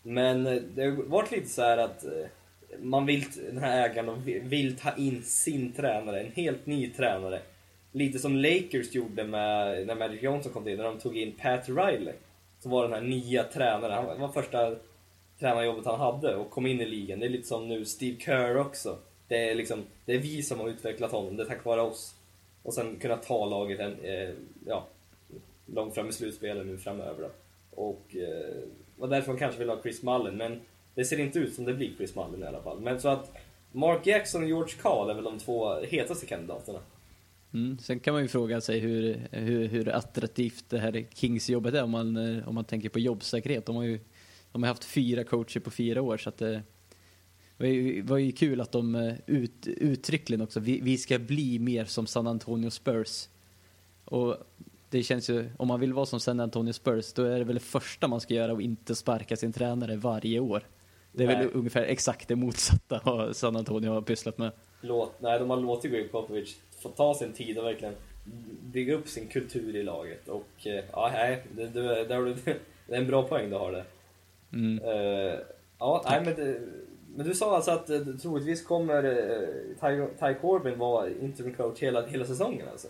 Men 0.07 0.47
eh, 0.47 0.63
det 0.75 0.83
har 0.85 0.91
varit 0.91 1.31
lite 1.31 1.49
så 1.49 1.63
att 1.63 2.05
eh, 2.05 2.27
man 2.83 3.07
vill, 3.07 3.25
den 3.47 3.59
här 3.59 3.89
ägaren 3.89 4.23
vill 4.49 4.77
ta 4.77 4.97
in 4.97 5.23
sin 5.23 5.73
tränare, 5.73 6.21
en 6.21 6.33
helt 6.33 6.67
ny 6.67 6.91
tränare. 6.91 7.41
Lite 7.93 8.19
som 8.19 8.37
Lakers 8.37 8.95
gjorde 8.95 9.25
med, 9.25 9.87
när 9.87 9.95
Magic 9.95 10.23
Johnson 10.23 10.53
kom 10.53 10.65
till, 10.65 10.77
när 10.77 10.85
de 10.85 10.99
tog 10.99 11.17
in 11.17 11.33
Pat 11.33 11.69
Riley. 11.69 12.15
Som 12.61 12.71
var 12.71 12.83
den 12.83 12.93
här 12.93 13.01
nya 13.01 13.45
tränaren, 13.45 13.93
han 13.93 14.21
var 14.21 14.29
första 14.29 14.77
tränarjobbet 15.39 15.87
han 15.87 16.01
hade 16.01 16.37
och 16.37 16.51
kom 16.51 16.67
in 16.67 16.81
i 16.81 16.87
ligan. 16.87 17.21
Det 17.21 17.27
är 17.27 17.31
lite 17.31 17.49
som 17.49 17.69
nu 17.69 17.85
Steve 17.85 18.21
Kerr 18.21 18.57
också. 18.57 18.99
Det 19.29 19.51
är, 19.51 19.55
liksom, 19.55 19.83
det 20.05 20.15
är 20.15 20.19
vi 20.19 20.43
som 20.43 20.61
har 20.61 20.69
utvecklat 20.69 21.13
honom, 21.13 21.37
det 21.37 21.43
är 21.43 21.47
tack 21.47 21.65
vare 21.65 21.81
oss. 21.81 22.15
Och 22.63 22.75
sen 22.75 22.97
kunna 22.97 23.17
ta 23.17 23.47
laget 23.47 23.81
en, 23.81 24.01
eh, 24.03 24.35
ja, 24.67 24.87
långt 25.67 25.95
fram 25.95 26.09
i 26.09 26.13
slutspelet 26.13 26.67
nu 26.67 26.79
framöver. 26.79 27.23
Då. 27.23 27.31
Och 27.83 28.17
eh, 28.17 28.63
var 28.97 29.09
därför 29.09 29.29
man 29.29 29.39
kanske 29.39 29.59
vill 29.59 29.69
ha 29.69 29.83
Chris 29.83 30.03
Mullen, 30.03 30.37
men 30.37 30.61
det 30.95 31.05
ser 31.05 31.21
inte 31.21 31.39
ut 31.39 31.55
som 31.55 31.65
det 31.65 31.75
blir 31.75 31.97
Chris 31.97 32.15
Mullen 32.15 32.43
i 32.43 32.47
alla 32.47 32.63
fall. 32.63 32.81
Men 32.81 33.01
så 33.01 33.09
att 33.09 33.33
Mark 33.73 34.07
Jackson 34.07 34.43
och 34.43 34.49
George 34.49 34.75
Karl 34.83 35.11
är 35.11 35.15
väl 35.15 35.25
de 35.25 35.39
två 35.39 35.75
hetaste 35.81 36.27
kandidaterna. 36.27 36.79
Mm, 37.55 37.79
sen 37.79 38.01
kan 38.01 38.15
man 38.15 38.23
ju 38.23 38.29
fråga 38.29 38.61
sig 38.61 38.79
hur, 38.79 39.29
hur, 39.31 39.69
hur 39.69 39.89
attraktivt 39.89 40.65
det 40.69 40.79
här 40.79 41.07
Kings-jobbet 41.15 41.75
är 41.75 41.83
om 41.83 41.91
man, 41.91 42.17
eh, 42.17 42.49
om 42.49 42.55
man 42.55 42.65
tänker 42.65 42.89
på 42.89 42.99
jobbsäkerhet. 42.99 43.67
De 43.67 43.77
har 43.77 43.83
ju 43.83 44.01
de 44.55 44.63
har 44.63 44.69
haft 44.69 44.85
fyra 44.85 45.25
coacher 45.25 45.61
på 45.61 45.71
fyra 45.71 46.03
år 46.03 46.17
så 46.17 46.29
att 46.29 46.43
eh, 46.43 46.49
det 46.49 46.63
var 47.65 47.67
ju, 47.67 48.03
var 48.03 48.19
ju 48.19 48.33
kul 48.33 48.61
att 48.61 48.73
de 48.73 48.95
eh, 48.95 49.15
ut, 49.27 49.67
uttryckligen 49.67 50.41
också, 50.41 50.61
vi, 50.61 50.81
vi 50.81 50.99
ska 50.99 51.19
bli 51.19 51.59
mer 51.59 51.85
som 51.85 52.07
San 52.07 52.27
Antonio 52.27 52.71
Spurs. 52.71 53.29
Och 54.05 54.37
det 54.95 55.03
känns 55.03 55.31
ju, 55.31 55.51
om 55.57 55.69
man 55.69 55.81
vill 55.81 55.93
vara 55.93 56.07
som 56.07 56.21
San 56.21 56.41
Antonio 56.41 56.73
Spurs, 56.73 57.13
då 57.13 57.25
är 57.25 57.39
det 57.39 57.45
väl 57.45 57.55
det 57.55 57.61
första 57.61 58.09
man 58.09 58.21
ska 58.21 58.35
göra 58.35 58.53
och 58.53 58.63
inte 58.63 58.95
sparka 58.95 59.37
sin 59.37 59.53
tränare 59.53 59.97
varje 59.97 60.41
år. 60.41 60.63
Det 61.13 61.23
är 61.23 61.27
nej. 61.27 61.37
väl 61.37 61.51
ungefär 61.55 61.83
exakt 61.83 62.29
det 62.29 62.37
motsatta 62.37 63.01
vad 63.05 63.37
San 63.37 63.57
Antonio 63.57 63.91
har 63.91 64.03
pysslat 64.03 64.39
med. 64.39 64.53
Låt, 64.81 65.13
nej, 65.21 65.39
de 65.39 65.51
har 65.51 65.57
låtit 65.57 65.91
Greg 65.91 66.13
Popovich 66.13 66.57
få 66.83 66.89
ta 66.89 67.15
sin 67.15 67.33
tid 67.33 67.59
och 67.59 67.65
verkligen 67.65 67.95
bygga 68.63 68.95
upp 68.95 69.09
sin 69.09 69.29
kultur 69.29 69.77
i 69.77 69.83
laget. 69.83 70.29
Och 70.29 70.67
eh, 70.67 70.85
ja, 70.93 71.11
nej, 71.13 71.43
det, 71.57 71.67
det, 71.67 72.05
det, 72.05 72.35
det 72.87 72.95
är 72.95 72.99
en 72.99 73.07
bra 73.07 73.23
poäng 73.23 73.51
du 73.51 73.57
har 73.57 73.73
där. 73.73 73.85
Mm. 74.53 74.85
Uh, 74.85 75.39
ja, 75.79 76.05
nej, 76.09 76.23
men, 76.25 76.35
det, 76.35 76.61
men 77.17 77.27
du 77.27 77.35
sa 77.35 77.57
alltså 77.57 77.71
att 77.71 77.91
uh, 77.91 78.17
troligtvis 78.17 78.67
kommer 78.67 79.05
uh, 79.05 79.49
Ty, 79.81 80.07
Ty 80.21 80.35
Corbin 80.41 80.79
vara 80.79 81.11
interim 81.11 81.55
coach 81.55 81.83
hela, 81.83 82.07
hela 82.07 82.25
säsongen 82.25 82.69
alltså? 82.69 82.89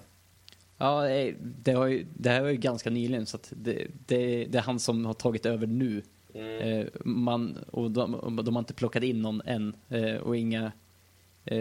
Ja, 0.79 1.03
det, 1.41 1.73
har 1.73 1.87
ju, 1.87 2.07
det 2.15 2.31
här 2.31 2.43
var 2.43 2.49
ju 2.49 2.57
ganska 2.57 2.91
nyligen 2.91 3.27
så 3.27 3.39
det, 3.51 3.87
det, 4.07 4.45
det 4.45 4.59
är 4.59 4.63
han 4.63 4.79
som 4.79 5.07
har 5.07 5.15
tagit 5.15 5.47
över 5.47 5.67
nu. 5.67 6.03
Mm. 6.35 6.89
man, 7.05 7.59
och 7.71 7.91
de, 7.91 8.37
de 8.45 8.55
har 8.55 8.59
inte 8.61 8.75
plockat 8.75 9.03
in 9.03 9.23
någon 9.23 9.41
än 9.41 9.77
och 10.23 10.37
inga 10.37 10.73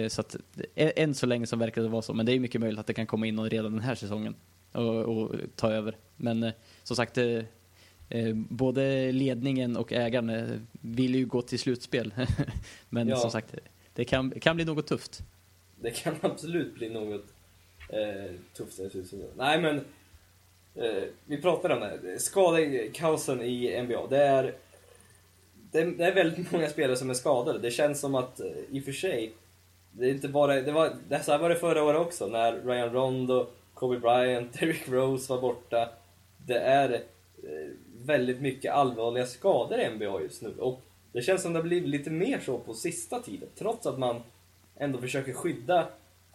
så 0.09 0.21
att 0.21 0.35
än 0.75 1.13
så 1.13 1.25
länge 1.25 1.47
så 1.47 1.55
verkar 1.55 1.81
det 1.81 1.87
vara 1.87 2.01
så, 2.01 2.13
men 2.13 2.25
det 2.25 2.31
är 2.31 2.39
mycket 2.39 2.61
möjligt 2.61 2.79
att 2.79 2.87
det 2.87 2.93
kan 2.93 3.07
komma 3.07 3.27
in 3.27 3.35
någon 3.35 3.49
redan 3.49 3.71
den 3.71 3.81
här 3.81 3.95
säsongen 3.95 4.35
och, 4.71 4.95
och 4.95 5.35
ta 5.55 5.71
över. 5.71 5.97
Men 6.15 6.51
som 6.83 6.95
sagt, 6.95 7.17
Eh, 8.13 8.33
både 8.35 9.11
ledningen 9.11 9.77
och 9.77 9.93
ägaren 9.93 10.29
eh, 10.29 10.59
vill 10.71 11.15
ju 11.15 11.25
gå 11.25 11.41
till 11.41 11.59
slutspel. 11.59 12.13
Men 12.89 13.07
ja. 13.07 13.15
som 13.15 13.31
sagt, 13.31 13.55
det 13.93 14.05
kan, 14.05 14.31
kan 14.31 14.55
bli 14.55 14.65
något 14.65 14.87
tufft. 14.87 15.21
Det 15.81 15.91
kan 15.91 16.15
absolut 16.21 16.75
bli 16.75 16.89
något 16.89 17.32
eh, 17.93 18.31
tufft 18.53 18.79
i 18.79 18.89
slutspelet. 18.89 19.31
Nej 19.37 19.61
men, 19.61 19.75
eh, 20.75 21.03
vi 21.25 21.41
pratade 21.41 21.73
om 21.73 21.79
det. 21.79 22.19
Skadekaosen 22.19 23.41
i 23.41 23.81
NBA. 23.81 24.07
Det 24.07 24.23
är, 24.23 24.55
det 25.71 25.79
är, 25.79 25.85
det 25.85 26.05
är 26.05 26.15
väldigt 26.15 26.51
många 26.51 26.69
spelare 26.69 26.97
som 26.97 27.09
är 27.09 27.13
skadade. 27.13 27.59
Det 27.59 27.71
känns 27.71 27.99
som 27.99 28.15
att, 28.15 28.39
eh, 28.39 28.47
i 28.71 28.79
och 28.79 28.83
för 28.83 28.91
sig, 28.91 29.33
det 29.91 30.05
är 30.05 30.09
inte 30.09 30.27
bara, 30.27 30.61
det 30.61 30.71
var, 30.71 30.95
det 31.09 31.23
så 31.23 31.31
här 31.31 31.39
var 31.39 31.49
det 31.49 31.55
förra 31.55 31.83
året 31.83 32.01
också 32.01 32.27
när 32.27 32.53
Ryan 32.65 32.93
Rondo, 32.93 33.47
Kobe 33.73 33.99
Bryant, 33.99 34.53
Derrick 34.59 34.89
Rose 34.89 35.33
var 35.33 35.41
borta. 35.41 35.89
Det 36.37 36.57
är 36.57 36.93
eh, 36.93 37.69
väldigt 38.05 38.41
mycket 38.41 38.73
allvarliga 38.73 39.25
skador 39.25 39.79
i 39.79 39.89
NBA 39.89 40.21
just 40.21 40.41
nu. 40.41 40.53
Och 40.59 40.81
det 41.11 41.21
känns 41.21 41.41
som 41.41 41.53
det 41.53 41.59
har 41.59 41.63
blivit 41.63 41.89
lite 41.89 42.09
mer 42.09 42.39
så 42.39 42.57
på 42.57 42.73
sista 42.73 43.19
tiden, 43.19 43.49
trots 43.55 43.85
att 43.85 43.99
man 43.99 44.21
ändå 44.75 44.99
försöker 44.99 45.33
skydda, 45.33 45.87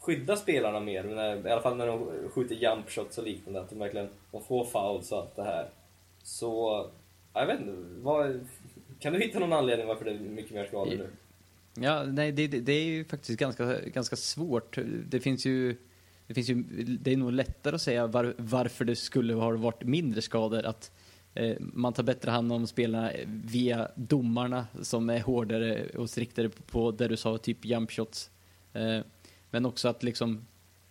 skydda 0.08 0.36
spelarna 0.36 0.80
mer. 0.80 1.04
När, 1.04 1.36
eh, 1.36 1.46
I 1.46 1.50
alla 1.50 1.62
fall 1.62 1.76
när 1.76 1.86
de 1.86 2.08
skjuter 2.34 2.54
jump 2.54 2.90
shots 2.90 3.18
och 3.18 3.24
liknande, 3.24 3.60
att 3.60 3.70
de 3.70 3.78
verkligen 3.78 4.08
de 4.32 4.42
får 4.44 4.64
fouls 4.64 5.12
och 5.12 5.18
allt 5.18 5.36
det 5.36 5.42
här. 5.42 5.70
Så, 6.22 6.86
jag 7.34 7.46
vet 7.46 7.60
inte, 7.60 7.72
vad, 8.02 8.48
kan 9.00 9.12
du 9.12 9.18
hitta 9.18 9.38
någon 9.38 9.52
anledning 9.52 9.86
varför 9.86 10.04
det 10.04 10.10
är 10.10 10.18
mycket 10.18 10.54
mer 10.54 10.66
skador 10.66 10.96
nu? 10.96 11.10
Ja, 11.74 12.02
nej, 12.02 12.32
det, 12.32 12.46
det 12.46 12.72
är 12.72 12.84
ju 12.84 13.04
faktiskt 13.04 13.38
ganska, 13.38 13.80
ganska 13.80 14.16
svårt. 14.16 14.78
Det 15.08 15.20
finns 15.20 15.46
ju 15.46 15.76
det, 16.26 16.34
finns 16.34 16.50
ju, 16.50 16.54
det 17.00 17.12
är 17.12 17.16
nog 17.16 17.32
lättare 17.32 17.74
att 17.74 17.82
säga 17.82 18.06
var, 18.06 18.34
varför 18.36 18.84
det 18.84 18.96
skulle 18.96 19.34
ha 19.34 19.56
varit 19.56 19.84
mindre 19.84 20.22
skador. 20.22 20.66
Att 20.66 20.90
Eh, 21.34 21.56
man 21.60 21.92
tar 21.92 22.02
bättre 22.02 22.30
hand 22.30 22.52
om 22.52 22.66
spelarna 22.66 23.12
via 23.26 23.88
domarna 23.94 24.66
som 24.82 25.10
är 25.10 25.20
hårdare 25.20 25.86
och 25.88 26.10
striktare 26.10 26.48
på 26.48 26.90
det 26.90 27.08
du 27.08 27.16
sa, 27.16 27.38
typ 27.38 27.64
jump 27.64 27.90
shots. 27.90 28.30
Eh, 28.72 29.00
men 29.50 29.66
också 29.66 29.88
att 29.88 30.02
liksom 30.02 30.46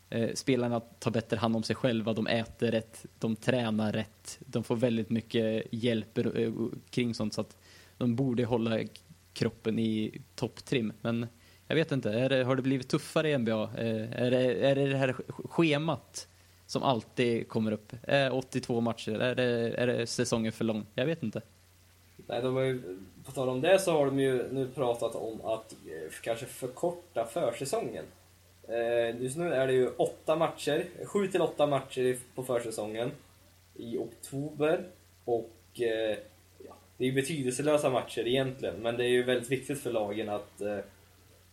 eh, 0.10 0.34
spelarna 0.34 0.80
tar 0.80 1.12
bättre 1.12 1.38
hand 1.38 1.56
om 1.56 1.64
sig 1.64 1.76
själva, 1.76 2.14
de 2.14 2.28
äter 2.28 2.72
rätt, 2.72 3.06
de 3.20 3.36
tränar 3.36 3.92
rätt, 3.92 4.40
de 4.40 4.64
får 4.64 4.76
väldigt 4.76 5.10
mycket 5.10 5.68
hjälp 5.72 6.18
eh, 6.18 6.52
kring 6.90 7.14
sånt 7.14 7.34
så 7.34 7.42
att 7.42 7.58
de 7.98 8.16
borde 8.16 8.46
hålla 8.46 8.80
kroppen 9.34 9.80
i 9.80 10.22
topptrim. 10.36 10.94
Men 11.02 11.28
jag 11.68 11.76
vet 11.76 11.92
inte, 11.92 12.28
det, 12.28 12.44
har 12.44 12.56
det 12.56 12.62
blivit 12.62 12.88
tuffare 12.88 13.30
i 13.30 13.38
NBA? 13.38 13.64
Eh, 13.64 14.22
är 14.22 14.32
det, 14.32 14.70
är 14.70 14.76
det 14.76 14.88
det 14.88 14.98
här 14.98 15.16
schemat 15.50 16.28
som 16.66 16.84
alltid 16.84 17.48
kommer 17.48 17.72
upp. 17.72 17.94
Eh, 18.04 18.36
82 18.36 18.82
matcher, 18.82 19.20
är 19.20 19.36
det, 19.36 19.74
är 19.78 19.88
det 19.88 20.08
säsongen 20.08 20.52
för 20.52 20.66
lång? 20.66 20.86
Jag 20.94 21.06
vet 21.06 21.24
inte. 21.24 21.42
Nej, 22.28 22.42
de 22.42 22.56
har 22.56 22.62
ju, 22.62 23.00
på 23.26 23.32
tal 23.32 23.50
om 23.50 23.62
det 23.62 23.80
så 23.80 23.92
har 23.92 24.06
de 24.06 24.20
ju 24.20 24.52
nu 24.52 24.68
pratat 24.68 25.16
om 25.16 25.42
att 25.42 25.74
eh, 25.74 26.12
kanske 26.24 26.46
förkorta 26.46 27.26
försäsongen. 27.26 28.06
Eh, 28.68 29.22
just 29.22 29.38
nu 29.38 29.54
är 29.54 29.68
det 29.68 29.74
ju 29.74 29.88
åtta 29.88 30.36
matcher, 30.36 30.86
sju 31.04 31.28
till 31.28 31.42
åtta 31.42 31.68
matcher 31.68 32.18
på 32.36 32.44
försäsongen 32.44 33.12
i 33.76 33.98
oktober. 33.98 34.84
Och 35.26 35.52
eh, 35.74 36.18
ja, 36.66 36.74
det 36.98 37.04
är 37.04 37.08
ju 37.08 37.14
betydelselösa 37.14 37.90
matcher 37.90 38.28
egentligen, 38.28 38.76
men 38.76 38.98
det 38.98 39.04
är 39.04 39.10
ju 39.10 39.24
väldigt 39.24 39.52
viktigt 39.52 39.82
för 39.82 39.92
lagen 39.92 40.30
att 40.30 40.62
eh, 40.62 40.78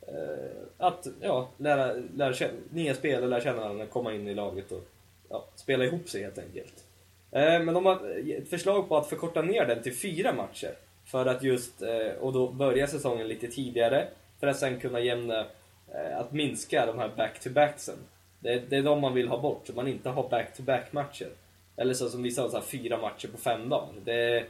eh 0.01 0.65
att 0.79 1.07
ja, 1.21 1.49
lära, 1.57 2.03
lära 2.17 2.33
känna, 2.33 2.53
nya 2.71 2.95
spelare, 2.95 3.27
lära 3.27 3.41
känna 3.41 3.61
varandra, 3.61 3.87
komma 3.87 4.15
in 4.15 4.29
i 4.29 4.35
laget 4.35 4.73
och 4.73 4.85
ja, 5.29 5.45
spela 5.55 5.85
ihop 5.85 6.09
sig 6.09 6.23
helt 6.23 6.39
enkelt. 6.39 6.85
Eh, 7.31 7.61
men 7.62 7.75
de 7.75 7.87
har 7.87 8.21
ett 8.39 8.49
förslag 8.49 8.89
på 8.89 8.97
att 8.97 9.09
förkorta 9.09 9.43
ner 9.43 9.67
den 9.67 9.83
till 9.83 9.97
fyra 9.97 10.33
matcher. 10.33 10.75
För 11.05 11.27
att 11.27 11.43
just, 11.43 11.83
eh, 11.83 12.12
och 12.21 12.33
då 12.33 12.49
börja 12.49 12.87
säsongen 12.87 13.29
lite 13.29 13.49
tidigare, 13.49 14.09
för 14.41 14.47
att 14.47 14.59
sen 14.59 14.81
kunna 14.81 15.01
jämna, 15.01 15.47
Eh, 15.95 16.19
att 16.19 16.33
minska 16.33 16.87
de 16.87 16.99
här 16.99 17.09
back-to-backsen. 17.17 17.99
Det, 18.39 18.59
det 18.59 18.77
är 18.77 18.83
de 18.83 19.01
man 19.01 19.15
vill 19.15 19.29
ha 19.29 19.41
bort, 19.41 19.67
så 19.67 19.73
man 19.73 19.89
inte 19.89 20.11
har 20.11 20.29
back-to-back 20.29 20.93
matcher. 20.93 21.29
Eller 21.77 21.95
så 21.95 22.09
som 22.09 22.23
vissa 22.23 22.43
har, 22.43 22.49
så 22.49 22.57
här, 22.57 22.65
fyra 22.65 22.99
matcher 22.99 23.29
på 23.29 23.39
fem 23.39 23.69
dagar. 23.69 23.93
Det, 24.05 24.45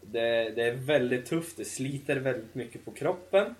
det, 0.00 0.50
det, 0.50 0.62
är 0.62 0.74
väldigt 0.74 1.26
tufft, 1.26 1.56
det 1.56 1.64
sliter 1.64 2.16
väldigt 2.16 2.54
mycket 2.54 2.84
på 2.84 2.90
kroppen. 2.90 3.54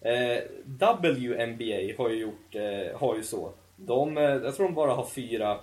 Eh, 0.00 0.42
WNBA 0.64 1.94
har 1.98 2.08
ju 2.08 2.20
gjort, 2.20 2.54
eh, 2.54 3.00
har 3.00 3.16
ju 3.16 3.22
så. 3.22 3.52
De, 3.76 4.18
eh, 4.18 4.24
jag 4.24 4.56
tror 4.56 4.66
de 4.66 4.74
bara 4.74 4.94
har 4.94 5.06
fyra 5.06 5.60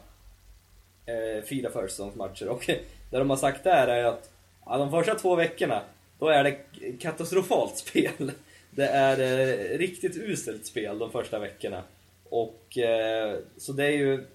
eh, 1.06 1.44
fyra 1.44 1.70
försäsongsmatcher. 1.70 2.48
Och 2.48 2.66
det 3.12 3.18
de 3.18 3.30
har 3.30 3.38
sagt 3.38 3.64
där 3.64 3.88
är 3.88 4.04
att 4.04 4.32
ja, 4.66 4.78
de 4.78 4.92
första 4.92 5.16
två 5.16 5.36
veckorna, 5.36 5.82
då 6.20 6.28
är 6.28 6.44
det 6.44 6.58
katastrofalt 7.00 7.78
spel. 7.78 8.32
Det 8.72 8.88
är 8.88 9.20
eh, 9.20 9.78
riktigt 9.78 10.18
uselt 10.18 10.66
spel 10.66 11.00
de 11.00 11.12
första 11.12 11.40
veckorna. 11.40 11.84
Och 12.30 12.78
eh, 12.78 13.38
så 13.58 13.74
det 13.74 13.86
är 13.86 13.98
ju, 13.98 14.26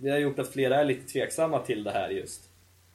det 0.00 0.10
har 0.10 0.18
gjort 0.18 0.38
att 0.38 0.52
flera 0.52 0.80
är 0.80 0.84
lite 0.84 1.12
tveksamma 1.12 1.58
till 1.58 1.84
det 1.84 1.90
här 1.90 2.10
just. 2.10 2.48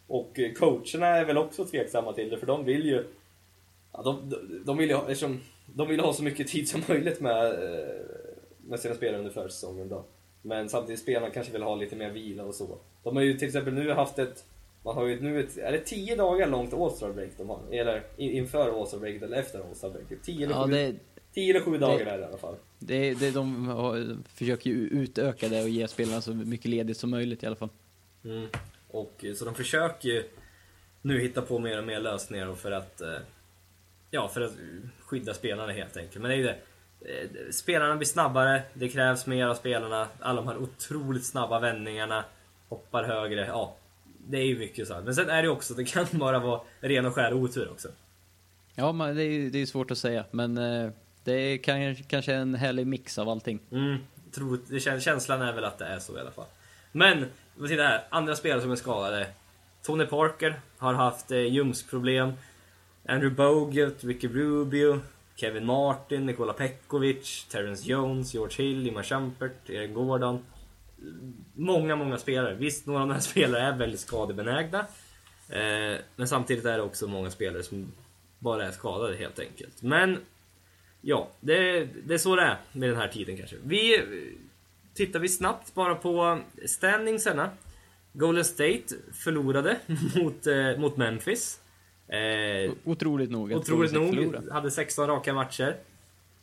Och 0.07 0.39
eh, 0.39 0.53
coacherna 0.53 1.07
är 1.07 1.25
väl 1.25 1.37
också 1.37 1.65
tveksamma 1.65 2.13
till 2.13 2.29
det, 2.29 2.37
för 2.37 2.47
de 2.47 2.65
vill 2.65 2.85
ju 2.85 3.03
ja, 3.91 4.01
de, 4.01 4.29
de, 4.29 4.63
de, 4.65 4.77
vill 4.77 4.89
ju 4.89 4.95
ha, 4.95 5.01
eftersom, 5.01 5.41
de 5.65 5.87
vill 5.87 5.99
ha 5.99 6.13
så 6.13 6.23
mycket 6.23 6.47
tid 6.47 6.69
som 6.69 6.83
möjligt 6.87 7.21
med, 7.21 7.45
eh, 7.45 7.95
med 8.67 8.79
sina 8.79 8.95
spelare 8.95 9.17
under 9.17 9.31
försäsongen 9.31 9.89
då. 9.89 10.05
Men 10.41 10.69
samtidigt 10.69 11.01
spelarna 11.01 11.33
kanske 11.33 11.53
vill 11.53 11.63
ha 11.63 11.75
lite 11.75 11.95
mer 11.95 12.09
vila 12.09 12.43
och 12.43 12.55
så. 12.55 12.77
De 13.03 13.15
har 13.15 13.23
ju 13.23 13.33
till 13.33 13.47
exempel 13.47 13.73
nu 13.73 13.91
haft 13.91 14.19
ett 14.19 14.45
man 14.85 14.95
har 14.95 15.05
ju 15.05 15.21
nu 15.21 15.39
ett, 15.39 15.57
är 15.57 15.71
det 15.71 15.79
10 15.79 16.15
dagar 16.15 16.47
långt 16.47 16.73
All-Star 16.73 17.13
break 17.13 17.29
de 17.37 17.49
har? 17.49 17.59
Eller 17.71 18.03
inför 18.17 18.79
All-Star 18.81 18.97
break 18.99 19.21
eller 19.21 19.37
efter 19.37 19.59
All-Star 19.59 19.89
break? 19.89 20.05
10 20.23 20.45
eller 20.45 20.55
7 20.55 20.59
Ja, 20.59 20.67
det, 20.67 20.95
10 21.33 21.49
eller 21.55 21.65
7 21.65 21.77
dagar 21.77 22.05
är 22.05 22.17
det 22.17 22.23
i 22.23 22.27
alla 22.27 22.37
fall. 22.37 22.55
det, 22.79 23.13
det, 23.13 23.31
de 23.31 23.67
har, 23.67 24.17
försöker 24.35 24.69
ju 24.69 24.75
utöka 24.75 25.47
det 25.47 25.61
och 25.63 25.69
ge 25.69 25.87
spelarna 25.87 26.21
så 26.21 26.33
mycket 26.33 26.65
ledigt 26.65 26.97
som 26.97 27.09
möjligt 27.09 27.43
i 27.43 27.45
alla 27.47 27.55
fall. 27.55 27.69
Mm. 28.25 28.47
Och, 28.87 29.25
eh, 29.25 29.33
så 29.33 29.45
de 29.45 29.55
försöker 29.55 30.09
ju 30.09 30.23
nu 31.01 31.19
hitta 31.19 31.41
på 31.41 31.59
mer 31.59 31.77
och 31.77 31.83
mer 31.83 31.99
lösningar 31.99 32.53
för 32.53 32.71
att, 32.71 33.01
eh, 33.01 33.09
ja, 34.11 34.27
för 34.27 34.41
att 34.41 34.51
skydda 34.99 35.33
spelarna 35.33 35.73
helt 35.73 35.97
enkelt. 35.97 36.21
Men 36.21 36.29
det 36.29 36.35
är 36.35 36.37
ju 36.37 36.43
det. 36.43 36.57
eh, 37.01 37.51
Spelarna 37.51 37.95
blir 37.95 38.07
snabbare, 38.07 38.61
det 38.73 38.89
krävs 38.89 39.25
mer 39.27 39.45
av 39.45 39.55
spelarna. 39.55 40.07
Alla 40.19 40.41
de 40.41 40.47
här 40.47 40.57
otroligt 40.57 41.25
snabba 41.25 41.59
vändningarna, 41.59 42.25
hoppar 42.69 43.03
högre. 43.03 43.45
Ja, 43.47 43.75
det 44.27 44.37
är 44.37 44.45
ju 44.45 44.59
mycket 44.59 44.87
så. 44.87 45.01
Men 45.03 45.15
sen 45.15 45.29
är 45.29 45.43
det 45.43 45.49
också, 45.49 45.73
det 45.73 45.83
kan 45.83 46.05
bara 46.19 46.39
vara 46.39 46.61
ren 46.79 47.05
och 47.05 47.13
skär 47.13 47.33
otur 47.33 47.71
också. 47.71 47.87
Ja, 48.75 48.91
men 48.91 49.15
det 49.15 49.23
är 49.23 49.29
ju 49.29 49.49
det 49.49 49.61
är 49.61 49.65
svårt 49.65 49.91
att 49.91 49.97
säga, 49.97 50.25
men 50.31 50.57
eh, 50.57 50.89
det 51.23 51.33
är 51.33 51.57
kan, 51.57 51.95
kanske 51.95 52.33
en 52.33 52.55
härlig 52.55 52.87
mix 52.87 53.17
av 53.17 53.29
allting. 53.29 53.59
Mm, 53.71 53.97
tror, 54.31 54.59
det 54.67 54.79
kän, 54.79 55.01
känslan 55.01 55.41
är 55.41 55.53
väl 55.53 55.63
att 55.63 55.77
det 55.77 55.85
är 55.85 55.99
så 55.99 56.17
i 56.17 56.19
alla 56.19 56.31
fall. 56.31 56.45
Men, 56.91 57.25
vad 57.55 57.69
titta 57.69 57.83
här. 57.83 58.03
Andra 58.09 58.35
spelare 58.35 58.61
som 58.61 58.71
är 58.71 58.75
skadade. 58.75 59.27
Tony 59.83 60.05
Parker 60.05 60.59
har 60.77 60.93
haft 60.93 61.31
eh, 61.31 61.39
ljumskproblem. 61.39 62.33
Andrew 63.07 63.35
Bogut, 63.35 64.03
Ricky 64.03 64.27
Rubio, 64.27 64.99
Kevin 65.35 65.65
Martin, 65.65 66.25
Nikola 66.25 66.53
Pekovic, 66.53 67.45
Terrence 67.49 67.89
Jones, 67.89 68.33
George 68.33 68.55
Hill, 68.57 68.87
Iman 68.87 69.03
Shumpert, 69.03 69.69
Eric 69.69 69.93
Gordon. 69.93 70.39
Många, 71.53 71.95
många 71.95 72.17
spelare. 72.17 72.53
Visst, 72.55 72.85
några 72.85 73.01
av 73.01 73.07
de 73.07 73.13
här 73.13 73.21
spelarna 73.31 73.65
är 73.67 73.77
väldigt 73.77 73.99
skadebenägna. 73.99 74.79
Eh, 75.49 75.99
men 76.15 76.27
samtidigt 76.27 76.65
är 76.65 76.77
det 76.77 76.83
också 76.83 77.07
många 77.07 77.31
spelare 77.31 77.63
som 77.63 77.91
bara 78.39 78.65
är 78.67 78.71
skadade 78.71 79.15
helt 79.15 79.39
enkelt. 79.39 79.81
Men 79.81 80.17
Ja, 81.07 81.29
det, 81.39 81.87
det 82.05 82.13
är 82.13 82.17
så 82.17 82.35
det 82.35 82.41
är 82.41 82.57
med 82.71 82.89
den 82.89 82.97
här 82.97 83.07
tiden 83.07 83.37
kanske. 83.37 83.55
Vi 83.63 84.01
tittar 84.93 85.19
vi 85.19 85.29
snabbt 85.29 85.73
bara 85.73 85.95
på 85.95 86.39
standingsarna. 86.65 87.49
Golden 88.13 88.45
State 88.45 88.83
förlorade 89.13 89.79
mot, 90.15 90.47
eh, 90.47 90.77
mot 90.77 90.97
Memphis. 90.97 91.59
Eh, 92.07 92.71
Otroligt 92.83 93.31
nog. 93.31 93.51
otroligt 93.51 93.91
nog 93.93 94.35
hade 94.51 94.71
16 94.71 95.07
raka 95.07 95.33
matcher. 95.33 95.75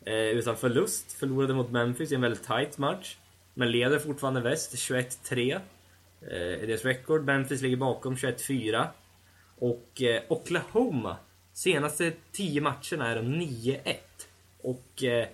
Eh, 0.05 0.15
utan 0.15 0.57
förlust. 0.57 1.13
Förlorade 1.13 1.55
mot 1.55 1.71
Memphis 1.71 2.13
i 2.13 2.15
en 2.15 2.21
väldigt 2.21 2.45
tight 2.45 2.79
match. 2.79 3.17
Men 3.55 3.71
leder 3.71 3.99
fortfarande 3.99 4.41
väst, 4.41 4.75
21-3. 4.75 5.55
Eh, 5.55 5.61
deras 6.67 6.85
record. 6.85 7.25
Memphis 7.25 7.63
ligger 7.63 7.77
bakom, 7.77 8.15
21-4. 8.15 8.87
Och 9.59 10.03
eh, 10.03 10.23
Oklahoma, 10.29 11.17
senaste 11.53 12.13
10 12.33 12.61
matcherna 12.61 13.09
är 13.09 13.17
de 13.17 13.23
9-1. 13.23 13.97
Och 14.63 15.05
eh, 15.05 15.29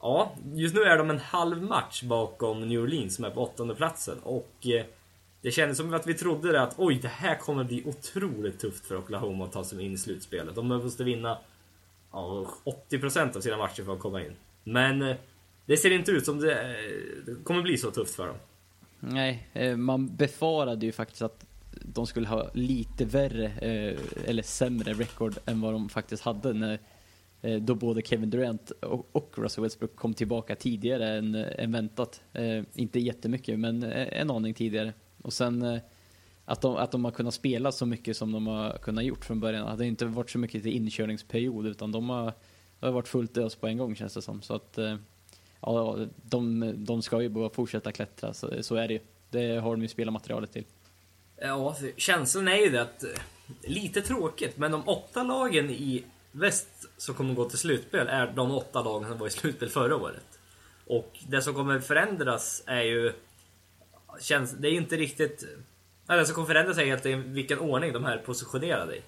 ja, 0.00 0.34
just 0.54 0.74
nu 0.74 0.82
är 0.82 0.98
de 0.98 1.10
en 1.10 1.18
halv 1.18 1.62
match 1.62 2.02
bakom 2.02 2.68
New 2.68 2.80
Orleans 2.80 3.14
som 3.14 3.24
är 3.24 3.30
på 3.30 3.42
åttonde 3.42 3.74
platsen. 3.74 4.18
Och 4.22 4.66
eh, 4.66 4.84
det 5.42 5.50
kändes 5.50 5.76
som 5.76 5.94
att 5.94 6.06
vi 6.06 6.14
trodde 6.14 6.52
det 6.52 6.62
att 6.62 6.74
oj, 6.76 6.98
det 7.02 7.08
här 7.08 7.34
kommer 7.36 7.64
bli 7.64 7.82
otroligt 7.86 8.60
tufft 8.60 8.86
för 8.86 8.96
Oklahoma 8.96 9.44
att 9.44 9.52
ta 9.52 9.64
sig 9.64 9.84
in 9.84 9.92
i 9.92 9.98
slutspelet. 9.98 10.54
De 10.54 10.68
måste 10.68 11.04
vinna 11.04 11.38
ja, 12.12 12.46
80% 12.90 13.36
av 13.36 13.40
sina 13.40 13.56
matcher 13.56 13.82
för 13.82 13.92
att 13.92 13.98
komma 14.00 14.22
in. 14.22 14.32
Men 14.64 15.02
eh, 15.02 15.16
det 15.66 15.76
ser 15.76 15.90
inte 15.90 16.10
ut 16.10 16.24
som 16.24 16.38
det, 16.38 16.52
eh, 16.52 17.24
det 17.26 17.44
kommer 17.44 17.62
bli 17.62 17.78
så 17.78 17.90
tufft 17.90 18.14
för 18.14 18.26
dem. 18.26 18.36
Nej, 19.00 19.48
eh, 19.52 19.76
man 19.76 20.16
befarade 20.16 20.86
ju 20.86 20.92
faktiskt 20.92 21.22
att 21.22 21.46
de 21.82 22.06
skulle 22.06 22.28
ha 22.28 22.50
lite 22.54 23.04
värre, 23.04 23.44
eh, 23.44 23.98
eller 24.26 24.42
sämre 24.42 24.92
rekord 24.92 25.34
än 25.46 25.60
vad 25.60 25.72
de 25.72 25.88
faktiskt 25.88 26.22
hade 26.22 26.52
när 26.52 26.78
då 27.60 27.74
både 27.74 28.02
Kevin 28.02 28.30
Durant 28.30 28.70
och, 29.12 29.32
Russell 29.36 29.64
Westbrook 29.64 29.96
kom 29.96 30.14
tillbaka 30.14 30.56
tidigare 30.56 31.18
än, 31.18 31.34
än 31.34 31.72
väntat. 31.72 32.22
Inte 32.74 33.00
jättemycket, 33.00 33.58
men 33.58 33.82
en 33.82 34.30
aning 34.30 34.54
tidigare. 34.54 34.92
Och 35.22 35.32
sen 35.32 35.80
att, 36.44 36.60
de, 36.60 36.76
att 36.76 36.90
de 36.90 37.04
har 37.04 37.12
kunnat 37.12 37.34
spela 37.34 37.72
så 37.72 37.86
mycket 37.86 38.16
som 38.16 38.32
de 38.32 38.46
har 38.46 38.78
kunnat 38.78 39.04
gjort 39.04 39.24
från 39.24 39.40
början. 39.40 39.64
Det 39.64 39.84
har 39.84 39.88
inte 39.88 40.06
varit 40.06 40.30
så 40.30 40.38
mycket 40.38 40.62
till 40.62 40.72
inkörningsperiod, 40.72 41.66
utan 41.66 41.92
de 41.92 42.10
har, 42.10 42.32
har 42.80 42.92
varit 42.92 43.08
fullt 43.08 43.36
ös 43.36 43.56
på 43.56 43.66
en 43.66 43.78
gång 43.78 43.96
känns 43.96 44.14
det 44.14 44.22
som. 44.22 44.42
Så 44.42 44.54
att, 44.54 44.78
eh, 44.78 44.96
ja, 45.60 45.98
de, 46.22 46.72
de 46.84 47.02
ska 47.02 47.22
ju 47.22 47.28
bara 47.28 47.50
fortsätta 47.50 47.92
klättra, 47.92 48.34
så, 48.34 48.62
så 48.62 48.74
är 48.74 48.88
det 48.88 48.94
ju. 48.94 49.00
Det 49.30 49.56
har 49.56 49.70
de 49.70 49.82
ju 49.82 49.88
spelarmaterialet 49.88 50.52
till. 50.52 50.64
Ja, 51.36 51.68
alltså, 51.68 51.84
känslan 51.96 52.48
är 52.48 52.56
ju 52.56 52.70
det 52.70 52.82
att 52.82 53.04
eh, 53.04 53.10
lite 53.62 54.02
tråkigt, 54.02 54.56
men 54.56 54.72
de 54.72 54.88
åtta 54.88 55.22
lagen 55.22 55.70
i 55.70 56.04
väst 56.32 56.88
som 56.96 57.14
kommer 57.14 57.34
gå 57.34 57.48
till 57.48 57.58
slutspel 57.58 58.08
är 58.08 58.32
de 58.36 58.50
åtta 58.50 58.82
lagen 58.82 59.08
som 59.08 59.18
var 59.18 59.26
i 59.26 59.30
slutspel 59.30 59.68
förra 59.68 59.96
året. 59.96 60.38
Och 60.86 61.18
det 61.28 61.42
som 61.42 61.54
kommer 61.54 61.80
förändras 61.80 62.62
är 62.66 62.82
ju... 62.82 63.12
Känns, 64.20 64.52
det 64.52 64.68
är 64.68 64.72
inte 64.72 64.96
riktigt... 64.96 65.44
Nej, 66.06 66.18
det 66.18 66.26
som 66.26 66.34
kommer 66.34 66.46
förändras 66.46 66.78
är 66.78 66.84
helt 66.84 67.06
enkelt 67.06 67.26
vilken 67.26 67.58
ordning 67.58 67.92
de 67.92 68.04
här 68.04 68.16
är 68.16 68.22
positionerade 68.22 68.96
i. 68.96 69.00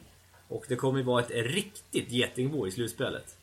Och 0.49 0.65
det 0.69 0.77
kommer 0.77 0.99
ju 0.99 1.05
vara 1.05 1.23
ett 1.23 1.31
riktigt 1.31 2.11
getingbo 2.11 2.67
i 2.67 2.71
slutspelet. 2.71 3.37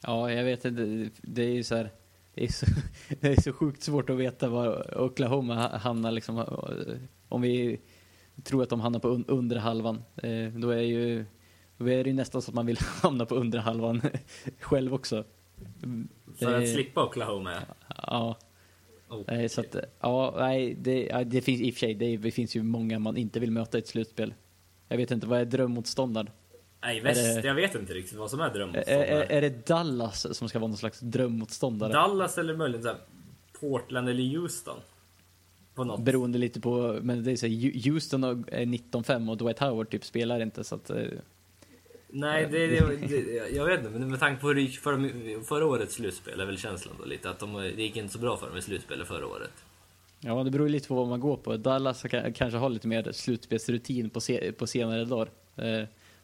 Ja, 0.00 0.32
jag 0.32 0.44
vet 0.44 0.64
inte. 0.64 1.10
Det 1.22 1.42
är 1.42 1.54
ju 1.54 1.62
så 1.62 1.76
här. 1.76 1.90
Det 2.34 2.44
är 2.44 2.48
så, 2.48 2.66
det 3.20 3.28
är 3.28 3.40
så 3.40 3.52
sjukt 3.52 3.82
svårt 3.82 4.10
att 4.10 4.16
veta 4.16 4.48
var 4.48 5.00
Oklahoma 5.00 5.54
hamnar 5.68 6.10
liksom. 6.10 6.44
Om 7.28 7.42
vi 7.42 7.80
tror 8.42 8.62
att 8.62 8.68
de 8.68 8.80
hamnar 8.80 9.00
på 9.00 9.08
un, 9.08 9.24
undre 9.28 9.58
halvan. 9.58 10.02
Eh, 10.16 10.48
då 10.48 10.70
är 10.70 10.80
ju 10.80 11.24
då 11.76 11.88
är 11.88 12.04
det 12.04 12.10
ju 12.10 12.16
nästan 12.16 12.42
så 12.42 12.50
att 12.50 12.54
man 12.54 12.66
vill 12.66 12.78
hamna 13.02 13.26
på 13.26 13.34
undre 13.34 13.60
halvan 13.60 14.02
själv 14.60 14.94
också. 14.94 15.24
För 16.38 16.62
att 16.62 16.68
slippa 16.68 17.04
Oklahoma. 17.04 17.52
ja. 18.06 18.36
Och, 19.08 19.24
nej, 19.26 19.48
så 19.48 19.60
att, 19.60 19.76
ja, 20.00 20.34
nej, 20.38 20.74
det, 20.74 21.24
det 21.24 21.40
finns 21.40 21.60
i 21.60 21.70
och 21.70 21.74
för 21.74 21.80
sig, 21.80 21.94
det, 21.94 22.16
det 22.16 22.30
finns 22.30 22.56
ju 22.56 22.62
många 22.62 22.98
man 22.98 23.16
inte 23.16 23.40
vill 23.40 23.50
möta 23.50 23.78
i 23.78 23.80
ett 23.80 23.88
slutspel. 23.88 24.34
Jag 24.88 24.96
vet 24.96 25.10
inte, 25.10 25.26
vad 25.26 25.40
är 25.40 25.44
drömmotståndaren? 25.44 26.30
Nej, 26.82 27.00
väst, 27.00 27.42
det- 27.42 27.48
jag 27.48 27.54
vet 27.54 27.74
inte 27.74 27.94
riktigt 27.94 28.18
vad 28.18 28.30
som 28.30 28.40
är 28.40 28.44
Är, 28.44 28.48
är, 28.48 28.54
drömmotståndare. 28.54 29.24
är 29.24 29.40
det 29.40 29.66
Dallas 29.66 30.36
som 30.38 30.48
ska 30.48 30.58
vara 30.58 30.68
någon 30.68 30.76
slags 30.78 31.00
drömmotståndare? 31.00 31.92
Dallas 31.92 32.38
eller 32.38 32.56
möjligen 32.56 32.82
så 32.82 32.88
här 32.88 32.98
Portland 33.60 34.08
eller 34.08 34.38
Houston. 34.38 34.76
På 35.74 35.84
något. 35.84 36.00
Beroende 36.00 36.38
lite 36.38 36.60
på, 36.60 36.98
men 37.02 37.24
det 37.24 37.32
är 37.32 37.36
så 37.36 37.46
här, 37.46 37.90
Houston 37.90 38.24
är 38.24 38.64
19-5 38.66 39.30
och 39.30 39.36
Dwight 39.36 39.58
Howard 39.58 39.90
typ 39.90 40.04
spelar 40.04 40.40
inte 40.42 40.64
så 40.64 40.74
att... 40.74 40.90
eh, 40.90 40.96
Nej, 42.12 42.48
det, 42.52 42.66
det, 42.66 42.96
det, 43.08 43.48
jag 43.56 43.64
vet 43.64 43.78
inte, 43.80 43.90
men 43.98 44.10
med 44.10 44.20
tanke 44.20 44.40
på 44.40 44.48
hur 44.48 44.54
det 44.54 44.60
gick 44.60 44.78
för, 44.78 45.44
förra 45.44 45.66
årets 45.66 45.94
slutspel 45.94 46.40
är 46.40 46.46
väl 46.46 46.58
känslan 46.58 46.94
då 46.98 47.04
lite 47.04 47.30
att 47.30 47.38
de, 47.38 47.52
det 47.54 47.82
gick 47.82 47.96
inte 47.96 48.12
så 48.12 48.18
bra 48.18 48.36
för 48.36 48.46
dem 48.46 48.56
i 48.56 48.62
slutspelet 48.62 49.08
förra 49.08 49.26
året. 49.26 49.50
Ja, 50.20 50.44
det 50.44 50.50
beror 50.50 50.68
lite 50.68 50.88
på 50.88 50.94
vad 50.94 51.08
man 51.08 51.20
går 51.20 51.36
på. 51.36 51.56
Dallas 51.56 52.02
kan, 52.02 52.32
kanske 52.32 52.58
har 52.58 52.68
lite 52.70 52.88
mer 52.88 53.12
slutspelsrutin 53.12 54.10
på, 54.10 54.20
se, 54.20 54.52
på 54.52 54.66
senare 54.66 55.04
dagar. 55.04 55.28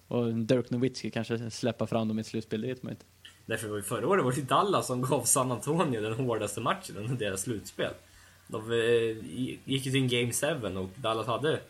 Och 0.09 0.35
Dirk 0.35 0.71
Nowitzki 0.71 1.11
kanske 1.11 1.51
släppa 1.51 1.87
fram 1.87 2.09
dem 2.09 2.19
i 2.19 2.21
ett 2.21 2.27
slutspel, 2.27 2.61
det 2.61 2.67
vet 2.69 2.83
man 2.83 2.93
inte. 2.93 3.05
Därför 3.47 3.69
var 3.69 3.77
ju 3.77 3.83
förra 3.83 4.09
året 4.09 4.25
var 4.25 4.33
det 4.33 4.43
Dallas 4.43 4.87
som 4.87 5.03
gav 5.03 5.23
San 5.23 5.53
Antonio 5.53 6.01
den 6.01 6.13
hårdaste 6.13 6.61
matchen 6.61 6.97
under 6.97 7.15
deras 7.17 7.43
slutspel. 7.43 7.93
De 8.47 8.73
eh, 8.73 8.79
gick 9.65 9.87
ju 9.87 9.93
till 9.93 9.97
en 9.97 10.09
Game 10.09 10.33
7 10.63 10.79
och 10.79 10.89
Dallas 10.97 11.27
hade 11.27 11.61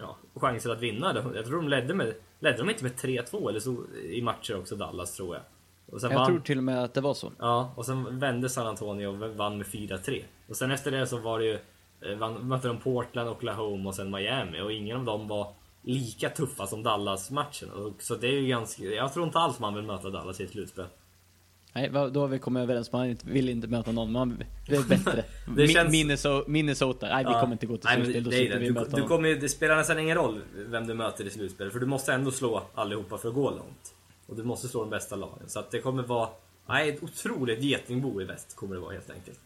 ja, 0.00 0.16
chanser 0.34 0.70
att 0.70 0.80
vinna. 0.80 1.32
Jag 1.34 1.46
tror 1.46 1.56
de 1.56 1.68
ledde 1.68 1.94
med, 1.94 2.14
ledde 2.40 2.58
de 2.58 2.70
inte 2.70 2.82
med 2.84 2.92
3-2 2.92 3.48
eller 3.48 3.60
så 3.60 3.76
i 4.10 4.22
matcher 4.22 4.58
också 4.58 4.76
Dallas 4.76 5.16
tror 5.16 5.36
jag. 5.36 5.44
Jag 6.02 6.10
vann- 6.14 6.26
tror 6.26 6.40
till 6.40 6.58
och 6.58 6.64
med 6.64 6.84
att 6.84 6.94
det 6.94 7.00
var 7.00 7.14
så. 7.14 7.32
Ja, 7.38 7.72
och 7.76 7.86
sen 7.86 8.18
vände 8.18 8.48
San 8.48 8.66
Antonio 8.66 9.06
och 9.06 9.36
vann 9.36 9.58
med 9.58 9.66
4-3. 9.66 10.22
Och 10.48 10.56
sen 10.56 10.70
efter 10.70 10.90
det 10.90 11.06
så 11.06 11.18
var 11.18 11.38
det 11.38 11.44
ju, 11.44 11.58
eh, 12.00 12.18
vann, 12.18 12.48
mötte 12.48 12.68
de 12.68 12.78
Portland, 12.78 13.28
Oklahoma 13.28 13.88
och 13.88 13.94
sen 13.94 14.10
Miami 14.10 14.60
och 14.60 14.72
ingen 14.72 14.96
av 14.96 15.04
dem 15.04 15.28
var 15.28 15.52
lika 15.86 16.30
tuffa 16.30 16.66
som 16.66 16.82
Dallas-matchen. 16.82 17.94
Så 17.98 18.14
det 18.14 18.26
är 18.26 18.32
ju 18.32 18.46
ganska, 18.46 18.84
jag 18.84 19.12
tror 19.12 19.26
inte 19.26 19.38
alls 19.38 19.58
man 19.58 19.74
vill 19.74 19.84
möta 19.84 20.10
Dallas 20.10 20.40
i 20.40 20.44
ett 20.44 20.50
slutspel. 20.50 20.86
Nej, 21.72 21.90
då 21.90 22.20
har 22.20 22.28
vi 22.28 22.38
kommit 22.38 22.62
överens. 22.62 22.92
Man 22.92 23.16
vill 23.24 23.48
inte 23.48 23.68
möta 23.68 23.92
någon. 23.92 24.12
Man 24.12 24.42
det 24.68 24.76
är 24.76 24.82
bättre. 24.82 25.24
Det 25.56 25.68
känns- 25.68 25.90
Minnesota, 25.92 26.50
Minnesota. 26.50 27.06
Nej, 27.06 27.24
vi 27.24 27.32
kommer 27.32 27.52
inte 27.52 27.66
gå 27.66 27.76
till 27.76 27.88
Nej, 27.90 28.04
slutspel. 28.04 28.24
Då 28.24 28.30
det, 28.30 28.48
är 28.48 28.58
det. 28.58 28.84
Du, 28.90 29.02
du 29.02 29.08
kommer, 29.08 29.34
det 29.34 29.48
spelar 29.48 29.76
nästan 29.76 29.98
ingen 29.98 30.16
roll 30.16 30.40
vem 30.54 30.86
du 30.86 30.94
möter 30.94 31.24
i 31.24 31.30
slutspel 31.30 31.70
för 31.70 31.80
du 31.80 31.86
måste 31.86 32.12
ändå 32.12 32.30
slå 32.30 32.62
allihopa 32.74 33.18
för 33.18 33.28
att 33.28 33.34
gå 33.34 33.50
långt. 33.50 33.94
Och 34.26 34.36
du 34.36 34.42
måste 34.44 34.68
slå 34.68 34.80
de 34.80 34.90
bästa 34.90 35.16
lagen. 35.16 35.48
Så 35.48 35.58
att 35.58 35.70
det 35.70 35.80
kommer 35.80 36.02
vara 36.02 36.28
nej, 36.68 36.88
ett 36.88 37.02
otroligt 37.02 37.62
getingbo 37.62 38.20
i 38.20 38.24
väst 38.24 38.56
kommer 38.56 38.74
det 38.74 38.80
vara 38.80 38.92
helt 38.92 39.10
enkelt. 39.10 39.40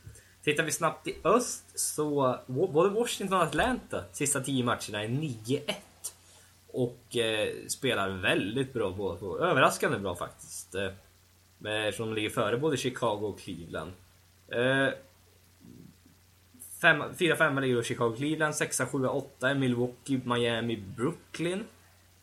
Tittar 0.45 0.65
vi 0.65 0.73
snabbt 0.73 1.07
i 1.07 1.17
öst 1.25 1.65
så 1.75 2.37
både 2.47 2.89
Washington 2.89 3.37
och 3.37 3.45
Atlanta 3.45 4.05
sista 4.13 4.41
10 4.41 4.65
matcherna 4.65 5.05
är 5.05 5.09
9-1. 5.09 5.61
Och 6.73 7.17
eh, 7.17 7.49
spelar 7.69 8.09
väldigt 8.09 8.73
bra 8.73 8.91
båda 8.91 9.19
två. 9.19 9.39
Överraskande 9.39 9.99
bra 9.99 10.17
faktiskt. 10.17 10.75
Eh, 10.75 10.85
eh, 11.65 11.87
eftersom 11.87 12.09
de 12.09 12.15
ligger 12.15 12.31
före 12.31 12.59
både 12.59 12.77
Chicago 12.77 13.27
och 13.27 13.41
Cleveland. 13.41 13.93
Eh, 14.49 14.89
4-5 16.83 17.61
ligger 17.61 17.77
då 17.77 17.83
Chicago, 17.83 18.15
Cleveland. 18.17 18.55
6 18.55 18.81
7 18.93 19.07
8 19.07 19.51
är 19.51 19.55
Milwaukee, 19.55 20.21
Miami, 20.25 20.77
Brooklyn. 20.97 21.65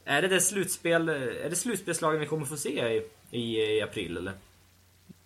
Är 0.06 0.22
det 0.22 0.28
det 0.28 0.42
slutspel, 0.42 1.10
är 1.10 1.50
det 1.50 1.56
slutspelslagen 1.56 2.20
vi 2.20 2.26
kommer 2.26 2.46
få 2.46 2.58
se 2.58 2.96
i, 2.96 3.10
i, 3.32 3.62
i 3.62 3.82
april 3.82 4.18
eller? 4.18 4.34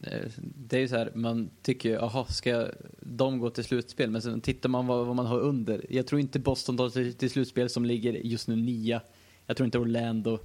Eh, 0.04 0.30
det 0.38 0.76
är 0.76 0.82
ju 0.82 0.88
så 0.88 0.97
här, 0.97 1.12
man 1.16 1.49
tycker 1.62 1.89
ju, 1.89 1.95
jaha, 1.95 2.26
ska 2.26 2.68
de 2.99 3.39
gå 3.39 3.49
till 3.49 3.64
slutspel? 3.64 4.12
Men 4.12 4.22
sen 4.22 4.41
tittar 4.41 4.70
man 4.70 4.88
vad, 4.88 5.06
vad 5.06 5.16
man 5.16 5.26
har 5.26 5.39
under. 5.39 5.86
Jag 5.89 6.08
tror 6.08 6.22
inte 6.22 6.39
Boston 6.39 6.78
tar 6.78 6.89
sig 6.89 7.14
till 7.14 7.30
slutspel 7.30 7.70
som 7.70 7.86
ligger 7.86 8.14
just 8.14 8.47
nu 8.47 8.56
nia. 8.56 9.02
Jag 9.45 9.58
tror 9.58 9.66
inte 9.66 9.80
Orlando. 9.80 10.39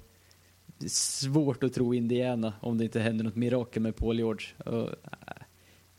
Det 0.67 0.87
är 0.87 0.91
svårt 0.91 1.63
att 1.63 1.73
tro 1.73 1.95
Indiana 1.95 2.53
om 2.61 2.79
det 2.79 2.85
inte 2.85 3.01
händer 3.01 3.25
något 3.25 3.37
mirakel 3.37 3.83
med 3.83 3.97
Paul 3.97 4.19
George. 4.19 4.47
Och, 4.59 4.95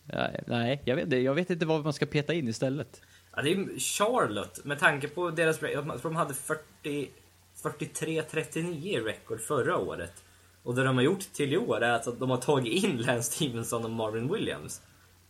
eh, 0.07 0.25
eh, 0.25 0.41
nej, 0.47 0.81
jag 0.85 0.95
vet, 0.95 1.23
jag 1.23 1.33
vet 1.33 1.49
inte 1.49 1.65
vad 1.65 1.83
man 1.83 1.93
ska 1.93 2.05
peta 2.05 2.33
in 2.33 2.47
istället. 2.47 3.01
Ja, 3.35 3.41
det 3.41 3.51
är 3.51 3.79
Charlotte, 3.79 4.65
med 4.65 4.79
tanke 4.79 5.07
på 5.07 5.29
deras... 5.29 5.61
Jag 5.61 6.01
tror 6.01 6.03
de 6.11 6.15
hade 6.15 6.33
43-39 6.33 8.85
i 8.85 8.99
rekord 8.99 9.41
förra 9.41 9.77
året. 9.77 10.23
Och 10.67 10.75
det 10.75 10.83
de 10.83 10.95
har 10.95 11.03
gjort 11.03 11.19
till 11.19 11.53
i 11.53 11.57
år 11.57 11.83
är 11.83 11.93
att 11.93 12.19
de 12.19 12.29
har 12.29 12.37
tagit 12.37 12.83
in 12.83 12.97
Lance 12.97 13.31
Stevenson 13.31 13.85
och 13.85 13.91
Marvin 13.91 14.33
Williams. 14.33 14.81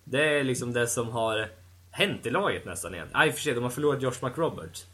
Det 0.03 0.39
är 0.39 0.43
liksom 0.43 0.73
det 0.73 0.87
som 0.87 1.09
har 1.09 1.49
hänt 1.91 2.25
i 2.25 2.29
laget 2.29 2.65
nästan 2.65 2.93
igen. 2.93 3.07
Nej, 3.13 3.31
för 3.31 3.41
sig, 3.41 3.53
de 3.53 3.63
har 3.63 3.69
förlorat 3.69 4.01
Josh 4.01 4.25
McRoberts. 4.25 4.85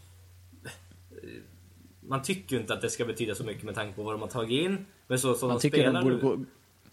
Man 2.02 2.22
tycker 2.22 2.56
ju 2.56 2.62
inte 2.62 2.74
att 2.74 2.82
det 2.82 2.90
ska 2.90 3.06
betyda 3.06 3.36
så 3.36 3.44
mycket 3.44 3.64
med 3.64 3.76
tanke 3.76 3.96
på 3.96 4.04
vad 4.04 4.14
de 4.14 4.22
har 4.22 4.30
tagit 4.30 4.66
in. 4.66 4.86
Men 5.08 5.20
så 5.20 5.34
som 5.34 5.48
man 5.48 5.58
de 5.62 5.70
spelar 5.70 6.02
de 6.02 6.10
nu. 6.10 6.20
Gå, 6.22 6.46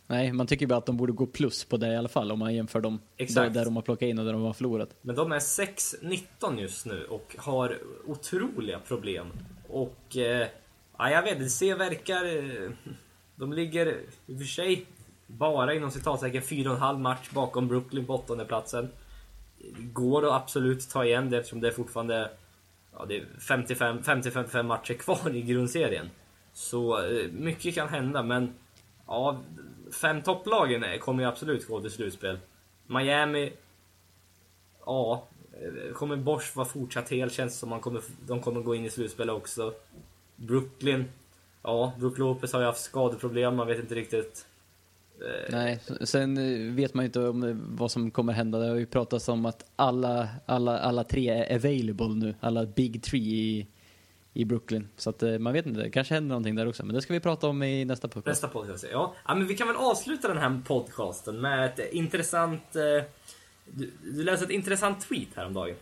nej, 0.07 0.33
man 0.33 0.47
tycker 0.47 0.67
bara 0.67 0.79
att 0.79 0.87
de 0.87 0.97
borde 0.97 1.13
gå 1.13 1.27
plus 1.27 1.65
på 1.65 1.77
det 1.77 1.93
i 1.93 1.97
alla 1.97 2.09
fall 2.09 2.33
om 2.33 2.39
man 2.39 2.55
jämför 2.55 2.81
dem 2.81 2.99
där, 3.17 3.51
där 3.51 3.65
de 3.65 3.77
har 3.77 3.83
plockat 3.83 4.07
in 4.07 4.19
och 4.19 4.25
där 4.25 4.33
de 4.33 4.43
har 4.43 4.53
förlorat. 4.53 4.97
Men 5.03 5.17
de 5.17 5.33
är 5.33 5.39
6-19 5.39 6.61
just 6.61 6.87
nu 6.87 7.05
och 7.05 7.37
har 7.39 7.79
otroliga 8.07 8.79
problem. 8.79 9.27
Och... 9.69 10.17
Eh, 10.17 10.47
ja, 10.99 11.11
jag 11.11 11.23
vet 11.23 11.41
inte, 11.41 11.65
det 11.65 11.75
verkar... 11.75 12.25
De 13.41 13.53
ligger 13.53 14.01
i 14.27 14.35
och 14.35 14.39
för 14.39 14.45
sig 14.45 14.87
bara 15.27 15.75
inom 15.75 15.91
citatsäcken 15.91 16.43
4,5 16.43 16.99
match 16.99 17.31
bakom 17.31 17.69
Brooklyn 17.69 18.07
på 18.07 18.15
åttonde 18.15 18.45
platsen. 18.45 18.89
Det 19.59 19.83
går 19.93 20.27
att 20.27 20.43
absolut 20.43 20.91
ta 20.91 21.05
igen 21.05 21.31
det 21.31 21.39
eftersom 21.39 21.61
det 21.61 21.69
är 21.69 21.73
fortfarande 21.73 22.31
ja, 22.93 23.05
det 23.05 23.17
är 23.17 23.27
50-55 23.39 24.63
matcher 24.63 24.95
kvar 24.95 25.35
i 25.35 25.43
grundserien. 25.43 26.11
Så 26.53 27.05
eh, 27.05 27.31
mycket 27.33 27.75
kan 27.75 27.89
hända 27.89 28.23
men 28.23 28.55
ja, 29.07 29.41
fem 30.01 30.23
topplagen 30.23 30.85
eh, 30.85 30.99
kommer 30.99 31.23
ju 31.23 31.29
absolut 31.29 31.69
gå 31.69 31.81
till 31.81 31.91
slutspel. 31.91 32.39
Miami, 32.87 33.53
ja, 34.87 35.29
eh, 35.53 35.93
kommer 35.93 36.17
Bosch 36.17 36.57
vara 36.57 36.69
fortsatt 36.69 37.09
hel 37.09 37.31
känns 37.31 37.59
som 37.59 37.69
man 37.69 37.81
kommer, 37.81 38.03
de 38.27 38.41
kommer 38.41 38.61
gå 38.61 38.75
in 38.75 38.85
i 38.85 38.91
slutspel 38.91 39.31
också. 39.31 39.75
Brooklyn, 40.37 41.05
Ja, 41.63 41.93
Brook 41.99 42.19
Lopez 42.19 42.53
har 42.53 42.61
ju 42.61 42.67
haft 42.67 42.81
skadeproblem, 42.81 43.57
man 43.57 43.67
vet 43.67 43.79
inte 43.79 43.95
riktigt. 43.95 44.47
Eh, 45.21 45.51
Nej, 45.51 45.81
sen 46.01 46.37
eh, 46.37 46.75
vet 46.75 46.95
man 46.95 47.05
ju 47.05 47.07
inte 47.07 47.29
om 47.29 47.43
eh, 47.43 47.57
vad 47.57 47.91
som 47.91 48.11
kommer 48.11 48.33
hända. 48.33 48.59
Det 48.59 48.69
har 48.69 48.77
ju 48.77 48.87
pratats 48.87 49.29
om 49.29 49.47
att 49.47 49.71
alla, 49.77 50.29
alla, 50.47 50.79
alla 50.79 51.05
tre 51.05 51.29
är 51.29 51.57
available 51.57 52.09
nu, 52.09 52.35
alla 52.41 52.67
big 52.67 53.03
three 53.03 53.21
i, 53.21 53.67
i 54.33 54.45
Brooklyn. 54.45 54.89
Så 54.97 55.11
att 55.11 55.23
man 55.41 55.53
vet 55.53 55.67
inte, 55.67 55.81
det 55.81 55.91
kanske 55.91 56.15
händer 56.15 56.29
någonting 56.29 56.55
där 56.55 56.69
också. 56.69 56.87
Men 56.87 56.95
det 56.95 57.03
ska 57.03 57.13
vi 57.13 57.21
prata 57.21 57.49
om 57.49 57.63
i 57.63 57.85
nästa 57.85 58.09
podcast. 58.09 58.27
Nästa 58.27 58.49
podcast, 58.49 58.85
ja. 58.93 59.15
ja 59.27 59.35
men 59.35 59.47
vi 59.47 59.57
kan 59.57 59.67
väl 59.67 59.77
avsluta 59.77 60.29
den 60.29 60.39
här 60.39 60.63
podcasten 60.67 61.41
med 61.41 61.65
ett 61.65 61.93
intressant... 61.93 62.63
Du, 63.73 63.91
du 64.03 64.25
läste 64.25 64.45
ett 64.45 64.51
intressant 64.51 65.09
tweet 65.09 65.29
häromdagen. 65.35 65.77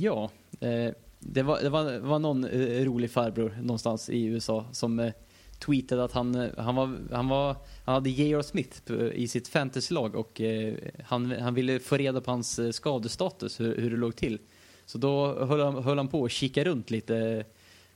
Ja. 0.00 0.30
Eh, 0.60 0.92
det 1.32 1.42
var, 1.42 1.60
det 1.60 1.68
var, 1.68 1.98
var 1.98 2.18
någon 2.18 2.44
eh, 2.44 2.84
rolig 2.84 3.10
farbror 3.10 3.58
någonstans 3.60 4.10
i 4.10 4.24
USA 4.24 4.64
som 4.72 4.98
eh, 4.98 5.12
tweetade 5.58 6.04
att 6.04 6.12
han, 6.12 6.34
eh, 6.34 6.50
han, 6.58 6.74
var, 6.74 6.98
han, 7.12 7.28
var, 7.28 7.56
han 7.84 7.94
hade 7.94 8.10
J.R. 8.10 8.42
Smith 8.42 8.92
i 9.14 9.28
sitt 9.28 9.48
fantasylag 9.48 10.14
och 10.14 10.40
eh, 10.40 10.74
han, 11.04 11.30
han 11.30 11.54
ville 11.54 11.78
få 11.78 11.96
reda 11.96 12.20
på 12.20 12.30
hans 12.30 12.58
eh, 12.58 12.70
skadestatus, 12.70 13.60
hur, 13.60 13.76
hur 13.76 13.90
det 13.90 13.96
låg 13.96 14.16
till. 14.16 14.38
Så 14.86 14.98
då 14.98 15.44
höll 15.44 15.60
han, 15.60 15.82
höll 15.84 15.98
han 15.98 16.08
på 16.08 16.24
att 16.24 16.30
kika 16.30 16.64
runt 16.64 16.90
lite. 16.90 17.44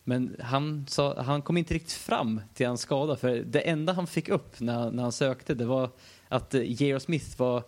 Men 0.05 0.37
han, 0.41 0.87
sa, 0.89 1.22
han 1.22 1.43
kom 1.43 1.57
inte 1.57 1.74
riktigt 1.74 1.93
fram 1.93 2.41
till 2.55 2.66
hans 2.66 2.81
skada 2.81 3.16
för 3.16 3.37
det 3.37 3.61
enda 3.61 3.93
han 3.93 4.07
fick 4.07 4.28
upp 4.28 4.61
när, 4.61 4.91
när 4.91 5.03
han 5.03 5.12
sökte 5.12 5.55
det 5.55 5.64
var 5.64 5.91
att 6.28 6.55
J.R. 6.55 6.99
Smith 6.99 7.39
var, 7.39 7.62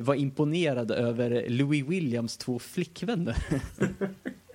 var 0.00 0.14
imponerad 0.14 0.90
över 0.90 1.46
Louis 1.48 1.84
Williams 1.86 2.36
två 2.36 2.58
flickvänner. 2.58 3.36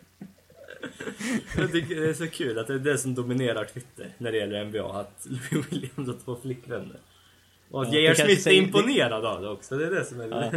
Jag 1.58 1.72
tycker 1.72 1.96
det 1.96 2.10
är 2.10 2.14
så 2.14 2.28
kul 2.28 2.60
att 2.60 2.68
det 2.68 2.74
är 2.74 2.80
det 2.80 2.98
som 2.98 3.16
dominerar 3.16 3.66
Twitter 3.66 4.08
när 4.18 4.32
det 4.32 4.38
gäller 4.38 4.66
NBA. 4.66 5.00
Att 5.00 5.28
Louis 5.52 5.66
Williams 5.72 6.08
har 6.08 6.18
två 6.26 6.36
flickvänner. 6.42 6.98
Och 7.72 7.82
att 7.82 7.94
ja, 7.94 8.00
J.R. 8.00 8.14
Smith 8.14 8.48
är 8.48 8.52
imponerad 8.52 9.24
det... 9.24 9.30
av 9.30 9.42
det 9.42 9.50
också. 9.50 9.78
Det 9.78 9.86
är 9.86 9.92
det 9.92 10.06
som 10.06 10.22
är 10.22 10.28
ja. 10.28 10.52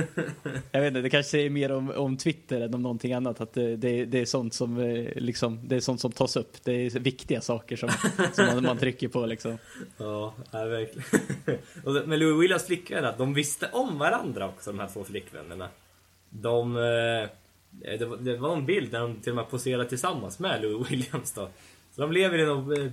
Jag 0.73 0.81
vet 0.81 0.89
inte, 0.89 1.01
det 1.01 1.11
kanske 1.11 1.31
säger 1.31 1.51
mer 1.51 1.73
om, 1.73 1.91
om 1.91 2.17
Twitter 2.17 2.61
än 2.61 2.75
om 2.75 2.83
någonting 2.83 3.13
annat. 3.13 3.41
Att 3.41 3.53
det, 3.53 3.77
det, 3.77 4.05
det, 4.05 4.21
är 4.21 4.25
sånt 4.25 4.55
som, 4.55 4.79
eh, 4.79 5.09
liksom, 5.17 5.61
det 5.69 5.77
är 5.77 5.81
sånt 5.81 6.01
som 6.01 6.13
tas 6.13 6.37
upp. 6.37 6.65
Det 6.65 6.73
är 6.73 6.91
viktiga 6.91 7.41
saker 7.41 7.77
som, 7.77 7.91
som 8.33 8.47
man, 8.47 8.63
man 8.63 8.79
trycker 8.79 9.09
på 9.09 9.27
liksom. 9.27 9.59
Ja, 9.97 10.35
ja 10.51 10.65
verkligen. 10.65 11.09
Och 11.85 12.09
med 12.09 12.19
Louis 12.19 12.43
Williams 12.43 12.67
flickvänner, 12.67 13.15
de 13.19 13.35
visste 13.35 13.69
om 13.73 13.99
varandra 13.99 14.49
också 14.49 14.73
de 14.73 14.79
här 14.79 14.89
två 14.89 15.05
flickvännerna. 15.05 15.69
De... 16.31 16.77
Eh 17.83 17.95
Eh, 17.95 17.99
det 17.99 18.07
var, 18.07 18.17
det 18.17 18.37
var 18.37 18.49
någon 18.49 18.67
bild 18.67 18.91
där 18.91 19.01
de 19.01 19.21
till 19.21 19.33
och 19.33 19.37
med 19.37 19.51
poserade 19.51 19.89
tillsammans 19.89 20.39
med 20.39 20.63
Louis 20.63 20.91
Williams 20.93 21.33
då. 21.33 21.49
Så 21.91 22.01
de 22.01 22.13
lever 22.13 22.39
i 22.39 22.47
något 22.47 22.79
eh, 22.79 22.87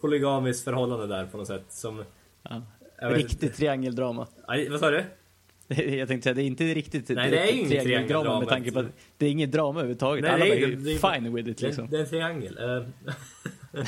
polygamiskt 0.00 0.64
förhållande 0.64 1.06
där 1.06 1.26
på 1.26 1.36
något 1.36 1.46
sätt. 1.46 1.64
Som, 1.68 2.04
ja. 2.42 2.62
Riktigt 2.98 3.56
triangeldrama. 3.56 4.26
Aj, 4.46 4.68
vad 4.68 4.80
sa 4.80 4.90
du? 4.90 5.04
Jag 5.96 6.08
tänkte 6.08 6.22
säga, 6.22 6.34
det 6.34 6.42
är 6.42 6.46
inte 6.46 6.64
riktigt 6.64 7.08
Nej, 7.08 7.30
det 7.30 7.38
är 7.38 7.52
ju 7.52 7.60
inget 7.60 7.82
triangeldrama 7.82 8.38
med 8.38 8.48
tanke 8.48 8.72
på 8.72 8.78
att 8.78 8.86
det 9.18 9.26
är 9.26 9.30
inget 9.30 9.52
drama 9.52 9.80
överhuvudtaget. 9.80 10.22
Nej, 10.22 10.32
Alla 10.32 10.46
är 10.46 10.56
ju 10.56 10.98
fine 10.98 11.34
with 11.34 11.48
it 11.48 11.60
liksom. 11.60 11.90
Det, 11.90 11.96
det 11.96 11.96
är 11.96 12.00
en 12.00 12.08
triangel. 12.08 12.58
Uh. 12.58 12.86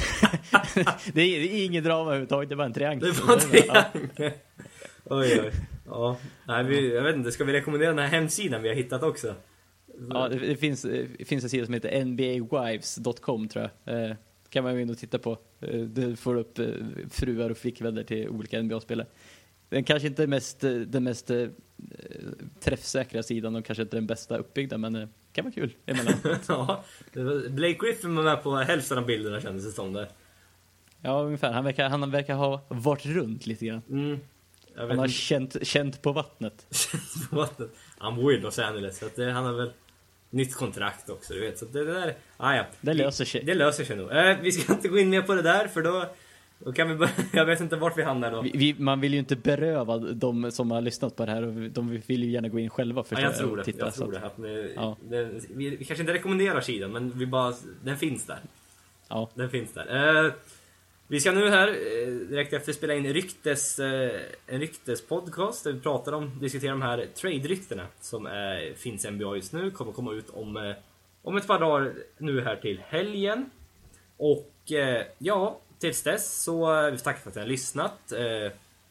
det, 1.13 1.23
är, 1.23 1.41
det 1.41 1.55
är 1.55 1.65
inget 1.65 1.85
drama 1.85 2.11
överhuvudtaget, 2.11 2.49
det 2.49 2.55
är 2.55 2.57
bara 2.57 2.67
en 2.67 2.73
triangel. 2.73 3.01
Det 3.01 3.09
är 3.09 3.27
bara 3.27 3.35
en 3.35 3.51
triangel. 3.51 4.33
oj, 5.05 5.41
oj. 5.45 5.53
Ja. 5.87 6.17
Nej, 6.47 6.65
vi, 6.65 6.95
jag 6.95 7.03
vet 7.03 7.17
inte, 7.17 7.33
ska 7.33 7.45
vi 7.45 7.53
rekommendera 7.53 7.91
den 7.91 7.99
här 7.99 8.09
hemsidan 8.09 8.63
vi 8.63 8.69
har 8.69 8.77
hittat 8.77 9.03
också? 9.03 9.35
Ja, 10.11 10.29
det, 10.29 10.39
det, 10.39 10.57
finns, 10.57 10.83
det 10.83 11.29
finns 11.29 11.45
en 11.45 11.51
sida 11.51 11.65
som 11.65 11.75
heter 11.75 12.05
nbawives.com 12.05 13.49
tror 13.49 13.71
jag. 13.85 14.11
Eh, 14.11 14.17
kan 14.49 14.65
man 14.65 14.75
gå 14.75 14.81
in 14.81 14.91
och 14.91 14.99
titta 14.99 15.19
på. 15.19 15.39
Eh, 15.61 15.81
det 15.81 16.17
får 16.17 16.37
upp 16.37 16.59
eh, 16.59 16.67
fruar 17.11 17.51
och 17.51 17.59
flickvänner 17.59 18.03
till 18.03 18.29
olika 18.29 18.63
NBA-spelare. 18.63 19.07
Den 19.69 19.85
kanske 19.85 20.09
inte 20.09 20.23
är 20.23 20.27
mest, 20.27 20.65
eh, 20.65 20.73
den 20.73 21.05
mest 21.05 21.31
eh, 21.31 21.49
träffsäkra 22.61 23.23
sidan 23.23 23.57
och 23.57 23.65
kanske 23.65 23.83
inte 23.83 23.97
den 23.97 24.07
bästa 24.07 24.39
uppbyggda, 24.39 24.79
men 24.79 24.93
det 24.93 25.09
kan 25.33 25.45
vara 25.45 25.55
kul 25.55 25.73
ja, 26.49 26.85
Blake 27.51 27.79
Griffin 27.81 28.17
var 28.17 28.23
med 28.23 28.43
på 28.43 28.57
hälften 28.57 28.99
av 28.99 29.07
bilderna 29.07 29.41
kändes 29.41 29.65
det 29.65 29.73
som 29.73 29.93
det. 29.93 30.09
Ja, 31.03 31.23
ungefär. 31.23 31.53
Han 31.53 31.65
verkar, 31.65 31.89
han 31.89 32.11
verkar 32.11 32.35
ha 32.35 32.65
varit 32.69 33.07
runt 33.07 33.47
lite 33.47 33.67
grann. 33.67 33.83
Mm. 33.91 34.19
Han 34.77 34.99
har 34.99 35.09
känt, 35.09 35.67
känt 35.67 36.03
på 36.03 36.13
vattnet. 36.13 36.67
på 37.31 37.37
vattnet. 37.37 37.71
Han 37.99 38.17
bor 38.17 38.35
i 38.35 38.41
Los 38.41 38.59
Angeles, 38.59 38.99
så 38.99 39.07
att 39.07 39.17
det, 39.17 39.31
han 39.31 39.45
har 39.45 39.53
väl 39.53 39.71
nytt 40.37 40.55
kontrakt 40.55 41.11
också, 41.11 41.35
du 41.35 41.41
vet. 41.41 41.59
Så 41.59 41.65
det, 41.65 41.85
där, 41.85 42.15
ah, 42.37 42.55
ja. 42.55 42.67
Det 42.81 42.95
löser 42.95 43.25
sig. 43.25 43.43
Det 43.45 43.55
löser 43.55 43.85
sig 43.85 43.97
nog. 43.97 44.13
Eh, 44.13 44.37
vi 44.43 44.53
ska 44.53 44.73
inte 44.73 44.89
gå 44.89 44.99
in 44.99 45.11
mer 45.11 45.23
på 45.23 45.35
det 45.35 45.43
där, 45.43 45.69
för 45.69 45.83
då, 45.83 46.07
då 46.59 46.73
kan 46.73 46.89
vi 46.89 46.95
börja, 46.95 47.13
Jag 47.33 47.47
vet 47.47 47.61
inte 47.61 47.77
vart 47.77 47.99
vi 47.99 48.03
hamnar 48.03 48.31
då. 48.31 48.43
Vi, 48.43 48.53
vi, 48.55 48.75
man 48.79 49.01
vill 49.01 49.13
ju 49.13 49.19
inte 49.19 49.37
beröva 49.37 49.99
de 49.99 50.53
som 50.53 50.71
har 50.71 50.81
lyssnat 50.81 51.17
på 51.17 51.27
det 51.27 51.33
här, 51.33 51.43
och 51.43 51.71
de 51.71 52.03
vill 52.07 52.25
ju 52.25 52.31
gärna 52.31 52.49
gå 52.49 52.59
in 52.59 52.71
själva 52.71 53.05
förstår 53.05 53.21
ja, 53.21 53.31
jag. 53.31 53.39
tror 53.39 53.57
det. 53.57 53.65
Titta, 53.65 53.85
jag 53.85 53.95
tror 53.95 54.13
det. 54.13 54.21
Att 54.21 54.39
ni, 54.39 54.73
ja. 54.77 54.97
det, 55.09 55.31
vi, 55.55 55.77
vi, 55.77 55.85
kanske 55.85 56.03
inte 56.03 56.15
rekommenderar 56.15 56.61
sidan, 56.61 56.93
men 56.93 57.19
vi 57.19 57.27
bara, 57.27 57.55
den 57.85 57.97
finns 57.97 58.27
där. 58.27 58.39
Ja. 59.09 59.31
Den 59.35 59.51
finns 59.51 59.73
där. 59.73 60.25
Eh, 60.27 60.33
vi 61.09 61.21
ska 61.21 61.33
nu 61.33 61.51
här 61.51 61.69
eh, 61.69 62.09
direkt 62.09 62.53
efter 62.53 62.73
spela 62.73 62.95
in 62.95 63.13
ryktes, 63.13 63.79
eh, 63.79 64.21
en 64.47 64.61
ryktespodcast 64.61 65.65
där 65.65 65.73
vi 65.73 65.81
pratar 65.81 66.13
om, 66.13 66.39
diskuterar 66.41 66.71
de 66.71 66.83
här 66.83 67.07
trade-ryktena 67.15 67.87
som 68.01 68.27
är, 68.27 68.75
finns 68.75 69.05
i 69.05 69.11
NBA 69.11 69.37
just 69.37 69.53
nu. 69.53 69.71
Kommer 69.71 69.93
komma 69.93 70.13
ut 70.13 70.31
om, 70.31 70.75
om 71.23 71.37
ett 71.37 71.47
par 71.47 71.61
dagar 71.61 71.95
nu 72.19 72.41
här 72.41 72.57
till 72.57 72.81
helgen. 72.89 73.51
Och 74.17 74.53
ja, 75.19 75.61
tills 75.79 76.03
dess 76.03 76.43
så 76.43 76.91
vi 76.91 76.99
får 76.99 77.05
tacka 77.05 77.19
för 77.21 77.31
att 77.31 77.35
ni 77.35 77.41
har 77.41 77.49
lyssnat. 77.49 78.13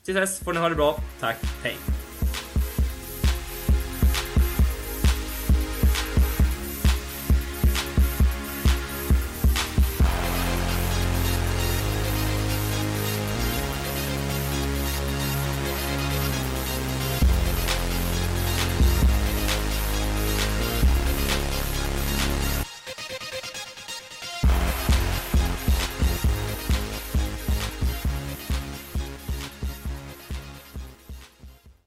Tills 0.03 0.18
dess 0.18 0.39
får 0.39 0.53
ni 0.53 0.59
ha 0.59 0.70
det 0.70 0.76
bra. 0.76 0.99
Tack, 1.20 1.38
hej! 1.63 1.78